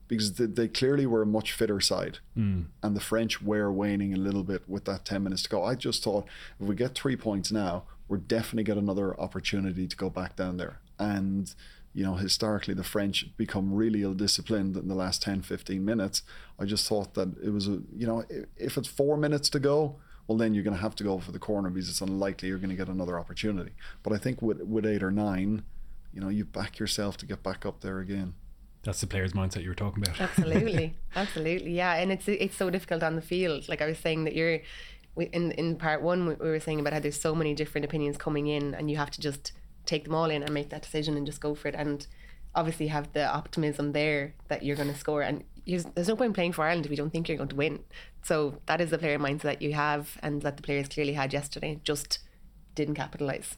because 0.07 0.35
they, 0.35 0.46
they 0.46 0.68
clearly 0.68 1.07
were 1.07 1.22
a 1.22 1.26
much 1.26 1.52
fitter 1.52 1.80
side, 1.80 2.18
hmm. 2.35 2.62
and 2.83 2.96
the 2.96 3.00
French 3.00 3.42
were 3.42 3.72
waning 3.72 4.12
a 4.12 4.18
little 4.18 4.44
bit 4.44 4.68
with 4.68 4.85
that 4.85 5.04
10 5.04 5.22
minutes 5.22 5.42
to 5.44 5.48
go. 5.48 5.64
I 5.64 5.74
just 5.74 6.02
thought 6.02 6.26
if 6.61 6.66
we 6.66 6.74
get 6.74 6.94
three 6.94 7.16
points 7.16 7.50
now, 7.50 7.85
we're 8.09 8.18
definitely 8.18 8.64
get 8.64 8.76
another 8.76 9.18
opportunity 9.18 9.87
to 9.87 9.96
go 9.96 10.11
back 10.11 10.37
down 10.37 10.57
there. 10.57 10.80
And 10.98 11.52
you 11.94 12.04
know, 12.04 12.14
historically, 12.14 12.74
the 12.74 12.83
French 12.83 13.24
become 13.37 13.72
really 13.72 14.02
ill 14.02 14.14
disciplined 14.14 14.76
in 14.76 14.88
the 14.88 14.96
last 14.96 15.22
10, 15.22 15.42
15 15.42 15.85
minutes. 15.85 16.22
I 16.59 16.64
just 16.64 16.88
thought 16.88 17.14
that 17.14 17.37
it 17.42 17.50
was 17.50 17.68
a, 17.68 17.83
you 17.94 18.07
know, 18.07 18.24
if 18.57 18.76
it's 18.76 18.88
four 18.88 19.16
minutes 19.16 19.48
to 19.50 19.61
go, 19.61 19.96
well, 20.26 20.37
then 20.37 20.54
you're 20.54 20.64
going 20.64 20.76
to 20.76 20.83
have 20.83 20.96
to 20.96 21.04
go 21.04 21.20
for 21.20 21.30
the 21.30 21.38
corner 21.38 21.70
because 21.70 21.88
it's 21.88 22.00
unlikely 22.00 22.48
you're 22.48 22.59
going 22.59 22.70
to 22.70 22.76
get 22.76 22.88
another 22.88 23.18
opportunity. 23.18 23.72
But 24.02 24.12
I 24.12 24.18
think 24.18 24.42
with, 24.42 24.61
with 24.62 24.85
eight 24.85 25.04
or 25.04 25.12
nine, 25.12 25.62
you 26.12 26.20
know, 26.20 26.28
you 26.28 26.44
back 26.44 26.80
yourself 26.80 27.16
to 27.18 27.26
get 27.26 27.44
back 27.44 27.64
up 27.64 27.80
there 27.80 28.00
again. 28.00 28.35
That's 28.83 29.00
the 29.00 29.07
player's 29.07 29.33
mindset 29.33 29.62
you 29.62 29.68
were 29.68 29.74
talking 29.74 30.02
about. 30.02 30.20
absolutely 30.20 30.94
absolutely 31.16 31.72
yeah 31.72 31.94
and 31.94 32.12
it's 32.12 32.28
it's 32.28 32.54
so 32.54 32.68
difficult 32.68 33.02
on 33.02 33.16
the 33.16 33.22
field 33.22 33.66
like 33.66 33.80
i 33.80 33.87
was 33.87 33.98
saying 33.98 34.24
that 34.24 34.35
you're 34.35 34.61
in 35.16 35.52
in 35.52 35.76
part 35.76 36.02
one 36.02 36.26
we 36.26 36.35
we 36.35 36.50
were 36.50 36.61
saying 36.61 36.80
about 36.80 36.92
how 36.92 37.00
there's 37.00 37.18
so 37.18 37.35
many 37.35 37.54
different 37.54 37.87
opinions 37.87 38.18
coming 38.18 38.46
in 38.46 38.74
and 38.74 38.90
you 38.90 38.98
have 38.98 39.11
to 39.11 39.22
just 39.22 39.52
take 39.87 40.05
them 40.05 40.14
all 40.14 40.31
in 40.31 40.42
and 40.42 40.53
make 40.53 40.70
that 40.70 40.83
decision 40.83 41.16
and 41.16 41.27
just 41.27 41.40
go 41.40 41.55
for 41.55 41.68
it 41.68 41.75
and 41.75 42.07
obviously 42.55 42.87
have 42.87 43.12
the 43.12 43.27
optimism 43.27 43.92
there 43.92 44.35
that 44.49 44.62
you're 44.62 44.77
going 44.77 44.92
to 44.92 44.99
score 44.99 45.23
and 45.23 45.44
there's 45.66 46.09
no 46.09 46.16
point 46.16 46.35
playing 46.35 46.53
for 46.53 46.62
Ireland 46.64 46.85
if 46.85 46.90
you 46.90 46.97
don't 46.97 47.11
think 47.11 47.29
you're 47.29 47.38
going 47.38 47.49
to 47.49 47.57
win 47.57 47.81
so 48.23 48.61
that 48.66 48.81
is 48.81 48.90
the 48.90 48.99
player 48.99 49.18
mindset 49.18 49.42
that 49.42 49.62
you 49.62 49.73
have 49.73 50.18
and 50.23 50.42
that 50.42 50.57
the 50.57 50.62
players 50.62 50.88
clearly 50.88 51.14
had 51.14 51.33
yesterday 51.33 51.81
just 51.85 52.20
didn't 52.75 52.94
capitalize 52.94 53.57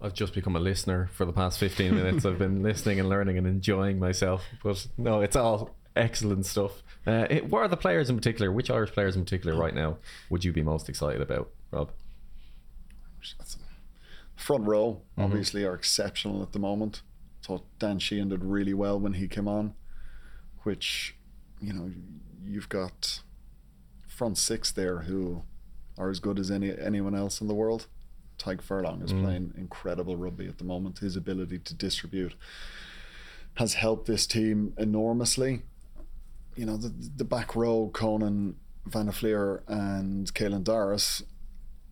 I've 0.00 0.14
just 0.14 0.34
become 0.34 0.56
a 0.56 0.60
listener 0.60 1.08
for 1.14 1.24
the 1.24 1.32
past 1.32 1.58
15 1.58 1.94
minutes. 1.94 2.24
I've 2.26 2.38
been 2.38 2.62
listening 2.62 3.00
and 3.00 3.08
learning 3.08 3.38
and 3.38 3.46
enjoying 3.46 3.98
myself. 3.98 4.44
But 4.62 4.86
no, 4.98 5.20
it's 5.20 5.36
all 5.36 5.74
excellent 5.94 6.46
stuff. 6.46 6.82
Uh, 7.06 7.26
it, 7.30 7.50
what 7.50 7.60
are 7.60 7.68
the 7.68 7.76
players 7.76 8.10
in 8.10 8.16
particular? 8.16 8.52
Which 8.52 8.70
Irish 8.70 8.92
players 8.92 9.16
in 9.16 9.24
particular 9.24 9.58
right 9.58 9.74
now 9.74 9.96
would 10.28 10.44
you 10.44 10.52
be 10.52 10.62
most 10.62 10.88
excited 10.88 11.22
about, 11.22 11.50
Rob? 11.70 11.90
Front 14.36 14.66
row 14.66 15.02
mm-hmm. 15.12 15.22
obviously 15.22 15.64
are 15.64 15.74
exceptional 15.74 16.42
at 16.42 16.52
the 16.52 16.58
moment. 16.58 17.02
Thought 17.42 17.64
Dan 17.78 17.98
Sheehan 17.98 18.28
did 18.28 18.44
really 18.44 18.74
well 18.74 18.98
when 18.98 19.14
he 19.14 19.28
came 19.28 19.48
on, 19.48 19.74
which 20.62 21.16
you 21.60 21.72
know 21.72 21.90
you've 22.44 22.68
got 22.68 23.20
front 24.06 24.38
six 24.38 24.70
there 24.70 25.00
who 25.00 25.42
are 25.98 26.10
as 26.10 26.20
good 26.20 26.38
as 26.38 26.50
any 26.50 26.76
anyone 26.78 27.14
else 27.14 27.40
in 27.40 27.48
the 27.48 27.54
world. 27.54 27.86
Tadhg 28.38 28.62
Furlong 28.62 29.02
is 29.02 29.12
mm-hmm. 29.12 29.24
playing 29.24 29.54
incredible 29.56 30.16
rugby 30.16 30.46
at 30.46 30.58
the 30.58 30.64
moment. 30.64 30.98
His 30.98 31.16
ability 31.16 31.58
to 31.60 31.74
distribute 31.74 32.34
has 33.54 33.74
helped 33.74 34.06
this 34.06 34.26
team 34.26 34.74
enormously. 34.76 35.62
You 36.54 36.66
know, 36.66 36.76
the, 36.76 36.92
the 37.16 37.24
back 37.24 37.56
row, 37.56 37.90
Conan 37.92 38.56
Van 38.86 39.06
der 39.06 39.12
Flier 39.12 39.62
and 39.66 40.32
Caelan 40.34 40.64
Doris 40.64 41.22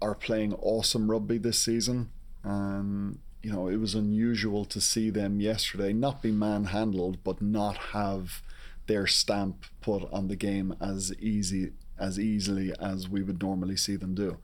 are 0.00 0.14
playing 0.14 0.54
awesome 0.54 1.10
rugby 1.10 1.38
this 1.38 1.58
season. 1.58 2.10
And, 2.44 3.18
you 3.42 3.52
know, 3.52 3.68
it 3.68 3.76
was 3.76 3.94
unusual 3.94 4.64
to 4.66 4.80
see 4.80 5.10
them 5.10 5.40
yesterday 5.40 5.92
not 5.92 6.22
be 6.22 6.30
manhandled, 6.30 7.24
but 7.24 7.42
not 7.42 7.76
have 7.92 8.42
their 8.86 9.06
stamp 9.06 9.64
put 9.80 10.10
on 10.12 10.28
the 10.28 10.36
game 10.36 10.76
as 10.80 11.12
easy 11.18 11.72
as 11.98 12.18
easily 12.18 12.72
as 12.80 13.08
we 13.08 13.22
would 13.22 13.42
normally 13.42 13.76
see 13.76 13.96
them 13.96 14.14
do. 14.14 14.38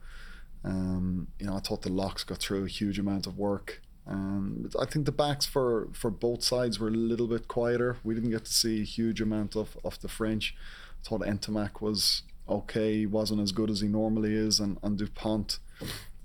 Um, 0.63 1.27
you 1.39 1.47
know, 1.47 1.55
I 1.55 1.59
thought 1.59 1.81
the 1.81 1.89
locks 1.89 2.23
got 2.23 2.37
through 2.37 2.65
a 2.65 2.69
huge 2.69 2.97
amount 2.99 3.27
of 3.27 3.37
work. 3.37 3.81
Um, 4.07 4.69
I 4.79 4.85
think 4.85 5.05
the 5.05 5.11
backs 5.11 5.45
for, 5.45 5.89
for 5.93 6.09
both 6.09 6.43
sides 6.43 6.79
were 6.79 6.87
a 6.87 6.91
little 6.91 7.27
bit 7.27 7.47
quieter. 7.47 7.97
We 8.03 8.13
didn't 8.13 8.31
get 8.31 8.45
to 8.45 8.53
see 8.53 8.81
a 8.81 8.85
huge 8.85 9.21
amount 9.21 9.55
of, 9.55 9.77
of 9.83 9.99
the 10.01 10.07
French. 10.07 10.55
I 11.03 11.07
thought 11.07 11.21
Ntamack 11.21 11.81
was 11.81 12.23
okay. 12.47 12.99
He 12.99 13.05
wasn't 13.05 13.41
as 13.41 13.51
good 13.51 13.69
as 13.69 13.81
he 13.81 13.87
normally 13.87 14.33
is, 14.33 14.59
and, 14.59 14.77
and 14.81 14.97
Dupont 14.97 15.59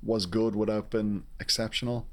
was 0.07 0.27
good 0.27 0.55
without 0.55 0.91
being 0.91 1.25
exceptional. 1.41 2.07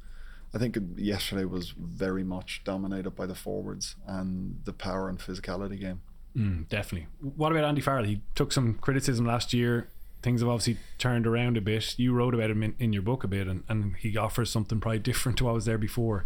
I 0.53 0.60
think 0.60 0.77
yesterday 0.95 1.45
was 1.45 1.71
very 1.71 2.23
much 2.23 2.62
dominated 2.63 3.12
by 3.12 3.25
the 3.25 3.36
forwards 3.36 3.95
and 4.06 4.62
the 4.65 4.73
power 4.73 5.10
and 5.10 5.19
physicality 5.19 5.79
game. 5.79 6.01
Mm, 6.38 6.69
definitely. 6.69 7.08
What 7.21 7.51
about 7.51 7.63
Andy 7.63 7.82
Farrell? 7.82 8.06
He 8.06 8.21
took 8.36 8.51
some 8.51 8.75
criticism 8.75 9.25
last 9.25 9.53
year. 9.53 9.89
Things 10.21 10.41
have 10.41 10.49
obviously 10.49 10.77
turned 10.97 11.27
around 11.27 11.58
a 11.58 11.62
bit. 11.62 11.97
You 11.97 12.13
wrote 12.13 12.34
about 12.34 12.49
him 12.49 12.63
in, 12.63 12.75
in 12.79 12.93
your 12.93 13.01
book 13.01 13.23
a 13.23 13.27
bit, 13.27 13.47
and, 13.47 13.63
and 13.67 13.95
he 13.97 14.15
offers 14.15 14.49
something 14.49 14.79
probably 14.79 14.99
different 14.99 15.38
to 15.39 15.45
what 15.45 15.53
was 15.53 15.65
there 15.65 15.77
before. 15.77 16.25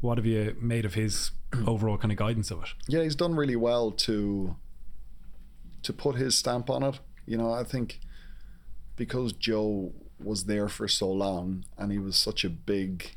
What 0.00 0.18
have 0.18 0.26
you 0.26 0.56
made 0.60 0.84
of 0.84 0.94
his 0.94 1.32
overall 1.66 1.98
kind 1.98 2.12
of 2.12 2.18
guidance 2.18 2.50
of 2.50 2.62
it? 2.62 2.68
Yeah, 2.88 3.02
he's 3.02 3.16
done 3.16 3.34
really 3.34 3.56
well 3.56 3.90
to 3.90 4.56
to 5.82 5.92
put 5.92 6.16
his 6.16 6.34
stamp 6.34 6.70
on 6.70 6.82
it. 6.82 6.98
You 7.26 7.36
know, 7.36 7.52
I 7.52 7.62
think 7.64 8.00
because 8.96 9.32
Joe 9.32 9.92
was 10.24 10.44
there 10.44 10.68
for 10.68 10.88
so 10.88 11.10
long 11.10 11.64
and 11.78 11.92
he 11.92 11.98
was 11.98 12.16
such 12.16 12.44
a 12.44 12.50
big 12.50 13.12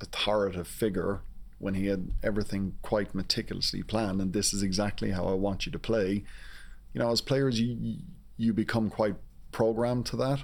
authoritative 0.00 0.68
figure 0.68 1.20
when 1.58 1.74
he 1.74 1.86
had 1.86 2.10
everything 2.22 2.74
quite 2.82 3.14
meticulously 3.14 3.82
planned 3.82 4.20
and 4.20 4.32
this 4.32 4.52
is 4.52 4.62
exactly 4.62 5.10
how 5.10 5.24
I 5.24 5.34
want 5.34 5.66
you 5.66 5.72
to 5.72 5.78
play. 5.78 6.24
You 6.92 7.00
know, 7.00 7.10
as 7.10 7.20
players 7.20 7.60
you 7.60 7.98
you 8.36 8.52
become 8.52 8.90
quite 8.90 9.16
programmed 9.52 10.06
to 10.06 10.16
that 10.16 10.40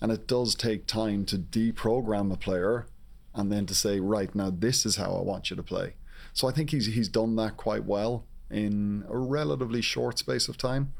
and 0.00 0.10
it 0.10 0.26
does 0.26 0.54
take 0.54 0.86
time 0.86 1.24
to 1.26 1.38
deprogram 1.38 2.32
a 2.32 2.36
player 2.36 2.86
and 3.34 3.50
then 3.50 3.66
to 3.66 3.74
say 3.74 4.00
right 4.00 4.34
now 4.34 4.50
this 4.50 4.84
is 4.84 4.96
how 4.96 5.12
I 5.12 5.22
want 5.22 5.50
you 5.50 5.56
to 5.56 5.62
play. 5.62 5.94
So 6.32 6.48
I 6.48 6.52
think 6.52 6.70
he's 6.70 6.86
he's 6.86 7.08
done 7.08 7.36
that 7.36 7.56
quite 7.56 7.84
well 7.84 8.24
in 8.50 9.04
a 9.08 9.16
relatively 9.16 9.80
short 9.80 10.18
space 10.18 10.48
of 10.48 10.56
time. 10.56 10.92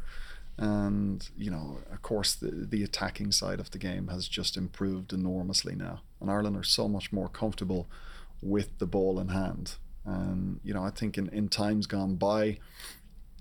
And 0.60 1.26
you 1.38 1.50
know, 1.50 1.78
of 1.90 2.02
course, 2.02 2.34
the 2.34 2.50
the 2.50 2.84
attacking 2.84 3.32
side 3.32 3.60
of 3.60 3.70
the 3.70 3.78
game 3.78 4.08
has 4.08 4.28
just 4.28 4.58
improved 4.58 5.14
enormously 5.14 5.74
now, 5.74 6.02
and 6.20 6.30
Ireland 6.30 6.54
are 6.54 6.62
so 6.62 6.86
much 6.86 7.12
more 7.12 7.30
comfortable 7.30 7.88
with 8.42 8.78
the 8.78 8.84
ball 8.84 9.18
in 9.18 9.28
hand. 9.28 9.76
And 10.04 10.60
you 10.62 10.74
know, 10.74 10.84
I 10.84 10.90
think 10.90 11.16
in 11.16 11.30
in 11.30 11.48
times 11.48 11.86
gone 11.86 12.16
by, 12.16 12.58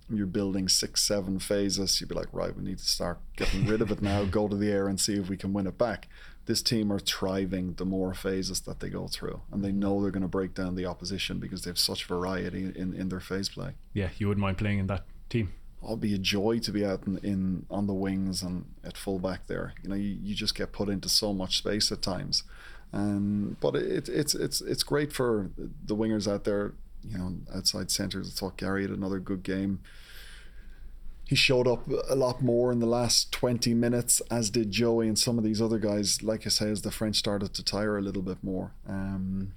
you're 0.09 0.27
building 0.27 0.69
six, 0.69 1.03
seven 1.03 1.39
phases. 1.39 1.99
You'd 1.99 2.07
be 2.07 2.15
like, 2.15 2.29
right, 2.31 2.55
we 2.55 2.63
need 2.63 2.77
to 2.77 2.85
start 2.85 3.19
getting 3.35 3.65
rid 3.65 3.81
of 3.81 3.91
it 3.91 4.01
now. 4.01 4.23
Go 4.23 4.47
to 4.47 4.55
the 4.55 4.71
air 4.71 4.87
and 4.87 4.97
see 4.97 5.15
if 5.15 5.27
we 5.27 5.35
can 5.35 5.51
win 5.51 5.67
it 5.67 5.77
back. 5.77 6.07
This 6.45 6.61
team 6.61 6.89
are 6.89 6.99
thriving 6.99 7.73
the 7.73 7.85
more 7.85 8.13
phases 8.13 8.61
that 8.61 8.79
they 8.79 8.89
go 8.89 9.07
through, 9.07 9.41
and 9.51 9.61
they 9.61 9.73
know 9.73 10.01
they're 10.01 10.09
going 10.09 10.21
to 10.21 10.29
break 10.29 10.53
down 10.53 10.75
the 10.75 10.85
opposition 10.85 11.39
because 11.39 11.63
they 11.63 11.69
have 11.69 11.77
such 11.77 12.05
variety 12.05 12.63
in 12.63 12.93
in 12.93 13.09
their 13.09 13.19
phase 13.19 13.49
play. 13.49 13.73
Yeah, 13.93 14.09
you 14.17 14.29
wouldn't 14.29 14.41
mind 14.41 14.57
playing 14.57 14.79
in 14.79 14.87
that 14.87 15.03
team. 15.27 15.51
It'll 15.81 15.97
be 15.97 16.13
a 16.13 16.17
joy 16.17 16.59
to 16.59 16.71
be 16.71 16.85
out 16.85 17.07
in, 17.07 17.17
in 17.19 17.65
on 17.69 17.87
the 17.87 17.93
wings 17.93 18.41
and 18.41 18.65
at 18.83 18.97
fullback 18.97 19.47
there. 19.47 19.73
You 19.81 19.89
know, 19.89 19.95
you, 19.95 20.17
you 20.21 20.35
just 20.35 20.55
get 20.55 20.71
put 20.71 20.89
into 20.89 21.07
so 21.09 21.33
much 21.33 21.57
space 21.57 21.91
at 21.91 22.01
times. 22.01 22.43
Um, 22.91 23.57
but 23.61 23.75
it, 23.75 24.09
it's 24.09 24.35
it's 24.35 24.61
it's 24.61 24.83
great 24.83 25.13
for 25.13 25.51
the 25.57 25.95
wingers 25.95 26.31
out 26.31 26.43
there. 26.43 26.73
You 27.07 27.17
know, 27.17 27.33
outside 27.55 27.91
centres. 27.91 28.29
I 28.29 28.37
thought 28.37 28.57
Garry 28.57 28.81
had 28.81 28.91
another 28.91 29.19
good 29.19 29.43
game. 29.43 29.79
He 31.23 31.35
showed 31.35 31.67
up 31.67 31.87
a 32.09 32.15
lot 32.15 32.41
more 32.41 32.71
in 32.71 32.79
the 32.79 32.87
last 32.87 33.31
20 33.31 33.75
minutes, 33.75 34.19
as 34.31 34.49
did 34.49 34.71
Joey 34.71 35.07
and 35.07 35.17
some 35.17 35.37
of 35.37 35.43
these 35.43 35.61
other 35.61 35.77
guys. 35.77 36.23
Like 36.23 36.47
I 36.47 36.49
say, 36.49 36.71
as 36.71 36.81
the 36.81 36.89
French 36.89 37.17
started 37.17 37.53
to 37.53 37.63
tire 37.63 37.99
a 37.99 38.01
little 38.01 38.23
bit 38.23 38.43
more. 38.43 38.71
Um, 38.87 39.53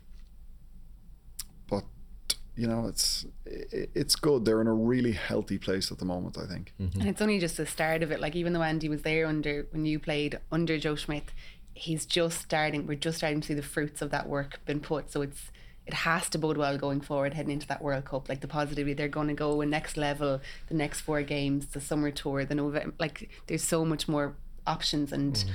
you 2.57 2.67
know, 2.67 2.87
it's 2.87 3.27
it's 3.47 4.15
good. 4.15 4.45
They're 4.45 4.61
in 4.61 4.67
a 4.67 4.75
really 4.75 5.12
healthy 5.12 5.59
place 5.59 5.91
at 5.91 5.99
the 5.99 6.05
moment. 6.05 6.37
I 6.38 6.47
think. 6.47 6.73
Mm-hmm. 6.81 7.01
And 7.01 7.09
it's 7.09 7.23
only 7.23 7.38
just 7.38 7.57
the 7.57 7.67
start 7.67 8.03
of 8.03 8.11
it. 8.11 8.21
Like 8.21 8.37
even 8.37 8.53
though 8.53 8.62
Andy 8.62 8.88
was 8.88 9.03
there 9.03 9.27
under 9.27 9.67
when 9.71 9.87
you 9.87 9.99
played 9.99 10.38
under 10.51 10.79
Joe 10.79 10.97
Schmidt, 10.97 11.33
he's 11.75 12.05
just 12.05 12.41
starting. 12.41 12.87
We're 12.87 12.95
just 12.95 13.19
starting 13.19 13.41
to 13.41 13.47
see 13.49 13.55
the 13.55 13.62
fruits 13.62 14.03
of 14.03 14.11
that 14.11 14.29
work 14.29 14.61
been 14.67 14.81
put. 14.81 15.11
So 15.11 15.23
it's 15.23 15.51
it 15.87 15.95
has 15.95 16.29
to 16.31 16.38
bode 16.38 16.57
well 16.57 16.79
going 16.79 17.01
forward, 17.01 17.35
heading 17.35 17.53
into 17.53 17.67
that 17.67 17.83
World 17.83 18.05
Cup. 18.05 18.29
Like 18.29 18.41
the 18.41 18.49
positivity, 18.49 18.95
they're 18.95 19.09
going 19.09 19.29
to 19.29 19.35
go 19.35 19.61
a 19.61 19.67
next 19.67 19.97
level. 19.97 20.41
The 20.69 20.75
next 20.75 21.01
four 21.01 21.23
games, 21.23 21.67
the 21.67 21.81
summer 21.81 22.11
tour, 22.11 22.45
the 22.45 22.55
November. 22.55 22.95
Like 23.01 23.31
there's 23.47 23.65
so 23.65 23.85
much 23.85 24.09
more 24.09 24.37
options 24.67 25.12
and 25.12 25.35
mm-hmm. 25.35 25.51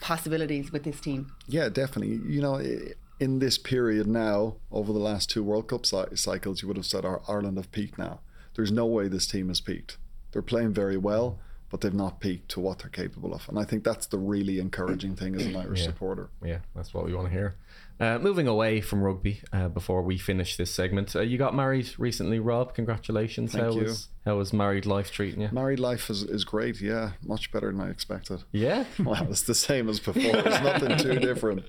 possibilities 0.00 0.72
with 0.72 0.82
this 0.82 1.00
team. 1.00 1.32
Yeah, 1.46 1.68
definitely. 1.68 2.20
You 2.30 2.42
know, 2.42 2.56
i- 2.56 2.92
in 3.24 3.38
this 3.38 3.56
period 3.56 4.06
now, 4.06 4.56
over 4.70 4.92
the 4.92 4.98
last 4.98 5.30
two 5.30 5.42
World 5.42 5.68
Cup 5.68 5.86
cycles, 5.86 6.60
you 6.60 6.68
would 6.68 6.76
have 6.76 6.84
said 6.84 7.06
Ireland 7.06 7.56
have 7.56 7.72
peaked 7.72 7.98
now. 7.98 8.20
There's 8.54 8.70
no 8.70 8.84
way 8.84 9.08
this 9.08 9.26
team 9.26 9.48
has 9.48 9.62
peaked. 9.62 9.96
They're 10.30 10.42
playing 10.42 10.74
very 10.74 10.98
well, 10.98 11.38
but 11.70 11.80
they've 11.80 11.94
not 11.94 12.20
peaked 12.20 12.50
to 12.50 12.60
what 12.60 12.80
they're 12.80 12.90
capable 12.90 13.32
of. 13.32 13.48
And 13.48 13.58
I 13.58 13.64
think 13.64 13.82
that's 13.82 14.06
the 14.06 14.18
really 14.18 14.58
encouraging 14.58 15.16
thing 15.16 15.34
as 15.36 15.46
an 15.46 15.56
Irish 15.56 15.84
supporter. 15.84 16.28
Yeah, 16.44 16.58
that's 16.76 16.92
what 16.92 17.06
we 17.06 17.14
want 17.14 17.28
to 17.28 17.32
hear. 17.32 17.56
Uh, 18.00 18.18
moving 18.18 18.48
away 18.48 18.80
from 18.80 19.02
rugby 19.02 19.40
uh, 19.52 19.68
before 19.68 20.02
we 20.02 20.18
finish 20.18 20.56
this 20.56 20.74
segment, 20.74 21.14
uh, 21.14 21.20
you 21.20 21.38
got 21.38 21.54
married 21.54 21.88
recently, 21.98 22.38
Rob. 22.38 22.74
Congratulations. 22.74 23.52
Thank 23.52 23.64
how 23.64 23.70
you. 23.72 23.84
was 23.84 24.08
how 24.24 24.38
was 24.38 24.52
married 24.52 24.86
life 24.86 25.10
treating 25.12 25.42
you? 25.42 25.48
Married 25.52 25.78
life 25.78 26.08
is, 26.10 26.22
is 26.22 26.44
great, 26.44 26.80
yeah, 26.80 27.12
much 27.22 27.52
better 27.52 27.70
than 27.70 27.80
I 27.80 27.90
expected. 27.90 28.42
Yeah, 28.52 28.84
Well, 28.98 29.26
it's 29.30 29.42
the 29.42 29.54
same 29.54 29.88
as 29.88 30.00
before. 30.00 30.22
There's 30.22 30.62
nothing 30.62 30.96
too 30.96 31.18
different. 31.20 31.64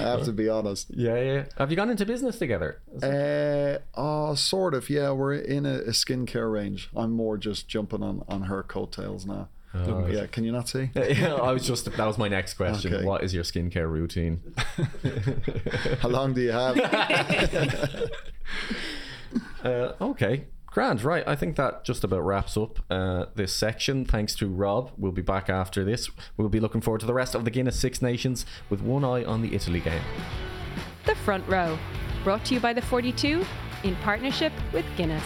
I 0.00 0.04
have 0.04 0.24
to 0.24 0.32
be 0.32 0.48
honest. 0.48 0.86
yeah, 0.90 1.20
yeah. 1.20 1.44
Have 1.58 1.70
you 1.70 1.76
gone 1.76 1.90
into 1.90 2.06
business 2.06 2.38
together? 2.38 2.80
Uh, 3.02 3.78
oh, 3.94 4.34
sort 4.34 4.72
of. 4.74 4.88
Yeah, 4.88 5.10
we're 5.10 5.34
in 5.34 5.66
a, 5.66 5.78
a 5.78 5.90
skincare 5.90 6.50
range. 6.52 6.90
I'm 6.96 7.12
more 7.12 7.36
just 7.36 7.68
jumping 7.68 8.02
on, 8.02 8.24
on 8.28 8.42
her 8.42 8.62
coattails 8.62 9.26
now. 9.26 9.48
Yeah, 10.08 10.26
can 10.26 10.44
you 10.44 10.52
not 10.52 10.68
see? 10.68 10.90
yeah, 10.94 11.34
I 11.34 11.52
was 11.52 11.66
just 11.66 11.84
that 11.84 12.06
was 12.06 12.18
my 12.18 12.28
next 12.28 12.54
question. 12.54 12.94
Okay. 12.94 13.04
What 13.04 13.22
is 13.22 13.34
your 13.34 13.44
skincare 13.44 13.90
routine? 13.90 14.40
How 16.00 16.08
long 16.08 16.34
do 16.34 16.40
you 16.40 16.52
have? 16.52 18.10
Uh, 19.64 19.92
okay, 20.00 20.44
grand. 20.66 21.02
Right, 21.02 21.26
I 21.26 21.34
think 21.34 21.56
that 21.56 21.84
just 21.84 22.04
about 22.04 22.20
wraps 22.20 22.56
up 22.56 22.78
uh, 22.88 23.26
this 23.34 23.52
section. 23.52 24.04
Thanks 24.04 24.34
to 24.36 24.46
Rob. 24.48 24.92
We'll 24.96 25.10
be 25.10 25.22
back 25.22 25.50
after 25.50 25.84
this. 25.84 26.08
We'll 26.36 26.48
be 26.48 26.60
looking 26.60 26.80
forward 26.80 27.00
to 27.00 27.06
the 27.06 27.14
rest 27.14 27.34
of 27.34 27.44
the 27.44 27.50
Guinness 27.50 27.78
Six 27.78 28.00
Nations 28.00 28.46
with 28.70 28.80
one 28.80 29.04
eye 29.04 29.24
on 29.24 29.42
the 29.42 29.54
Italy 29.54 29.80
game. 29.80 30.02
The 31.04 31.16
Front 31.16 31.46
Row, 31.48 31.76
brought 32.22 32.44
to 32.46 32.54
you 32.54 32.60
by 32.60 32.72
the 32.72 32.82
42 32.82 33.44
in 33.82 33.96
partnership 33.96 34.52
with 34.72 34.84
Guinness. 34.96 35.24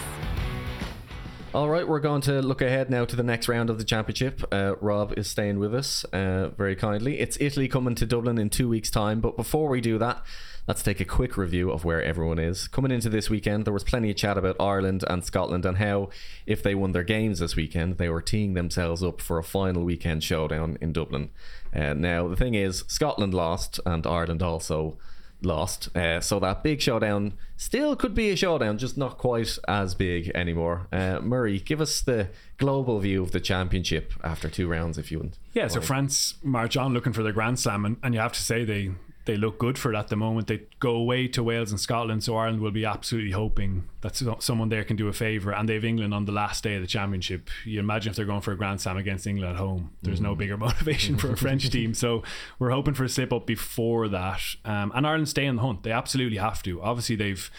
All 1.53 1.69
right, 1.69 1.85
we're 1.85 1.99
going 1.99 2.21
to 2.21 2.41
look 2.41 2.61
ahead 2.61 2.89
now 2.89 3.03
to 3.03 3.13
the 3.13 3.23
next 3.23 3.49
round 3.49 3.69
of 3.69 3.77
the 3.77 3.83
championship. 3.83 4.41
Uh, 4.53 4.75
Rob 4.79 5.17
is 5.17 5.29
staying 5.29 5.59
with 5.59 5.75
us 5.75 6.05
uh, 6.13 6.47
very 6.55 6.77
kindly. 6.77 7.19
It's 7.19 7.37
Italy 7.41 7.67
coming 7.67 7.93
to 7.95 8.05
Dublin 8.05 8.37
in 8.37 8.49
two 8.49 8.69
weeks' 8.69 8.89
time. 8.89 9.19
But 9.19 9.35
before 9.35 9.67
we 9.67 9.81
do 9.81 9.97
that, 9.97 10.23
let's 10.65 10.81
take 10.81 11.01
a 11.01 11.05
quick 11.05 11.35
review 11.35 11.69
of 11.69 11.83
where 11.83 12.01
everyone 12.01 12.39
is. 12.39 12.69
Coming 12.69 12.91
into 12.91 13.09
this 13.09 13.29
weekend, 13.29 13.65
there 13.65 13.73
was 13.73 13.83
plenty 13.83 14.09
of 14.09 14.15
chat 14.15 14.37
about 14.37 14.61
Ireland 14.61 15.03
and 15.09 15.25
Scotland 15.25 15.65
and 15.65 15.77
how, 15.77 16.07
if 16.45 16.63
they 16.63 16.73
won 16.73 16.93
their 16.93 17.03
games 17.03 17.39
this 17.39 17.57
weekend, 17.57 17.97
they 17.97 18.07
were 18.07 18.21
teeing 18.21 18.53
themselves 18.53 19.03
up 19.03 19.19
for 19.19 19.37
a 19.37 19.43
final 19.43 19.83
weekend 19.83 20.23
showdown 20.23 20.77
in 20.79 20.93
Dublin. 20.93 21.31
Uh, 21.75 21.93
now, 21.93 22.29
the 22.29 22.37
thing 22.37 22.53
is, 22.55 22.85
Scotland 22.87 23.33
lost 23.33 23.77
and 23.85 24.07
Ireland 24.07 24.41
also 24.41 24.97
lost. 25.41 25.95
Uh, 25.95 26.21
so 26.21 26.39
that 26.39 26.63
big 26.63 26.81
showdown 26.81 27.33
still 27.57 27.95
could 27.95 28.13
be 28.13 28.29
a 28.29 28.35
showdown, 28.35 28.77
just 28.77 28.97
not 28.97 29.17
quite 29.17 29.57
as 29.67 29.95
big 29.95 30.31
anymore. 30.35 30.87
Uh, 30.91 31.19
Murray, 31.21 31.59
give 31.59 31.81
us 31.81 32.01
the 32.01 32.29
global 32.57 32.99
view 32.99 33.23
of 33.23 33.31
the 33.31 33.39
championship 33.39 34.13
after 34.23 34.49
two 34.49 34.67
rounds, 34.67 34.97
if 34.97 35.11
you 35.11 35.19
want. 35.19 35.37
Yeah, 35.53 35.67
so 35.67 35.81
France 35.81 36.35
march 36.43 36.77
on 36.77 36.93
looking 36.93 37.13
for 37.13 37.23
their 37.23 37.33
Grand 37.33 37.59
Slam, 37.59 37.85
and, 37.85 37.97
and 38.03 38.13
you 38.13 38.19
have 38.19 38.33
to 38.33 38.41
say 38.41 38.63
they 38.63 38.91
they 39.25 39.37
look 39.37 39.59
good 39.59 39.77
for 39.77 39.93
it 39.93 39.97
at 39.97 40.07
the 40.07 40.15
moment. 40.15 40.47
They 40.47 40.63
go 40.79 40.95
away 40.95 41.27
to 41.29 41.43
Wales 41.43 41.71
and 41.71 41.79
Scotland, 41.79 42.23
so 42.23 42.35
Ireland 42.35 42.61
will 42.61 42.71
be 42.71 42.85
absolutely 42.85 43.31
hoping 43.31 43.87
that 44.01 44.15
someone 44.39 44.69
there 44.69 44.83
can 44.83 44.95
do 44.95 45.07
a 45.07 45.13
favour. 45.13 45.53
And 45.53 45.69
they've 45.69 45.83
England 45.83 46.13
on 46.13 46.25
the 46.25 46.31
last 46.31 46.63
day 46.63 46.75
of 46.75 46.81
the 46.81 46.87
championship. 46.87 47.49
You 47.63 47.79
imagine 47.79 48.09
if 48.09 48.15
they're 48.15 48.25
going 48.25 48.41
for 48.41 48.51
a 48.51 48.57
Grand 48.57 48.81
Slam 48.81 48.97
against 48.97 49.27
England 49.27 49.53
at 49.53 49.57
home, 49.57 49.91
there's 50.01 50.19
mm. 50.19 50.23
no 50.23 50.35
bigger 50.35 50.57
motivation 50.69 51.17
for 51.17 51.31
a 51.31 51.37
French 51.37 51.69
team. 51.71 51.93
So 51.93 52.23
we're 52.57 52.71
hoping 52.71 52.95
for 52.95 53.03
a 53.03 53.09
slip 53.09 53.31
up 53.31 53.45
before 53.45 54.07
that. 54.07 54.41
Um, 54.65 54.91
and 54.95 55.05
Ireland 55.05 55.29
stay 55.29 55.45
in 55.45 55.57
the 55.57 55.61
hunt. 55.61 55.83
They 55.83 55.91
absolutely 55.91 56.37
have 56.37 56.63
to. 56.63 56.81
Obviously, 56.81 57.15
they've 57.15 57.51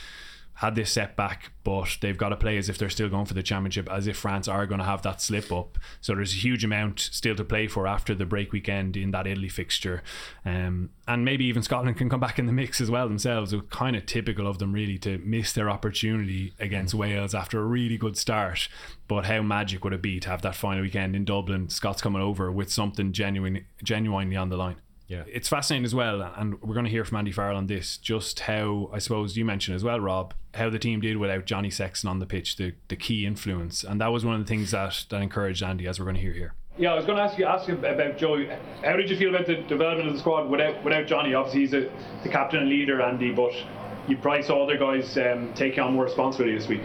had 0.62 0.76
this 0.76 0.92
setback, 0.92 1.50
but 1.64 1.98
they've 2.00 2.16
got 2.16 2.28
to 2.28 2.36
play 2.36 2.56
as 2.56 2.68
if 2.68 2.78
they're 2.78 2.88
still 2.88 3.08
going 3.08 3.26
for 3.26 3.34
the 3.34 3.42
championship, 3.42 3.90
as 3.90 4.06
if 4.06 4.16
France 4.16 4.46
are 4.46 4.64
going 4.64 4.78
to 4.78 4.84
have 4.84 5.02
that 5.02 5.20
slip 5.20 5.50
up. 5.50 5.76
So 6.00 6.14
there's 6.14 6.34
a 6.34 6.36
huge 6.36 6.64
amount 6.64 7.00
still 7.00 7.34
to 7.34 7.44
play 7.44 7.66
for 7.66 7.88
after 7.88 8.14
the 8.14 8.26
break 8.26 8.52
weekend 8.52 8.96
in 8.96 9.10
that 9.10 9.26
Italy 9.26 9.48
fixture. 9.48 10.04
Um, 10.44 10.90
and 11.08 11.24
maybe 11.24 11.44
even 11.46 11.64
Scotland 11.64 11.96
can 11.96 12.08
come 12.08 12.20
back 12.20 12.38
in 12.38 12.46
the 12.46 12.52
mix 12.52 12.80
as 12.80 12.92
well 12.92 13.08
themselves. 13.08 13.52
It's 13.52 13.66
kind 13.70 13.96
of 13.96 14.06
typical 14.06 14.46
of 14.46 14.58
them, 14.58 14.72
really, 14.72 14.98
to 14.98 15.18
miss 15.18 15.52
their 15.52 15.68
opportunity 15.68 16.54
against 16.60 16.94
Wales 16.94 17.34
after 17.34 17.60
a 17.60 17.64
really 17.64 17.98
good 17.98 18.16
start. 18.16 18.68
But 19.08 19.26
how 19.26 19.42
magic 19.42 19.82
would 19.82 19.92
it 19.92 20.00
be 20.00 20.20
to 20.20 20.28
have 20.28 20.42
that 20.42 20.54
final 20.54 20.82
weekend 20.82 21.16
in 21.16 21.24
Dublin, 21.24 21.70
Scots 21.70 22.00
coming 22.00 22.22
over 22.22 22.52
with 22.52 22.72
something 22.72 23.10
genuine, 23.10 23.66
genuinely 23.82 24.36
on 24.36 24.48
the 24.48 24.56
line? 24.56 24.76
Yeah. 25.12 25.24
It's 25.26 25.46
fascinating 25.46 25.84
as 25.84 25.94
well, 25.94 26.22
and 26.22 26.58
we're 26.62 26.72
going 26.72 26.86
to 26.86 26.90
hear 26.90 27.04
from 27.04 27.18
Andy 27.18 27.32
Farrell 27.32 27.58
on 27.58 27.66
this, 27.66 27.98
just 27.98 28.40
how, 28.40 28.88
I 28.94 28.98
suppose 28.98 29.36
you 29.36 29.44
mentioned 29.44 29.74
as 29.74 29.84
well, 29.84 30.00
Rob, 30.00 30.32
how 30.54 30.70
the 30.70 30.78
team 30.78 31.00
did 31.00 31.18
without 31.18 31.44
Johnny 31.44 31.68
Sexton 31.68 32.08
on 32.08 32.18
the 32.18 32.24
pitch, 32.24 32.56
the, 32.56 32.72
the 32.88 32.96
key 32.96 33.26
influence. 33.26 33.84
And 33.84 34.00
that 34.00 34.06
was 34.06 34.24
one 34.24 34.36
of 34.36 34.40
the 34.40 34.48
things 34.48 34.70
that, 34.70 35.04
that 35.10 35.20
encouraged 35.20 35.62
Andy, 35.62 35.86
as 35.86 36.00
we're 36.00 36.06
going 36.06 36.16
to 36.16 36.22
hear 36.22 36.32
here. 36.32 36.54
Yeah, 36.78 36.92
I 36.92 36.94
was 36.94 37.04
going 37.04 37.18
to 37.18 37.24
ask 37.24 37.36
you 37.36 37.44
ask 37.44 37.68
you 37.68 37.76
about 37.76 38.16
Joey. 38.16 38.48
How 38.82 38.96
did 38.96 39.10
you 39.10 39.18
feel 39.18 39.34
about 39.34 39.46
the 39.46 39.56
development 39.56 40.08
of 40.08 40.14
the 40.14 40.20
squad 40.20 40.48
without 40.48 40.82
without 40.82 41.06
Johnny? 41.06 41.34
Obviously, 41.34 41.60
he's 41.60 41.74
a, 41.74 41.92
the 42.22 42.30
captain 42.30 42.60
and 42.60 42.70
leader, 42.70 43.02
Andy, 43.02 43.32
but 43.32 43.52
you 44.08 44.16
probably 44.16 44.44
saw 44.44 44.64
other 44.64 44.78
guys 44.78 45.14
um, 45.18 45.52
taking 45.54 45.80
on 45.80 45.92
more 45.92 46.04
responsibility 46.04 46.56
this 46.56 46.68
week. 46.68 46.80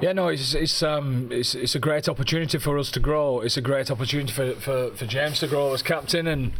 Yeah, 0.00 0.14
no, 0.14 0.28
it's 0.28 0.54
it's 0.54 0.82
um 0.82 1.28
it's 1.30 1.54
it's 1.54 1.74
a 1.74 1.78
great 1.78 2.08
opportunity 2.08 2.56
for 2.56 2.78
us 2.78 2.90
to 2.92 3.00
grow. 3.00 3.40
It's 3.40 3.58
a 3.58 3.60
great 3.60 3.90
opportunity 3.90 4.32
for, 4.32 4.54
for, 4.54 4.90
for 4.92 5.04
James 5.04 5.40
to 5.40 5.46
grow 5.46 5.74
as 5.74 5.82
captain 5.82 6.26
and 6.26 6.52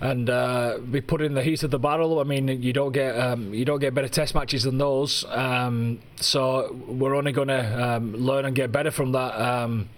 and 0.00 0.30
uh, 0.30 0.78
be 0.90 1.00
put 1.00 1.20
in 1.20 1.34
the 1.34 1.42
heat 1.42 1.62
of 1.62 1.70
the 1.70 1.78
battle. 1.78 2.20
I 2.20 2.24
mean, 2.24 2.48
you 2.62 2.72
don't 2.72 2.92
get 2.92 3.18
um, 3.18 3.52
you 3.52 3.64
don't 3.64 3.80
get 3.80 3.94
better 3.94 4.08
test 4.08 4.34
matches 4.34 4.62
than 4.62 4.78
those. 4.78 5.24
Um, 5.28 6.00
so 6.16 6.72
we're 6.86 7.14
only 7.14 7.32
going 7.32 7.48
to 7.48 7.84
um, 7.96 8.14
learn 8.14 8.44
and 8.44 8.54
get 8.54 8.70
better 8.70 8.90
from 8.90 9.12
that. 9.12 9.40
Um, 9.40 9.88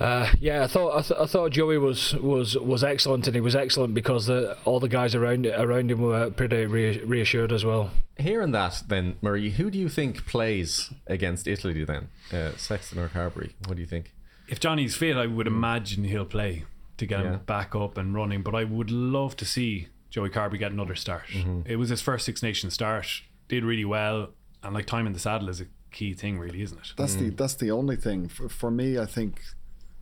uh, 0.00 0.28
yeah, 0.40 0.64
I 0.64 0.66
thought 0.66 0.96
I, 0.96 1.02
th- 1.02 1.20
I, 1.20 1.26
thought 1.26 1.52
Joey 1.52 1.78
was, 1.78 2.14
was 2.14 2.56
was 2.56 2.82
excellent, 2.82 3.28
and 3.28 3.34
he 3.34 3.40
was 3.40 3.54
excellent 3.54 3.94
because 3.94 4.26
the, 4.26 4.56
all 4.64 4.80
the 4.80 4.88
guys 4.88 5.14
around 5.14 5.46
around 5.46 5.90
him 5.90 6.02
were 6.02 6.30
pretty 6.30 6.66
re- 6.66 6.98
reassured 7.04 7.52
as 7.52 7.64
well. 7.64 7.90
Hearing 8.18 8.50
that, 8.52 8.82
then 8.88 9.16
Murray, 9.22 9.50
who 9.50 9.70
do 9.70 9.78
you 9.78 9.88
think 9.88 10.26
plays 10.26 10.90
against 11.06 11.46
Italy 11.46 11.84
then? 11.84 12.08
Uh, 12.32 12.52
Sexton 12.56 12.98
or 12.98 13.08
Carbery? 13.08 13.52
What 13.66 13.76
do 13.76 13.82
you 13.82 13.86
think? 13.86 14.12
If 14.48 14.58
Johnny's 14.58 14.96
fit, 14.96 15.16
I 15.16 15.26
would 15.26 15.46
imagine 15.46 16.04
he'll 16.04 16.24
play 16.24 16.64
to 16.96 17.06
get 17.06 17.20
yeah. 17.20 17.32
him 17.32 17.40
back 17.46 17.74
up 17.74 17.98
and 17.98 18.14
running. 18.14 18.42
But 18.42 18.54
I 18.54 18.64
would 18.64 18.90
love 18.90 19.36
to 19.36 19.44
see 19.44 19.88
Joey 20.10 20.30
Carbery 20.30 20.58
get 20.58 20.72
another 20.72 20.94
start. 20.94 21.26
Mm-hmm. 21.32 21.62
It 21.66 21.76
was 21.76 21.88
his 21.88 22.00
first 22.00 22.24
Six 22.24 22.42
Nations 22.42 22.74
start. 22.74 23.22
Did 23.48 23.64
really 23.64 23.84
well, 23.84 24.30
and 24.62 24.74
like 24.74 24.86
time 24.86 25.06
in 25.06 25.12
the 25.12 25.18
saddle 25.18 25.48
is 25.48 25.60
a 25.60 25.66
key 25.90 26.14
thing, 26.14 26.38
really, 26.38 26.62
isn't 26.62 26.78
it? 26.78 26.92
That's 26.96 27.14
mm. 27.14 27.18
the 27.20 27.30
that's 27.30 27.54
the 27.54 27.70
only 27.70 27.96
thing 27.96 28.28
for, 28.28 28.48
for 28.48 28.70
me. 28.70 28.98
I 28.98 29.06
think 29.06 29.42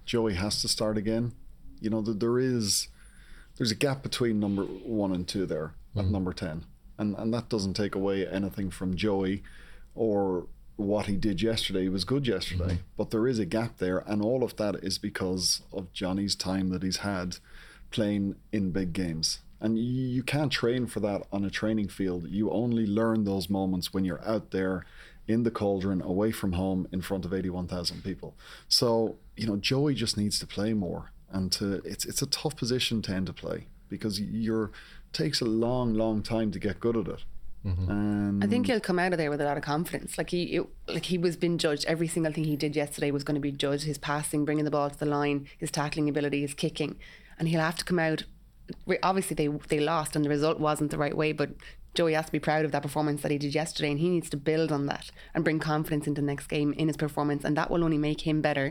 Joey 0.04 0.34
has 0.34 0.60
to 0.62 0.68
start 0.68 0.96
again. 0.96 1.32
You 1.80 1.90
know, 1.90 2.00
there 2.00 2.38
is 2.38 2.88
there's 3.56 3.70
a 3.70 3.74
gap 3.74 4.02
between 4.02 4.38
number 4.38 4.62
one 4.64 5.12
and 5.12 5.26
two 5.26 5.46
there 5.46 5.74
at 5.96 6.02
mm-hmm. 6.02 6.12
number 6.12 6.32
ten, 6.32 6.66
and 6.98 7.16
and 7.16 7.32
that 7.34 7.48
doesn't 7.48 7.74
take 7.74 7.94
away 7.94 8.26
anything 8.26 8.70
from 8.70 8.94
Joey 8.94 9.42
or 9.94 10.46
what 10.76 11.06
he 11.06 11.16
did 11.16 11.42
yesterday 11.42 11.88
was 11.88 12.04
good 12.04 12.26
yesterday, 12.26 12.64
mm-hmm. 12.64 12.96
but 12.96 13.10
there 13.10 13.26
is 13.26 13.38
a 13.38 13.44
gap 13.44 13.78
there, 13.78 13.98
and 14.06 14.22
all 14.22 14.42
of 14.42 14.56
that 14.56 14.76
is 14.76 14.98
because 14.98 15.62
of 15.72 15.92
Johnny's 15.92 16.34
time 16.34 16.70
that 16.70 16.82
he's 16.82 16.98
had 16.98 17.36
playing 17.90 18.36
in 18.52 18.70
big 18.70 18.92
games. 18.92 19.40
And 19.60 19.78
you 19.78 20.24
can't 20.24 20.50
train 20.50 20.86
for 20.86 20.98
that 21.00 21.22
on 21.32 21.44
a 21.44 21.50
training 21.50 21.88
field. 21.88 22.28
You 22.28 22.50
only 22.50 22.84
learn 22.84 23.24
those 23.24 23.48
moments 23.48 23.94
when 23.94 24.04
you're 24.04 24.26
out 24.26 24.50
there 24.50 24.84
in 25.28 25.44
the 25.44 25.52
cauldron, 25.52 26.02
away 26.02 26.32
from 26.32 26.52
home, 26.52 26.88
in 26.90 27.00
front 27.00 27.24
of 27.24 27.32
81,000 27.32 28.02
people. 28.02 28.34
So, 28.68 29.16
you 29.36 29.46
know, 29.46 29.56
Joey 29.56 29.94
just 29.94 30.16
needs 30.16 30.40
to 30.40 30.46
play 30.46 30.74
more. 30.74 31.12
And 31.30 31.50
to 31.52 31.80
it's 31.84 32.04
it's 32.04 32.20
a 32.20 32.26
tough 32.26 32.56
position 32.56 33.00
to 33.02 33.14
end 33.14 33.26
to 33.28 33.32
play 33.32 33.66
because 33.88 34.20
you're 34.20 34.70
takes 35.12 35.40
a 35.40 35.46
long, 35.46 35.94
long 35.94 36.22
time 36.22 36.50
to 36.50 36.58
get 36.58 36.80
good 36.80 36.96
at 36.96 37.06
it. 37.06 37.24
Mm-hmm. 37.64 37.90
Um, 37.90 38.42
I 38.42 38.46
think 38.46 38.66
he'll 38.66 38.80
come 38.80 38.98
out 38.98 39.12
of 39.12 39.18
there 39.18 39.30
with 39.30 39.40
a 39.40 39.44
lot 39.44 39.56
of 39.56 39.62
confidence. 39.62 40.18
Like 40.18 40.30
he, 40.30 40.56
it, 40.56 40.66
like 40.88 41.06
he 41.06 41.18
was 41.18 41.36
being 41.36 41.58
judged. 41.58 41.84
Every 41.86 42.08
single 42.08 42.32
thing 42.32 42.44
he 42.44 42.56
did 42.56 42.74
yesterday 42.74 43.10
was 43.10 43.24
going 43.24 43.36
to 43.36 43.40
be 43.40 43.52
judged. 43.52 43.84
His 43.84 43.98
passing, 43.98 44.44
bringing 44.44 44.64
the 44.64 44.70
ball 44.70 44.90
to 44.90 44.98
the 44.98 45.06
line, 45.06 45.48
his 45.58 45.70
tackling 45.70 46.08
ability, 46.08 46.40
his 46.40 46.54
kicking, 46.54 46.98
and 47.38 47.48
he'll 47.48 47.60
have 47.60 47.76
to 47.76 47.84
come 47.84 47.98
out. 47.98 48.24
Obviously, 49.02 49.34
they 49.34 49.48
they 49.68 49.80
lost, 49.80 50.16
and 50.16 50.24
the 50.24 50.28
result 50.28 50.58
wasn't 50.58 50.90
the 50.90 50.98
right 50.98 51.16
way. 51.16 51.32
But 51.32 51.50
Joey 51.94 52.14
has 52.14 52.26
to 52.26 52.32
be 52.32 52.40
proud 52.40 52.64
of 52.64 52.72
that 52.72 52.82
performance 52.82 53.22
that 53.22 53.30
he 53.30 53.38
did 53.38 53.54
yesterday, 53.54 53.90
and 53.90 54.00
he 54.00 54.08
needs 54.08 54.30
to 54.30 54.36
build 54.36 54.72
on 54.72 54.86
that 54.86 55.12
and 55.32 55.44
bring 55.44 55.60
confidence 55.60 56.08
into 56.08 56.20
the 56.20 56.26
next 56.26 56.48
game 56.48 56.72
in 56.72 56.88
his 56.88 56.96
performance, 56.96 57.44
and 57.44 57.56
that 57.56 57.70
will 57.70 57.84
only 57.84 57.98
make 57.98 58.22
him 58.22 58.40
better 58.40 58.64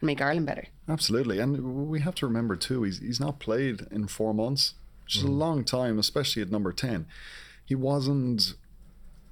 and 0.00 0.06
make 0.06 0.22
Ireland 0.22 0.46
better. 0.46 0.68
Absolutely, 0.88 1.38
and 1.38 1.88
we 1.88 2.00
have 2.00 2.14
to 2.16 2.26
remember 2.26 2.56
too, 2.56 2.84
he's 2.84 3.00
he's 3.00 3.20
not 3.20 3.40
played 3.40 3.86
in 3.90 4.06
four 4.06 4.32
months, 4.32 4.72
which 5.04 5.16
is 5.16 5.24
mm. 5.24 5.28
a 5.28 5.32
long 5.32 5.64
time, 5.64 5.98
especially 5.98 6.40
at 6.40 6.50
number 6.50 6.72
ten 6.72 7.04
he 7.68 7.74
wasn't 7.74 8.54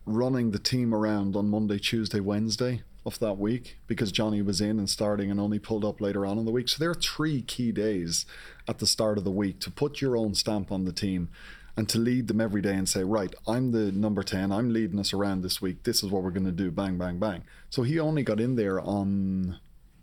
running 0.04 0.50
the 0.50 0.58
team 0.58 0.94
around 0.94 1.34
on 1.34 1.48
Monday, 1.48 1.78
Tuesday, 1.78 2.20
Wednesday 2.20 2.82
of 3.06 3.18
that 3.18 3.38
week 3.38 3.78
because 3.86 4.12
Johnny 4.12 4.42
was 4.42 4.60
in 4.60 4.78
and 4.78 4.90
starting 4.90 5.30
and 5.30 5.40
only 5.40 5.58
pulled 5.58 5.86
up 5.86 6.02
later 6.02 6.26
on 6.26 6.36
in 6.36 6.44
the 6.44 6.50
week. 6.50 6.68
So 6.68 6.76
there 6.78 6.90
are 6.90 6.94
three 6.94 7.40
key 7.40 7.72
days 7.72 8.26
at 8.68 8.78
the 8.78 8.86
start 8.86 9.16
of 9.16 9.24
the 9.24 9.30
week 9.30 9.58
to 9.60 9.70
put 9.70 10.02
your 10.02 10.18
own 10.18 10.34
stamp 10.34 10.70
on 10.70 10.84
the 10.84 10.92
team 10.92 11.30
and 11.78 11.88
to 11.88 11.98
lead 11.98 12.28
them 12.28 12.42
every 12.42 12.60
day 12.60 12.74
and 12.74 12.86
say, 12.86 13.04
right, 13.04 13.34
I'm 13.48 13.72
the 13.72 13.90
number 13.90 14.22
10, 14.22 14.52
I'm 14.52 14.70
leading 14.70 15.00
us 15.00 15.14
around 15.14 15.40
this 15.40 15.62
week. 15.62 15.84
This 15.84 16.02
is 16.02 16.10
what 16.10 16.22
we're 16.22 16.30
going 16.30 16.44
to 16.44 16.52
do. 16.52 16.70
Bang, 16.70 16.98
bang, 16.98 17.18
bang. 17.18 17.42
So 17.70 17.84
he 17.84 17.98
only 17.98 18.22
got 18.22 18.38
in 18.38 18.56
there 18.56 18.78
on 18.82 19.58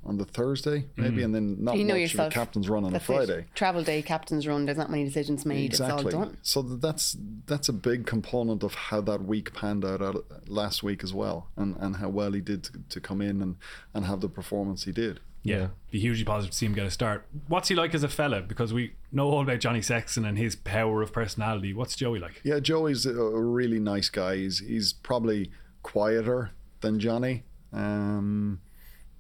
on 0.05 0.17
the 0.17 0.25
Thursday, 0.25 0.85
maybe, 0.97 1.21
mm. 1.21 1.25
and 1.25 1.35
then 1.35 1.63
not 1.63 1.77
you 1.77 1.83
know 1.83 1.93
much 1.93 2.01
yourself. 2.01 2.27
of 2.27 2.33
a 2.33 2.35
captain's 2.35 2.69
run 2.69 2.83
on 2.83 2.91
that's 2.91 3.03
a 3.03 3.07
Friday. 3.07 3.39
It. 3.39 3.55
Travel 3.55 3.83
day, 3.83 4.01
captain's 4.01 4.47
run. 4.47 4.65
There's 4.65 4.77
not 4.77 4.89
many 4.89 5.03
decisions 5.03 5.45
made. 5.45 5.65
Exactly. 5.65 6.05
It's 6.05 6.15
all 6.15 6.25
done. 6.25 6.37
So 6.41 6.61
that's 6.61 7.17
that's 7.45 7.69
a 7.69 7.73
big 7.73 8.05
component 8.05 8.63
of 8.63 8.73
how 8.73 9.01
that 9.01 9.23
week 9.23 9.53
panned 9.53 9.85
out, 9.85 10.01
out 10.01 10.25
last 10.47 10.83
week 10.83 11.03
as 11.03 11.13
well, 11.13 11.49
and 11.55 11.75
and 11.79 11.97
how 11.97 12.09
well 12.09 12.31
he 12.33 12.41
did 12.41 12.63
to, 12.65 12.71
to 12.89 13.01
come 13.01 13.21
in 13.21 13.41
and 13.41 13.55
and 13.93 14.05
have 14.05 14.21
the 14.21 14.29
performance 14.29 14.83
he 14.83 14.91
did. 14.91 15.19
Yeah, 15.43 15.57
yeah, 15.57 15.67
be 15.91 15.99
hugely 15.99 16.23
positive 16.23 16.51
to 16.51 16.57
see 16.57 16.65
him 16.65 16.73
get 16.73 16.85
a 16.85 16.91
start. 16.91 17.27
What's 17.47 17.67
he 17.67 17.75
like 17.75 17.93
as 17.93 18.03
a 18.03 18.07
fella? 18.07 18.41
Because 18.41 18.73
we 18.73 18.93
know 19.11 19.29
all 19.29 19.41
about 19.41 19.59
Johnny 19.59 19.81
Sexton 19.81 20.23
and 20.23 20.37
his 20.37 20.55
power 20.55 21.01
of 21.01 21.11
personality. 21.11 21.73
What's 21.73 21.97
Joey 21.97 22.19
like? 22.19 22.39
Yeah, 22.43 22.59
Joey's 22.59 23.05
a 23.05 23.13
really 23.13 23.79
nice 23.79 24.07
guy. 24.09 24.37
He's 24.37 24.59
he's 24.59 24.93
probably 24.93 25.51
quieter 25.81 26.51
than 26.79 26.99
Johnny. 26.99 27.43
Um, 27.73 28.61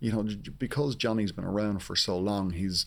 you 0.03 0.11
know, 0.11 0.27
because 0.59 0.97
Johnny's 0.97 1.31
been 1.31 1.45
around 1.45 1.81
for 1.81 1.95
so 1.95 2.17
long, 2.17 2.49
he's 2.49 2.85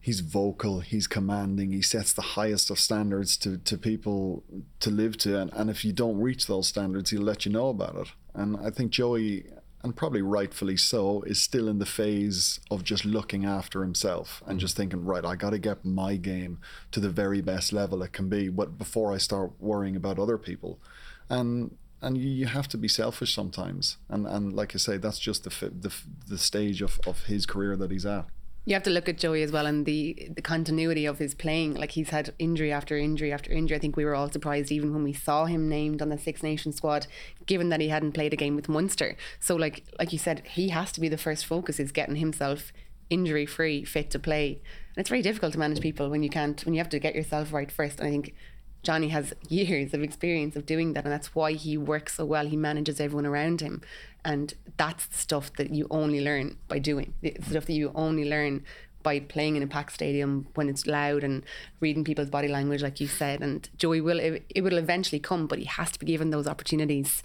he's 0.00 0.20
vocal, 0.20 0.80
he's 0.80 1.06
commanding, 1.06 1.72
he 1.72 1.82
sets 1.82 2.14
the 2.14 2.22
highest 2.22 2.70
of 2.70 2.78
standards 2.78 3.36
to, 3.36 3.58
to 3.58 3.76
people 3.76 4.42
to 4.80 4.90
live 4.90 5.18
to. 5.18 5.38
And, 5.38 5.52
and 5.52 5.68
if 5.68 5.84
you 5.84 5.92
don't 5.92 6.18
reach 6.18 6.46
those 6.46 6.66
standards, 6.66 7.10
he'll 7.10 7.20
let 7.20 7.44
you 7.44 7.52
know 7.52 7.68
about 7.68 7.96
it. 7.96 8.08
And 8.34 8.56
I 8.56 8.70
think 8.70 8.92
Joey, 8.92 9.44
and 9.84 9.94
probably 9.94 10.22
rightfully 10.22 10.78
so, 10.78 11.20
is 11.22 11.40
still 11.40 11.68
in 11.68 11.78
the 11.78 11.86
phase 11.86 12.60
of 12.70 12.82
just 12.82 13.04
looking 13.04 13.44
after 13.44 13.82
himself 13.82 14.42
and 14.46 14.58
just 14.58 14.74
mm. 14.74 14.78
thinking, 14.78 15.04
right, 15.04 15.26
I 15.26 15.36
got 15.36 15.50
to 15.50 15.58
get 15.58 15.84
my 15.84 16.16
game 16.16 16.60
to 16.92 16.98
the 16.98 17.10
very 17.10 17.42
best 17.42 17.74
level 17.74 18.02
it 18.02 18.14
can 18.14 18.30
be 18.30 18.48
but 18.48 18.78
before 18.78 19.12
I 19.12 19.18
start 19.18 19.52
worrying 19.60 19.96
about 19.96 20.18
other 20.18 20.38
people. 20.38 20.80
And 21.28 21.76
and 22.02 22.18
you 22.18 22.46
have 22.46 22.68
to 22.68 22.76
be 22.76 22.88
selfish 22.88 23.34
sometimes. 23.34 23.96
And 24.08 24.26
and 24.26 24.52
like 24.52 24.74
I 24.74 24.78
say, 24.78 24.96
that's 24.96 25.18
just 25.18 25.44
the 25.44 25.70
the, 25.70 25.92
the 26.28 26.38
stage 26.38 26.82
of, 26.82 27.00
of 27.06 27.24
his 27.24 27.46
career 27.46 27.76
that 27.76 27.90
he's 27.90 28.04
at. 28.04 28.26
You 28.64 28.74
have 28.74 28.84
to 28.84 28.90
look 28.90 29.08
at 29.08 29.18
Joey 29.18 29.42
as 29.42 29.50
well 29.50 29.66
and 29.66 29.86
the 29.86 30.30
the 30.34 30.42
continuity 30.42 31.06
of 31.06 31.18
his 31.18 31.34
playing. 31.34 31.74
Like 31.74 31.92
he's 31.92 32.10
had 32.10 32.34
injury 32.38 32.70
after 32.70 32.96
injury 32.96 33.32
after 33.32 33.50
injury. 33.50 33.76
I 33.76 33.80
think 33.80 33.96
we 33.96 34.04
were 34.04 34.14
all 34.14 34.30
surprised 34.30 34.70
even 34.70 34.92
when 34.92 35.02
we 35.02 35.12
saw 35.12 35.46
him 35.46 35.68
named 35.68 36.02
on 36.02 36.10
the 36.10 36.18
Six 36.18 36.42
Nations 36.42 36.76
squad, 36.76 37.06
given 37.46 37.70
that 37.70 37.80
he 37.80 37.88
hadn't 37.88 38.12
played 38.12 38.32
a 38.32 38.36
game 38.36 38.54
with 38.54 38.68
Munster. 38.68 39.16
So 39.40 39.56
like 39.56 39.84
like 39.98 40.12
you 40.12 40.18
said, 40.18 40.42
he 40.46 40.68
has 40.68 40.92
to 40.92 41.00
be 41.00 41.08
the 41.08 41.18
first 41.18 41.46
focus 41.46 41.80
is 41.80 41.92
getting 41.92 42.16
himself 42.16 42.72
injury 43.10 43.46
free, 43.46 43.84
fit 43.84 44.10
to 44.10 44.18
play. 44.18 44.60
And 44.94 44.98
it's 44.98 45.08
very 45.08 45.22
difficult 45.22 45.52
to 45.52 45.58
manage 45.58 45.80
people 45.80 46.08
when 46.08 46.22
you 46.22 46.30
can't 46.30 46.64
when 46.64 46.74
you 46.74 46.78
have 46.78 46.90
to 46.90 46.98
get 46.98 47.14
yourself 47.14 47.52
right 47.52 47.70
first. 47.70 47.98
And 47.98 48.08
I 48.08 48.10
think 48.10 48.34
Johnny 48.82 49.08
has 49.08 49.32
years 49.48 49.94
of 49.94 50.02
experience 50.02 50.56
of 50.56 50.66
doing 50.66 50.92
that, 50.94 51.04
and 51.04 51.12
that's 51.12 51.34
why 51.34 51.52
he 51.52 51.76
works 51.76 52.16
so 52.16 52.24
well. 52.24 52.46
He 52.46 52.56
manages 52.56 53.00
everyone 53.00 53.26
around 53.26 53.60
him, 53.60 53.82
and 54.24 54.54
that's 54.76 55.06
the 55.06 55.18
stuff 55.18 55.52
that 55.54 55.70
you 55.70 55.86
only 55.90 56.20
learn 56.20 56.56
by 56.68 56.78
doing. 56.78 57.14
The 57.20 57.36
stuff 57.48 57.66
that 57.66 57.74
you 57.74 57.92
only 57.94 58.28
learn 58.28 58.64
by 59.02 59.20
playing 59.20 59.56
in 59.56 59.62
a 59.62 59.66
packed 59.66 59.92
stadium 59.92 60.46
when 60.54 60.68
it's 60.68 60.86
loud 60.86 61.24
and 61.24 61.44
reading 61.80 62.04
people's 62.04 62.30
body 62.30 62.48
language, 62.48 62.82
like 62.82 63.00
you 63.00 63.08
said. 63.08 63.40
And 63.40 63.68
Joey 63.76 64.00
will 64.00 64.20
it, 64.20 64.44
it 64.48 64.62
will 64.62 64.78
eventually 64.78 65.18
come, 65.18 65.46
but 65.46 65.58
he 65.58 65.64
has 65.64 65.92
to 65.92 65.98
be 65.98 66.06
given 66.06 66.30
those 66.30 66.46
opportunities 66.46 67.22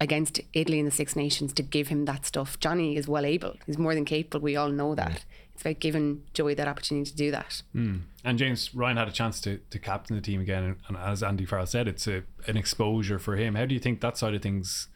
against 0.00 0.40
Italy 0.54 0.78
in 0.78 0.86
the 0.86 0.90
Six 0.90 1.14
Nations 1.14 1.52
to 1.52 1.62
give 1.62 1.88
him 1.88 2.06
that 2.06 2.24
stuff. 2.24 2.58
Johnny 2.58 2.96
is 2.96 3.06
well 3.06 3.26
able. 3.26 3.56
He's 3.66 3.76
more 3.76 3.94
than 3.94 4.06
capable. 4.06 4.42
We 4.42 4.56
all 4.56 4.70
know 4.70 4.94
that. 4.94 5.24
It's 5.60 5.66
about 5.66 5.78
giving 5.78 6.22
Joey 6.32 6.54
that 6.54 6.66
opportunity 6.66 7.10
to 7.10 7.14
do 7.14 7.30
that. 7.32 7.60
Mm. 7.76 8.00
And 8.24 8.38
James 8.38 8.74
Ryan 8.74 8.96
had 8.96 9.08
a 9.08 9.12
chance 9.12 9.42
to, 9.42 9.58
to 9.68 9.78
captain 9.78 10.16
the 10.16 10.22
team 10.22 10.40
again, 10.40 10.64
and, 10.64 10.76
and 10.88 10.96
as 10.96 11.22
Andy 11.22 11.44
Farrell 11.44 11.66
said, 11.66 11.86
it's 11.86 12.06
a, 12.06 12.22
an 12.46 12.56
exposure 12.56 13.18
for 13.18 13.36
him. 13.36 13.56
How 13.56 13.66
do 13.66 13.74
you 13.74 13.78
think 13.78 14.00
that 14.00 14.16
side 14.16 14.34
of 14.34 14.40
things 14.40 14.88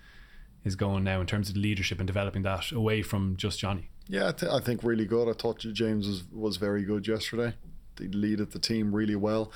is 0.65 0.75
going 0.75 1.05
now 1.05 1.21
in 1.21 1.27
terms 1.27 1.51
of 1.51 1.59
leadership 1.59 1.99
and 1.99 2.07
developing 2.07 2.45
that 2.45 2.73
away 2.73 3.03
from 3.03 3.37
just 3.37 3.59
Johnny? 3.59 3.91
Yeah, 4.09 4.29
I, 4.29 4.33
th- 4.33 4.51
I 4.51 4.59
think 4.59 4.83
really 4.83 5.05
good. 5.05 5.29
I 5.29 5.35
thought 5.35 5.59
James 5.59 6.09
was, 6.09 6.25
was 6.33 6.57
very 6.57 6.83
good 6.83 7.07
yesterday. 7.07 7.53
He 7.99 8.09
leaded 8.09 8.53
the 8.53 8.59
team 8.59 8.95
really 8.95 9.17
well. 9.17 9.53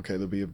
Okay, 0.00 0.14
there'll 0.14 0.26
be 0.26 0.42
a 0.42 0.50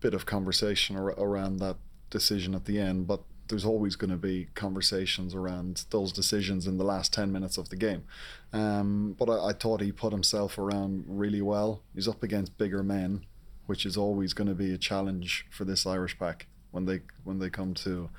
bit 0.00 0.12
of 0.12 0.26
conversation 0.26 0.94
ar- 0.94 1.18
around 1.18 1.56
that 1.60 1.76
decision 2.10 2.54
at 2.54 2.66
the 2.66 2.78
end, 2.78 3.06
but 3.06 3.22
there's 3.48 3.64
always 3.64 3.96
going 3.96 4.10
to 4.10 4.16
be 4.16 4.48
conversations 4.54 5.34
around 5.34 5.84
those 5.90 6.12
decisions 6.12 6.66
in 6.66 6.78
the 6.78 6.84
last 6.84 7.12
10 7.12 7.32
minutes 7.32 7.58
of 7.58 7.68
the 7.68 7.76
game. 7.76 8.04
Um, 8.52 9.14
but 9.18 9.28
I, 9.28 9.48
I, 9.48 9.52
thought 9.52 9.80
he 9.80 9.92
put 9.92 10.12
himself 10.12 10.58
around 10.58 11.04
really 11.06 11.42
well. 11.42 11.82
He's 11.94 12.08
up 12.08 12.22
against 12.22 12.56
bigger 12.56 12.82
men, 12.82 13.24
which 13.66 13.84
is 13.84 13.96
always 13.96 14.32
going 14.32 14.48
to 14.48 14.54
be 14.54 14.72
a 14.72 14.78
challenge 14.78 15.46
for 15.50 15.64
this 15.64 15.86
Irish 15.86 16.18
pack 16.18 16.46
when 16.70 16.86
they 16.86 17.00
when 17.24 17.38
they 17.38 17.50
come 17.50 17.74
to 17.74 18.10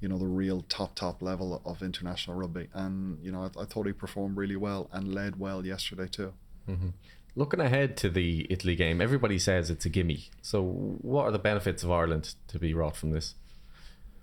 you 0.00 0.08
know 0.08 0.18
the 0.18 0.26
real 0.26 0.64
top 0.68 0.94
top 0.94 1.22
level 1.22 1.60
of 1.64 1.82
international 1.82 2.36
rugby 2.36 2.68
and 2.72 3.18
you 3.22 3.30
know 3.30 3.42
I, 3.42 3.62
I 3.62 3.64
thought 3.66 3.86
he 3.86 3.92
performed 3.92 4.36
really 4.36 4.56
well 4.56 4.88
and 4.92 5.14
led 5.14 5.38
well 5.38 5.64
yesterday 5.64 6.08
too 6.10 6.32
mm-hmm. 6.68 6.88
looking 7.36 7.60
ahead 7.60 7.96
to 7.98 8.08
the 8.08 8.46
Italy 8.50 8.76
game 8.76 9.00
everybody 9.00 9.38
says 9.38 9.70
it's 9.70 9.84
a 9.84 9.90
gimme 9.90 10.30
so 10.42 10.62
what 10.62 11.24
are 11.24 11.30
the 11.30 11.38
benefits 11.38 11.82
of 11.82 11.90
Ireland 11.90 12.34
to 12.48 12.58
be 12.58 12.72
wrought 12.72 12.96
from 12.96 13.10
this 13.10 13.34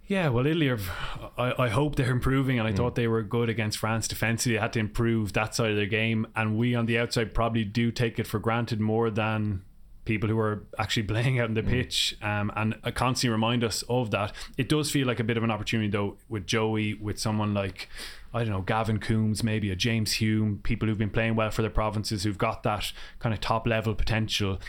yeah, 0.08 0.30
well, 0.30 0.46
Italy 0.46 0.70
are. 0.70 0.80
I, 1.38 1.66
I 1.66 1.70
hope 1.70 1.96
they're 1.96 2.12
improving, 2.12 2.58
and 2.58 2.68
I 2.68 2.72
mm. 2.72 2.78
thought 2.78 2.96
they 2.96 3.08
were 3.08 3.22
good 3.22 3.50
against 3.50 3.78
France 3.78 4.08
defensively. 4.08 4.56
They 4.56 4.62
had 4.62 4.74
to 4.74 4.80
improve 4.80 5.34
that 5.34 5.54
side 5.54 5.70
of 5.70 5.76
their 5.76 5.86
game, 5.86 6.26
and 6.36 6.58
we 6.58 6.74
on 6.74 6.86
the 6.86 6.98
outside 6.98 7.34
probably 7.34 7.64
do 7.64 7.92
take 7.92 8.18
it 8.18 8.26
for 8.26 8.40
granted 8.40 8.80
more 8.80 9.10
than 9.10 9.62
people 10.08 10.30
who 10.30 10.40
are 10.40 10.64
actually 10.80 11.04
playing 11.14 11.40
out 11.40 11.50
on 11.50 11.54
the 11.54 11.62
mm. 11.62 11.70
pitch 11.70 12.18
um, 12.22 12.50
and 12.56 12.76
I 12.84 12.92
constantly 12.92 13.32
remind 13.32 13.64
us 13.64 13.84
of 13.90 14.10
that. 14.12 14.34
It 14.58 14.70
does 14.70 14.90
feel 14.90 15.06
like 15.06 15.20
a 15.20 15.24
bit 15.24 15.38
of 15.38 15.44
an 15.44 15.52
opportunity 15.52 15.90
though 15.90 16.18
with 16.30 16.48
Joey, 16.48 16.96
with 16.96 17.20
someone 17.20 17.54
like 17.54 17.90
I 18.34 18.40
don't 18.40 18.52
know 18.52 18.62
Gavin 18.62 19.00
Coombes, 19.00 19.44
maybe 19.44 19.70
a 19.70 19.76
James 19.76 20.14
Hume, 20.14 20.62
people 20.64 20.88
who've 20.88 20.98
been 20.98 21.10
playing 21.10 21.36
well 21.36 21.52
for 21.52 21.62
their 21.62 21.70
provinces, 21.70 22.24
who've 22.24 22.38
got 22.38 22.64
that 22.64 22.92
kind 23.20 23.34
of 23.36 23.42
top 23.42 23.68
level 23.68 23.94
potential 23.94 24.60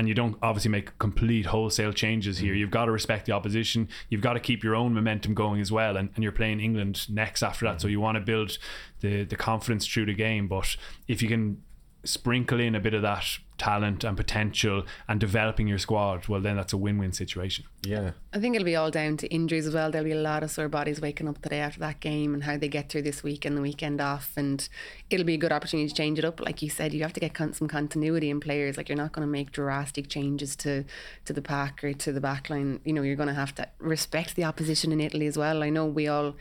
and 0.00 0.08
you 0.08 0.14
don't 0.14 0.34
obviously 0.42 0.70
make 0.70 0.98
complete 0.98 1.44
wholesale 1.44 1.92
changes 1.92 2.38
here. 2.38 2.54
Mm. 2.54 2.58
You've 2.60 2.70
got 2.70 2.86
to 2.86 2.90
respect 2.90 3.26
the 3.26 3.32
opposition. 3.32 3.86
You've 4.08 4.22
got 4.22 4.32
to 4.32 4.40
keep 4.40 4.64
your 4.64 4.74
own 4.74 4.94
momentum 4.94 5.34
going 5.34 5.60
as 5.60 5.70
well. 5.70 5.98
And, 5.98 6.08
and 6.14 6.22
you're 6.22 6.32
playing 6.32 6.58
England 6.58 7.06
next 7.10 7.42
after 7.42 7.66
that. 7.66 7.82
So 7.82 7.86
you 7.86 8.00
want 8.00 8.16
to 8.16 8.22
build 8.22 8.56
the, 9.00 9.24
the 9.24 9.36
confidence 9.36 9.86
through 9.86 10.06
the 10.06 10.14
game. 10.14 10.48
But 10.48 10.74
if 11.06 11.20
you 11.20 11.28
can 11.28 11.62
sprinkle 12.04 12.60
in 12.60 12.74
a 12.74 12.80
bit 12.80 12.94
of 12.94 13.02
that 13.02 13.24
talent 13.58 14.04
and 14.04 14.16
potential 14.16 14.84
and 15.06 15.20
developing 15.20 15.68
your 15.68 15.78
squad, 15.78 16.26
well, 16.28 16.40
then 16.40 16.56
that's 16.56 16.72
a 16.72 16.76
win 16.76 16.98
win 16.98 17.12
situation. 17.12 17.66
Yeah. 17.82 18.12
I 18.32 18.38
think 18.38 18.56
it'll 18.56 18.64
be 18.64 18.76
all 18.76 18.90
down 18.90 19.18
to 19.18 19.28
injuries 19.28 19.66
as 19.66 19.74
well. 19.74 19.90
There'll 19.90 20.06
be 20.06 20.12
a 20.12 20.20
lot 20.20 20.42
of 20.42 20.50
sore 20.50 20.68
bodies 20.68 21.00
waking 21.00 21.28
up 21.28 21.42
today 21.42 21.60
after 21.60 21.78
that 21.80 22.00
game 22.00 22.32
and 22.32 22.44
how 22.44 22.56
they 22.56 22.68
get 22.68 22.88
through 22.88 23.02
this 23.02 23.22
week 23.22 23.44
and 23.44 23.56
the 23.56 23.60
weekend 23.60 24.00
off. 24.00 24.32
And 24.36 24.66
it'll 25.10 25.26
be 25.26 25.34
a 25.34 25.38
good 25.38 25.52
opportunity 25.52 25.88
to 25.88 25.94
change 25.94 26.18
it 26.18 26.24
up. 26.24 26.40
Like 26.40 26.62
you 26.62 26.70
said, 26.70 26.94
you 26.94 27.02
have 27.02 27.12
to 27.12 27.20
get 27.20 27.36
some 27.36 27.68
continuity 27.68 28.30
in 28.30 28.40
players. 28.40 28.76
Like 28.76 28.88
you're 28.88 28.96
not 28.96 29.12
going 29.12 29.26
to 29.26 29.30
make 29.30 29.52
drastic 29.52 30.08
changes 30.08 30.56
to, 30.56 30.84
to 31.26 31.32
the 31.32 31.42
pack 31.42 31.84
or 31.84 31.92
to 31.92 32.12
the 32.12 32.20
back 32.20 32.48
line. 32.48 32.80
You 32.84 32.94
know, 32.94 33.02
you're 33.02 33.16
going 33.16 33.28
to 33.28 33.34
have 33.34 33.54
to 33.56 33.68
respect 33.78 34.36
the 34.36 34.44
opposition 34.44 34.90
in 34.90 35.00
Italy 35.00 35.26
as 35.26 35.36
well. 35.36 35.62
I 35.62 35.68
know 35.68 35.84
we 35.84 36.08
all 36.08 36.34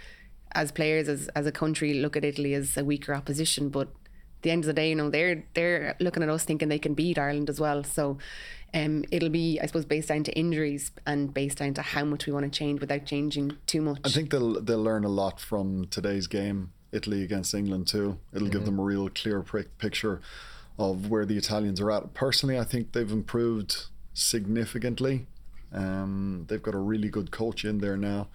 as 0.54 0.72
players 0.72 1.08
as, 1.08 1.28
as 1.30 1.46
a 1.46 1.52
country 1.52 1.94
look 1.94 2.16
at 2.18 2.26
Italy 2.26 2.54
as 2.54 2.76
a 2.76 2.84
weaker 2.84 3.14
opposition 3.14 3.70
but 3.70 3.90
the 4.42 4.52
end 4.52 4.64
of 4.64 4.68
the 4.68 4.74
day, 4.74 4.90
you 4.90 4.96
know, 4.96 5.10
they're 5.10 5.44
they're 5.54 5.96
looking 6.00 6.24
at 6.24 6.30
us 6.30 6.44
thinking 6.44 6.70
they 6.70 6.80
can 6.80 6.94
beat 6.94 7.18
Ireland 7.18 7.50
as 7.50 7.60
well. 7.60 7.84
So 7.84 8.18
um, 8.74 9.04
it'll 9.12 9.30
be, 9.30 9.60
I 9.60 9.66
suppose, 9.66 9.86
based 9.86 10.10
down 10.10 10.24
to 10.24 10.32
injuries 10.34 10.92
and 11.06 11.34
based 11.34 11.58
down 11.58 11.74
to 11.76 11.82
how 11.82 12.06
much 12.06 12.26
we 12.26 12.34
want 12.34 12.52
to 12.52 12.58
change 12.58 12.80
without 12.80 13.06
changing 13.06 13.58
too 13.66 13.82
much. 13.82 14.02
I 14.04 14.10
think 14.10 14.32
they'll 14.32 14.62
they'll 14.62 14.84
learn 14.84 15.04
a 15.04 15.10
lot 15.10 15.40
from 15.40 15.88
today's 15.88 16.28
game, 16.28 16.72
Italy 16.92 17.24
against 17.24 17.54
England 17.54 17.88
too. 17.88 18.18
It'll 18.34 18.48
mm-hmm. 18.48 18.58
give 18.58 18.66
them 18.66 18.80
a 18.80 18.84
real 18.84 19.10
clear 19.10 19.44
picture 19.78 20.22
of 20.78 21.10
where 21.10 21.26
the 21.26 21.38
Italians 21.38 21.82
are 21.82 21.92
at. 21.92 22.14
Personally, 22.14 22.58
I 22.58 22.64
think 22.64 22.94
they've 22.94 23.12
improved 23.12 23.86
significantly. 24.14 25.28
Um, 25.74 26.46
they've 26.48 26.64
got 26.64 26.74
a 26.74 26.80
really 26.80 27.10
good 27.10 27.32
coach 27.32 27.66
in 27.66 27.80
there 27.80 27.98
now, 27.98 28.28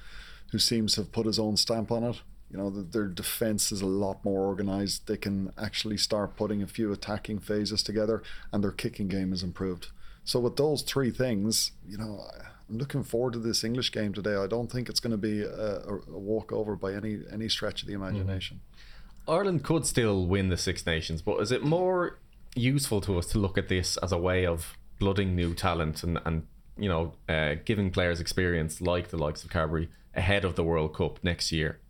who 0.53 0.59
seems 0.59 0.95
to 0.95 1.01
have 1.03 1.13
put 1.13 1.27
his 1.27 1.39
own 1.39 1.57
stamp 1.57 1.91
on 1.91 2.05
it. 2.05 2.21
You 2.55 2.61
know, 2.61 2.71
the, 2.71 2.83
their 2.83 3.09
defense 3.09 3.73
is 3.73 3.81
a 3.81 3.87
lot 3.87 4.25
more 4.25 4.43
organized. 4.43 5.09
They 5.09 5.17
can 5.17 5.53
actually 5.59 5.97
start 5.97 6.37
putting 6.37 6.63
a 6.63 6.69
few 6.69 6.93
attacking 6.93 7.41
phases 7.41 7.83
together, 7.83 8.23
and 8.53 8.63
their 8.63 8.71
kicking 8.71 9.09
game 9.09 9.31
has 9.31 9.43
improved. 9.43 9.89
So 10.23 10.39
with 10.39 10.55
those 10.55 10.83
three 10.83 11.11
things, 11.11 11.73
you 11.85 11.99
know, 11.99 12.25
I'm 12.71 12.79
looking 12.79 13.03
forward 13.03 13.33
to 13.33 13.41
this 13.41 13.65
English 13.65 13.91
game 13.91 14.13
today. 14.13 14.37
I 14.37 14.47
don't 14.47 14.71
think 14.71 14.89
it's 14.89 15.01
going 15.01 15.11
to 15.11 15.17
be 15.17 15.43
a, 15.43 15.81
a 15.81 15.99
walkover 16.07 16.77
by 16.77 16.93
any 16.93 17.23
any 17.33 17.49
stretch 17.49 17.83
of 17.83 17.89
the 17.89 17.95
imagination. 17.95 18.61
Mm-hmm. 18.61 19.31
Ireland 19.33 19.65
could 19.65 19.85
still 19.85 20.25
win 20.25 20.49
the 20.49 20.57
Six 20.57 20.87
Nations, 20.87 21.23
but 21.23 21.41
is 21.41 21.51
it 21.51 21.65
more 21.65 22.21
useful 22.55 23.01
to 23.01 23.19
us 23.19 23.27
to 23.33 23.39
look 23.39 23.59
at 23.59 23.69
this 23.69 23.97
as 23.97 24.13
a 24.13 24.19
way 24.19 24.47
of 24.47 24.79
blooding 25.01 25.35
new 25.35 25.55
talent 25.55 26.05
and 26.05 26.21
and 26.25 26.47
you 26.79 26.89
know 26.89 27.15
uh, 27.29 27.57
giving 27.65 27.91
players 27.91 28.21
experience 28.21 28.81
like 28.81 29.09
the 29.09 29.19
likes 29.19 29.43
of 29.43 29.51
Carbery 29.51 29.89
ahead 30.15 30.45
of 30.45 30.55
the 30.55 30.63
World 30.63 30.95
Cup 30.95 31.19
next 31.25 31.51
year? 31.51 31.81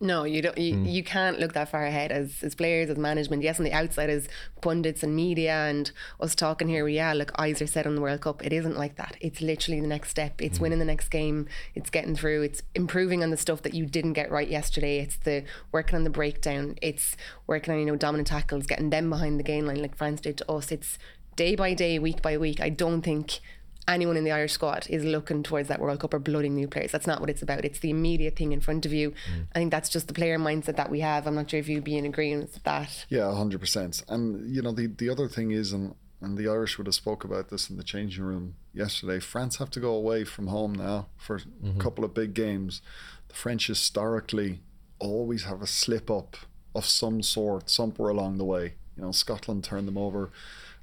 No, 0.00 0.24
you 0.24 0.42
don't. 0.42 0.58
You, 0.58 0.74
mm. 0.74 0.92
you 0.92 1.04
can't 1.04 1.38
look 1.38 1.52
that 1.52 1.70
far 1.70 1.84
ahead 1.84 2.10
as, 2.10 2.42
as 2.42 2.54
players, 2.54 2.90
as 2.90 2.98
management. 2.98 3.42
Yes, 3.42 3.58
on 3.58 3.64
the 3.64 3.72
outside 3.72 4.10
as 4.10 4.28
pundits 4.60 5.02
and 5.02 5.14
media 5.14 5.66
and 5.66 5.90
us 6.20 6.34
talking 6.34 6.68
here. 6.68 6.86
Yeah, 6.88 7.12
look, 7.12 7.30
eyes 7.38 7.62
are 7.62 7.66
set 7.66 7.86
on 7.86 7.94
the 7.94 8.00
World 8.00 8.20
Cup. 8.22 8.44
It 8.44 8.52
isn't 8.52 8.76
like 8.76 8.96
that. 8.96 9.16
It's 9.20 9.40
literally 9.40 9.80
the 9.80 9.86
next 9.86 10.10
step. 10.10 10.42
It's 10.42 10.58
mm. 10.58 10.62
winning 10.62 10.78
the 10.80 10.84
next 10.84 11.08
game. 11.08 11.46
It's 11.74 11.90
getting 11.90 12.16
through. 12.16 12.42
It's 12.42 12.62
improving 12.74 13.22
on 13.22 13.30
the 13.30 13.36
stuff 13.36 13.62
that 13.62 13.74
you 13.74 13.86
didn't 13.86 14.14
get 14.14 14.30
right 14.30 14.48
yesterday. 14.48 14.98
It's 14.98 15.16
the 15.16 15.44
working 15.70 15.96
on 15.96 16.04
the 16.04 16.10
breakdown. 16.10 16.76
It's 16.82 17.16
working 17.46 17.72
on 17.72 17.80
you 17.80 17.86
know 17.86 17.96
dominant 17.96 18.28
tackles, 18.28 18.66
getting 18.66 18.90
them 18.90 19.08
behind 19.08 19.38
the 19.38 19.44
game 19.44 19.66
line 19.66 19.80
like 19.80 19.96
France 19.96 20.20
did 20.20 20.36
to 20.38 20.50
us. 20.50 20.72
It's 20.72 20.98
day 21.36 21.54
by 21.54 21.72
day, 21.72 21.98
week 21.98 22.20
by 22.20 22.36
week. 22.36 22.60
I 22.60 22.68
don't 22.68 23.02
think 23.02 23.40
anyone 23.86 24.16
in 24.16 24.24
the 24.24 24.32
Irish 24.32 24.52
squad 24.52 24.86
is 24.88 25.04
looking 25.04 25.42
towards 25.42 25.68
that 25.68 25.80
World 25.80 26.00
Cup 26.00 26.14
or 26.14 26.18
blooding 26.18 26.54
new 26.54 26.68
players. 26.68 26.92
That's 26.92 27.06
not 27.06 27.20
what 27.20 27.30
it's 27.30 27.42
about. 27.42 27.64
It's 27.64 27.78
the 27.78 27.90
immediate 27.90 28.36
thing 28.36 28.52
in 28.52 28.60
front 28.60 28.86
of 28.86 28.92
you. 28.92 29.10
Mm. 29.10 29.46
I 29.54 29.58
think 29.58 29.70
that's 29.70 29.88
just 29.88 30.08
the 30.08 30.14
player 30.14 30.38
mindset 30.38 30.76
that 30.76 30.90
we 30.90 31.00
have. 31.00 31.26
I'm 31.26 31.34
not 31.34 31.50
sure 31.50 31.60
if 31.60 31.68
you'd 31.68 31.84
be 31.84 31.96
in 31.96 32.04
agreement 32.04 32.52
with 32.52 32.62
that. 32.64 33.06
Yeah, 33.08 33.22
100%. 33.22 34.04
And, 34.08 34.54
you 34.54 34.62
know, 34.62 34.72
the, 34.72 34.86
the 34.86 35.08
other 35.08 35.28
thing 35.28 35.50
is, 35.50 35.72
and, 35.72 35.94
and 36.20 36.38
the 36.38 36.48
Irish 36.48 36.78
would 36.78 36.86
have 36.86 36.94
spoke 36.94 37.24
about 37.24 37.50
this 37.50 37.68
in 37.68 37.76
the 37.76 37.84
changing 37.84 38.24
room 38.24 38.54
yesterday, 38.72 39.20
France 39.20 39.56
have 39.56 39.70
to 39.70 39.80
go 39.80 39.94
away 39.94 40.24
from 40.24 40.48
home 40.48 40.74
now 40.74 41.06
for 41.16 41.38
mm-hmm. 41.38 41.78
a 41.78 41.82
couple 41.82 42.04
of 42.04 42.14
big 42.14 42.34
games. 42.34 42.80
The 43.28 43.34
French 43.34 43.66
historically 43.66 44.60
always 44.98 45.44
have 45.44 45.62
a 45.62 45.66
slip 45.66 46.10
up 46.10 46.36
of 46.74 46.86
some 46.86 47.22
sort 47.22 47.70
somewhere 47.70 48.10
along 48.10 48.38
the 48.38 48.44
way. 48.44 48.74
You 48.96 49.04
know, 49.04 49.12
Scotland 49.12 49.64
turned 49.64 49.88
them 49.88 49.98
over 49.98 50.30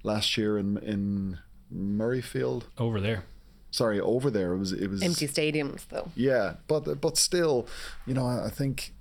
last 0.04 0.38
year 0.38 0.58
in 0.58 0.78
in 0.78 1.39
Murrayfield. 1.76 2.64
Over 2.78 3.00
there. 3.00 3.26
Sorry, 3.72 4.00
over 4.00 4.30
there. 4.30 4.54
It 4.54 4.58
was 4.58 4.74
it 4.74 4.90
was 4.90 5.02
empty 5.02 5.28
stadiums 5.28 5.88
though. 5.90 6.12
Yeah, 6.16 6.56
but 6.68 7.00
but 7.00 7.18
still, 7.18 7.68
you 8.06 8.14
know, 8.14 8.26
I 8.26 8.50
think 8.50 8.94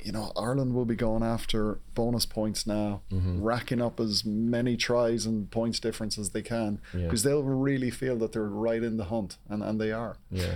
you 0.00 0.10
know 0.10 0.32
Ireland 0.36 0.74
will 0.74 0.84
be 0.84 0.96
going 0.96 1.22
after 1.22 1.78
bonus 1.94 2.26
points 2.26 2.66
now, 2.66 3.02
mm-hmm. 3.12 3.42
racking 3.42 3.80
up 3.80 4.00
as 4.00 4.24
many 4.24 4.76
tries 4.76 5.24
and 5.24 5.50
points 5.50 5.78
difference 5.78 6.18
as 6.18 6.30
they 6.30 6.42
can 6.42 6.80
because 6.92 7.24
yeah. 7.24 7.30
they'll 7.30 7.42
really 7.42 7.90
feel 7.90 8.16
that 8.16 8.32
they're 8.32 8.42
right 8.42 8.82
in 8.82 8.96
the 8.96 9.04
hunt, 9.04 9.38
and 9.48 9.62
and 9.62 9.80
they 9.80 9.92
are. 9.92 10.16
Yeah 10.30 10.54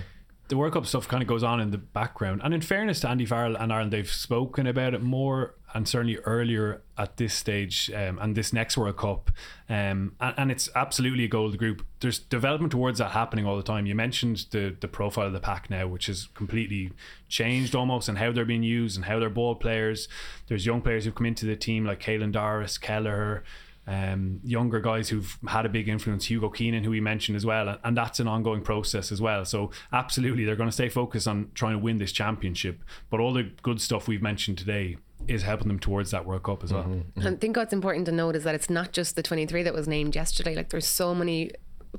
the 0.49 0.57
World 0.57 0.73
Cup 0.73 0.85
stuff 0.85 1.07
kind 1.07 1.23
of 1.23 1.27
goes 1.27 1.43
on 1.43 1.59
in 1.59 1.71
the 1.71 1.77
background. 1.77 2.41
And 2.43 2.53
in 2.53 2.61
fairness 2.61 2.99
to 3.01 3.09
Andy 3.09 3.25
Farrell 3.25 3.55
and 3.55 3.71
Ireland, 3.71 3.91
they've 3.91 4.09
spoken 4.09 4.67
about 4.67 4.93
it 4.93 5.01
more 5.01 5.55
and 5.73 5.87
certainly 5.87 6.17
earlier 6.17 6.81
at 6.97 7.17
this 7.17 7.33
stage 7.33 7.91
um, 7.95 8.19
and 8.21 8.35
this 8.35 8.53
next 8.53 8.77
World 8.77 8.97
Cup. 8.97 9.31
Um, 9.67 10.15
and, 10.19 10.35
and, 10.37 10.51
it's 10.51 10.69
absolutely 10.75 11.25
a 11.25 11.27
the 11.27 11.57
group. 11.57 11.85
There's 11.99 12.19
development 12.19 12.71
towards 12.71 12.99
that 12.99 13.11
happening 13.11 13.45
all 13.45 13.57
the 13.57 13.63
time. 13.63 13.85
You 13.85 13.95
mentioned 13.95 14.45
the 14.51 14.75
the 14.79 14.87
profile 14.87 15.27
of 15.27 15.33
the 15.33 15.39
pack 15.39 15.69
now, 15.69 15.87
which 15.87 16.05
has 16.05 16.27
completely 16.35 16.91
changed 17.27 17.75
almost, 17.75 18.07
and 18.07 18.17
how 18.17 18.31
they're 18.31 18.45
being 18.45 18.63
used 18.63 18.95
and 18.95 19.05
how 19.05 19.19
they're 19.19 19.29
ball 19.29 19.55
players. 19.55 20.07
There's 20.47 20.65
young 20.65 20.81
players 20.81 21.05
who've 21.05 21.15
come 21.15 21.25
into 21.25 21.45
the 21.45 21.55
team 21.55 21.85
like 21.85 21.99
Caelan 21.99 22.31
Doris, 22.31 22.77
Kelleher. 22.77 23.43
um, 23.85 24.39
younger 24.43 24.79
guys 24.79 25.09
who've 25.09 25.37
had 25.47 25.65
a 25.65 25.69
big 25.69 25.89
influence, 25.89 26.25
Hugo 26.25 26.49
Keenan, 26.49 26.83
who 26.83 26.91
we 26.91 27.01
mentioned 27.01 27.35
as 27.35 27.45
well, 27.45 27.77
and 27.83 27.97
that's 27.97 28.19
an 28.19 28.27
ongoing 28.27 28.61
process 28.61 29.11
as 29.11 29.21
well. 29.21 29.43
So 29.43 29.71
absolutely, 29.91 30.45
they're 30.45 30.55
going 30.55 30.69
to 30.69 30.73
stay 30.73 30.89
focused 30.89 31.27
on 31.27 31.51
trying 31.53 31.73
to 31.73 31.79
win 31.79 31.97
this 31.97 32.11
championship. 32.11 32.81
But 33.09 33.19
all 33.19 33.33
the 33.33 33.51
good 33.61 33.81
stuff 33.81 34.07
we've 34.07 34.21
mentioned 34.21 34.57
today 34.57 34.97
is 35.27 35.43
helping 35.43 35.67
them 35.67 35.79
towards 35.79 36.11
that 36.11 36.25
World 36.25 36.43
Cup 36.43 36.63
as 36.63 36.73
well. 36.73 36.83
Mm-hmm. 36.83 37.19
mm-hmm. 37.19 37.27
I 37.27 37.35
think 37.35 37.57
what's 37.57 37.73
important 37.73 38.05
to 38.07 38.11
note 38.11 38.35
is 38.35 38.43
that 38.43 38.55
it's 38.55 38.69
not 38.69 38.91
just 38.91 39.15
the 39.15 39.23
23 39.23 39.63
that 39.63 39.73
was 39.73 39.87
named 39.87 40.15
yesterday. 40.15 40.55
Like 40.55 40.69
there's 40.69 40.87
so 40.87 41.15
many 41.15 41.51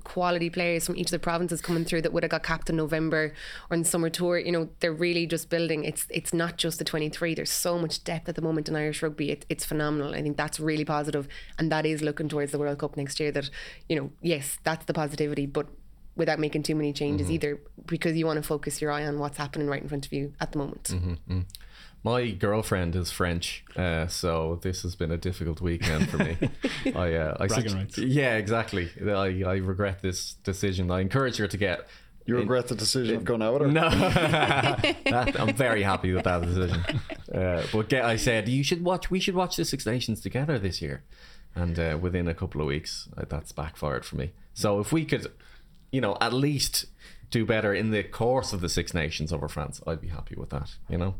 quality 0.03 0.51
players 0.51 0.85
from 0.85 0.97
each 0.97 1.07
of 1.07 1.12
the 1.12 1.19
provinces 1.21 1.61
coming 1.61 1.85
through 1.85 2.03
that 2.03 2.12
would 2.12 2.25
have 2.25 2.31
got 2.31 2.43
capped 2.43 2.69
in 2.69 2.77
November 2.77 3.33
or 3.71 3.75
in 3.75 3.83
the 3.83 3.89
summer 3.89 4.11
tour. 4.11 4.39
You 4.39 4.51
know, 4.51 4.69
they're 4.81 4.93
really 4.93 5.27
just 5.27 5.49
building. 5.49 5.85
It's 5.85 6.07
it's 6.11 6.35
not 6.35 6.57
just 6.57 6.79
the 6.79 6.85
23. 6.85 7.35
There's 7.35 7.51
so 7.51 7.79
much 7.79 8.03
depth 8.03 8.29
at 8.29 8.35
the 8.35 8.43
moment 8.43 8.69
in 8.69 8.77
Irish 8.77 9.03
rugby. 9.03 9.31
It, 9.31 9.47
it's 9.49 9.65
phenomenal. 9.65 10.15
I 10.15 10.23
think 10.23 10.37
that's 10.37 10.59
really 10.59 10.85
positive, 10.85 11.29
and 11.59 11.71
that 11.71 11.87
is 11.87 12.03
looking 12.03 12.29
towards 12.29 12.53
the 12.53 12.59
World 12.59 12.79
Cup 12.79 12.97
next 12.97 13.21
year. 13.21 13.31
That 13.31 13.51
you 13.89 13.97
know, 13.97 14.11
yes, 14.21 14.59
that's 14.65 14.85
the 14.87 14.95
positivity, 14.95 15.47
but 15.47 15.69
without 16.17 16.39
making 16.39 16.62
too 16.62 16.75
many 16.75 16.93
changes 16.93 17.27
mm-hmm. 17.27 17.35
either, 17.35 17.61
because 17.87 18.17
you 18.17 18.27
want 18.27 18.37
to 18.37 18.43
focus 18.43 18.81
your 18.81 18.93
eye 18.93 19.05
on 19.05 19.19
what's 19.19 19.37
happening 19.37 19.67
right 19.67 19.83
in 19.83 19.89
front 19.89 20.07
of 20.07 20.12
you 20.12 20.33
at 20.41 20.53
the 20.53 20.59
moment. 20.59 20.85
Mm-hmm, 20.85 21.41
My 22.05 22.32
girlfriend 22.32 22.94
is 22.96 23.11
French, 23.11 23.64
uh, 23.76 24.09
so 24.09 24.61
this 24.61 24.82
has 24.82 24.94
been 24.94 25.11
a 25.11 25.16
difficult 25.16 25.62
weekend 25.62 26.11
for 26.11 26.18
me. 26.18 26.36
I, 26.94 27.14
uh, 27.14 27.36
I 27.40 27.46
Bragging 27.46 27.74
rights. 27.74 27.96
yeah, 27.96 28.34
exactly. 28.34 28.90
I, 29.02 29.42
I 29.42 29.57
regret 29.57 30.02
this 30.02 30.34
decision. 30.44 30.90
I 30.90 31.00
encourage 31.00 31.38
her 31.38 31.46
to 31.46 31.57
get. 31.57 31.88
You 32.26 32.36
regret 32.36 32.68
the 32.68 32.74
decision 32.74 33.16
of 33.16 33.24
going 33.24 33.40
out? 33.40 33.62
Or? 33.62 33.68
No, 33.68 33.88
that, 33.88 35.34
I'm 35.40 35.55
very 35.55 35.82
happy 35.82 36.12
with 36.12 36.24
that 36.24 36.42
decision. 36.42 36.84
Uh, 37.34 37.62
but 37.72 37.88
get, 37.88 38.05
I 38.05 38.16
said 38.16 38.50
you 38.50 38.62
should 38.62 38.84
watch. 38.84 39.11
We 39.11 39.18
should 39.18 39.34
watch 39.34 39.57
the 39.57 39.64
Six 39.64 39.86
Nations 39.86 40.20
together 40.20 40.59
this 40.59 40.82
year, 40.82 41.05
and 41.55 41.78
uh, 41.78 41.96
within 41.98 42.28
a 42.28 42.34
couple 42.34 42.61
of 42.61 42.66
weeks, 42.66 43.09
uh, 43.16 43.24
that's 43.26 43.52
backfired 43.52 44.05
for 44.05 44.16
me. 44.16 44.32
So 44.52 44.78
if 44.78 44.92
we 44.92 45.07
could, 45.07 45.32
you 45.90 46.02
know, 46.02 46.18
at 46.20 46.34
least 46.34 46.84
do 47.30 47.46
better 47.46 47.72
in 47.72 47.92
the 47.92 48.02
course 48.02 48.52
of 48.52 48.61
the 48.61 48.68
Six 48.68 48.92
Nations 48.92 49.32
over 49.32 49.48
France, 49.48 49.80
I'd 49.86 50.02
be 50.02 50.09
happy 50.09 50.34
with 50.34 50.50
that. 50.50 50.74
You 50.90 50.98
know. 50.98 51.14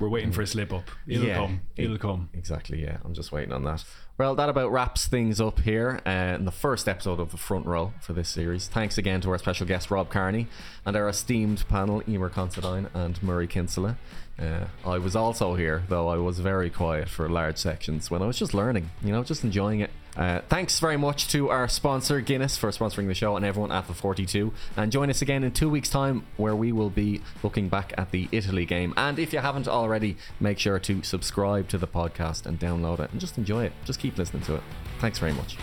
We're 0.00 0.08
waiting 0.08 0.32
for 0.32 0.40
a 0.40 0.46
slip 0.46 0.72
up. 0.72 0.90
It'll 1.06 1.32
come. 1.34 1.60
It'll 1.76 1.96
e- 1.96 1.98
come. 1.98 2.30
Exactly, 2.32 2.82
yeah. 2.82 2.96
I'm 3.04 3.12
just 3.12 3.30
waiting 3.32 3.52
on 3.52 3.64
that. 3.64 3.84
Well, 4.16 4.34
that 4.34 4.48
about 4.48 4.72
wraps 4.72 5.06
things 5.06 5.40
up 5.40 5.60
here 5.60 6.00
uh, 6.06 6.36
in 6.38 6.46
the 6.46 6.50
first 6.50 6.88
episode 6.88 7.20
of 7.20 7.30
the 7.30 7.36
front 7.36 7.66
row 7.66 7.92
for 8.00 8.12
this 8.14 8.28
series. 8.28 8.66
Thanks 8.68 8.98
again 8.98 9.20
to 9.20 9.30
our 9.30 9.38
special 9.38 9.66
guest, 9.66 9.90
Rob 9.90 10.08
Kearney, 10.10 10.46
and 10.84 10.96
our 10.96 11.08
esteemed 11.08 11.66
panel, 11.68 12.00
Eimear 12.02 12.32
Considine 12.32 12.88
and 12.94 13.22
Murray 13.22 13.46
Kinsella. 13.46 13.96
Uh, 14.40 14.64
I 14.86 14.98
was 14.98 15.14
also 15.14 15.54
here, 15.54 15.82
though 15.88 16.08
I 16.08 16.16
was 16.16 16.38
very 16.38 16.70
quiet 16.70 17.08
for 17.08 17.28
large 17.28 17.58
sections 17.58 18.10
when 18.10 18.22
I 18.22 18.26
was 18.26 18.38
just 18.38 18.54
learning, 18.54 18.90
you 19.02 19.12
know, 19.12 19.22
just 19.22 19.44
enjoying 19.44 19.80
it. 19.80 19.90
Uh, 20.16 20.40
thanks 20.48 20.80
very 20.80 20.96
much 20.96 21.28
to 21.28 21.50
our 21.50 21.68
sponsor, 21.68 22.20
Guinness, 22.20 22.56
for 22.56 22.70
sponsoring 22.70 23.06
the 23.06 23.14
show 23.14 23.36
and 23.36 23.44
everyone 23.44 23.70
at 23.70 23.86
the 23.86 23.94
42. 23.94 24.52
And 24.76 24.90
join 24.90 25.08
us 25.08 25.22
again 25.22 25.44
in 25.44 25.52
two 25.52 25.70
weeks' 25.70 25.88
time 25.88 26.26
where 26.36 26.56
we 26.56 26.72
will 26.72 26.90
be 26.90 27.22
looking 27.42 27.68
back 27.68 27.92
at 27.96 28.10
the 28.10 28.28
Italy 28.32 28.66
game. 28.66 28.92
And 28.96 29.18
if 29.18 29.32
you 29.32 29.38
haven't 29.38 29.68
already, 29.68 30.16
make 30.40 30.58
sure 30.58 30.78
to 30.80 31.02
subscribe 31.02 31.68
to 31.68 31.78
the 31.78 31.86
podcast 31.86 32.46
and 32.46 32.58
download 32.58 33.00
it 33.00 33.12
and 33.12 33.20
just 33.20 33.38
enjoy 33.38 33.64
it. 33.64 33.72
Just 33.84 34.00
keep 34.00 34.18
listening 34.18 34.42
to 34.44 34.56
it. 34.56 34.62
Thanks 34.98 35.18
very 35.18 35.32
much. 35.32 35.56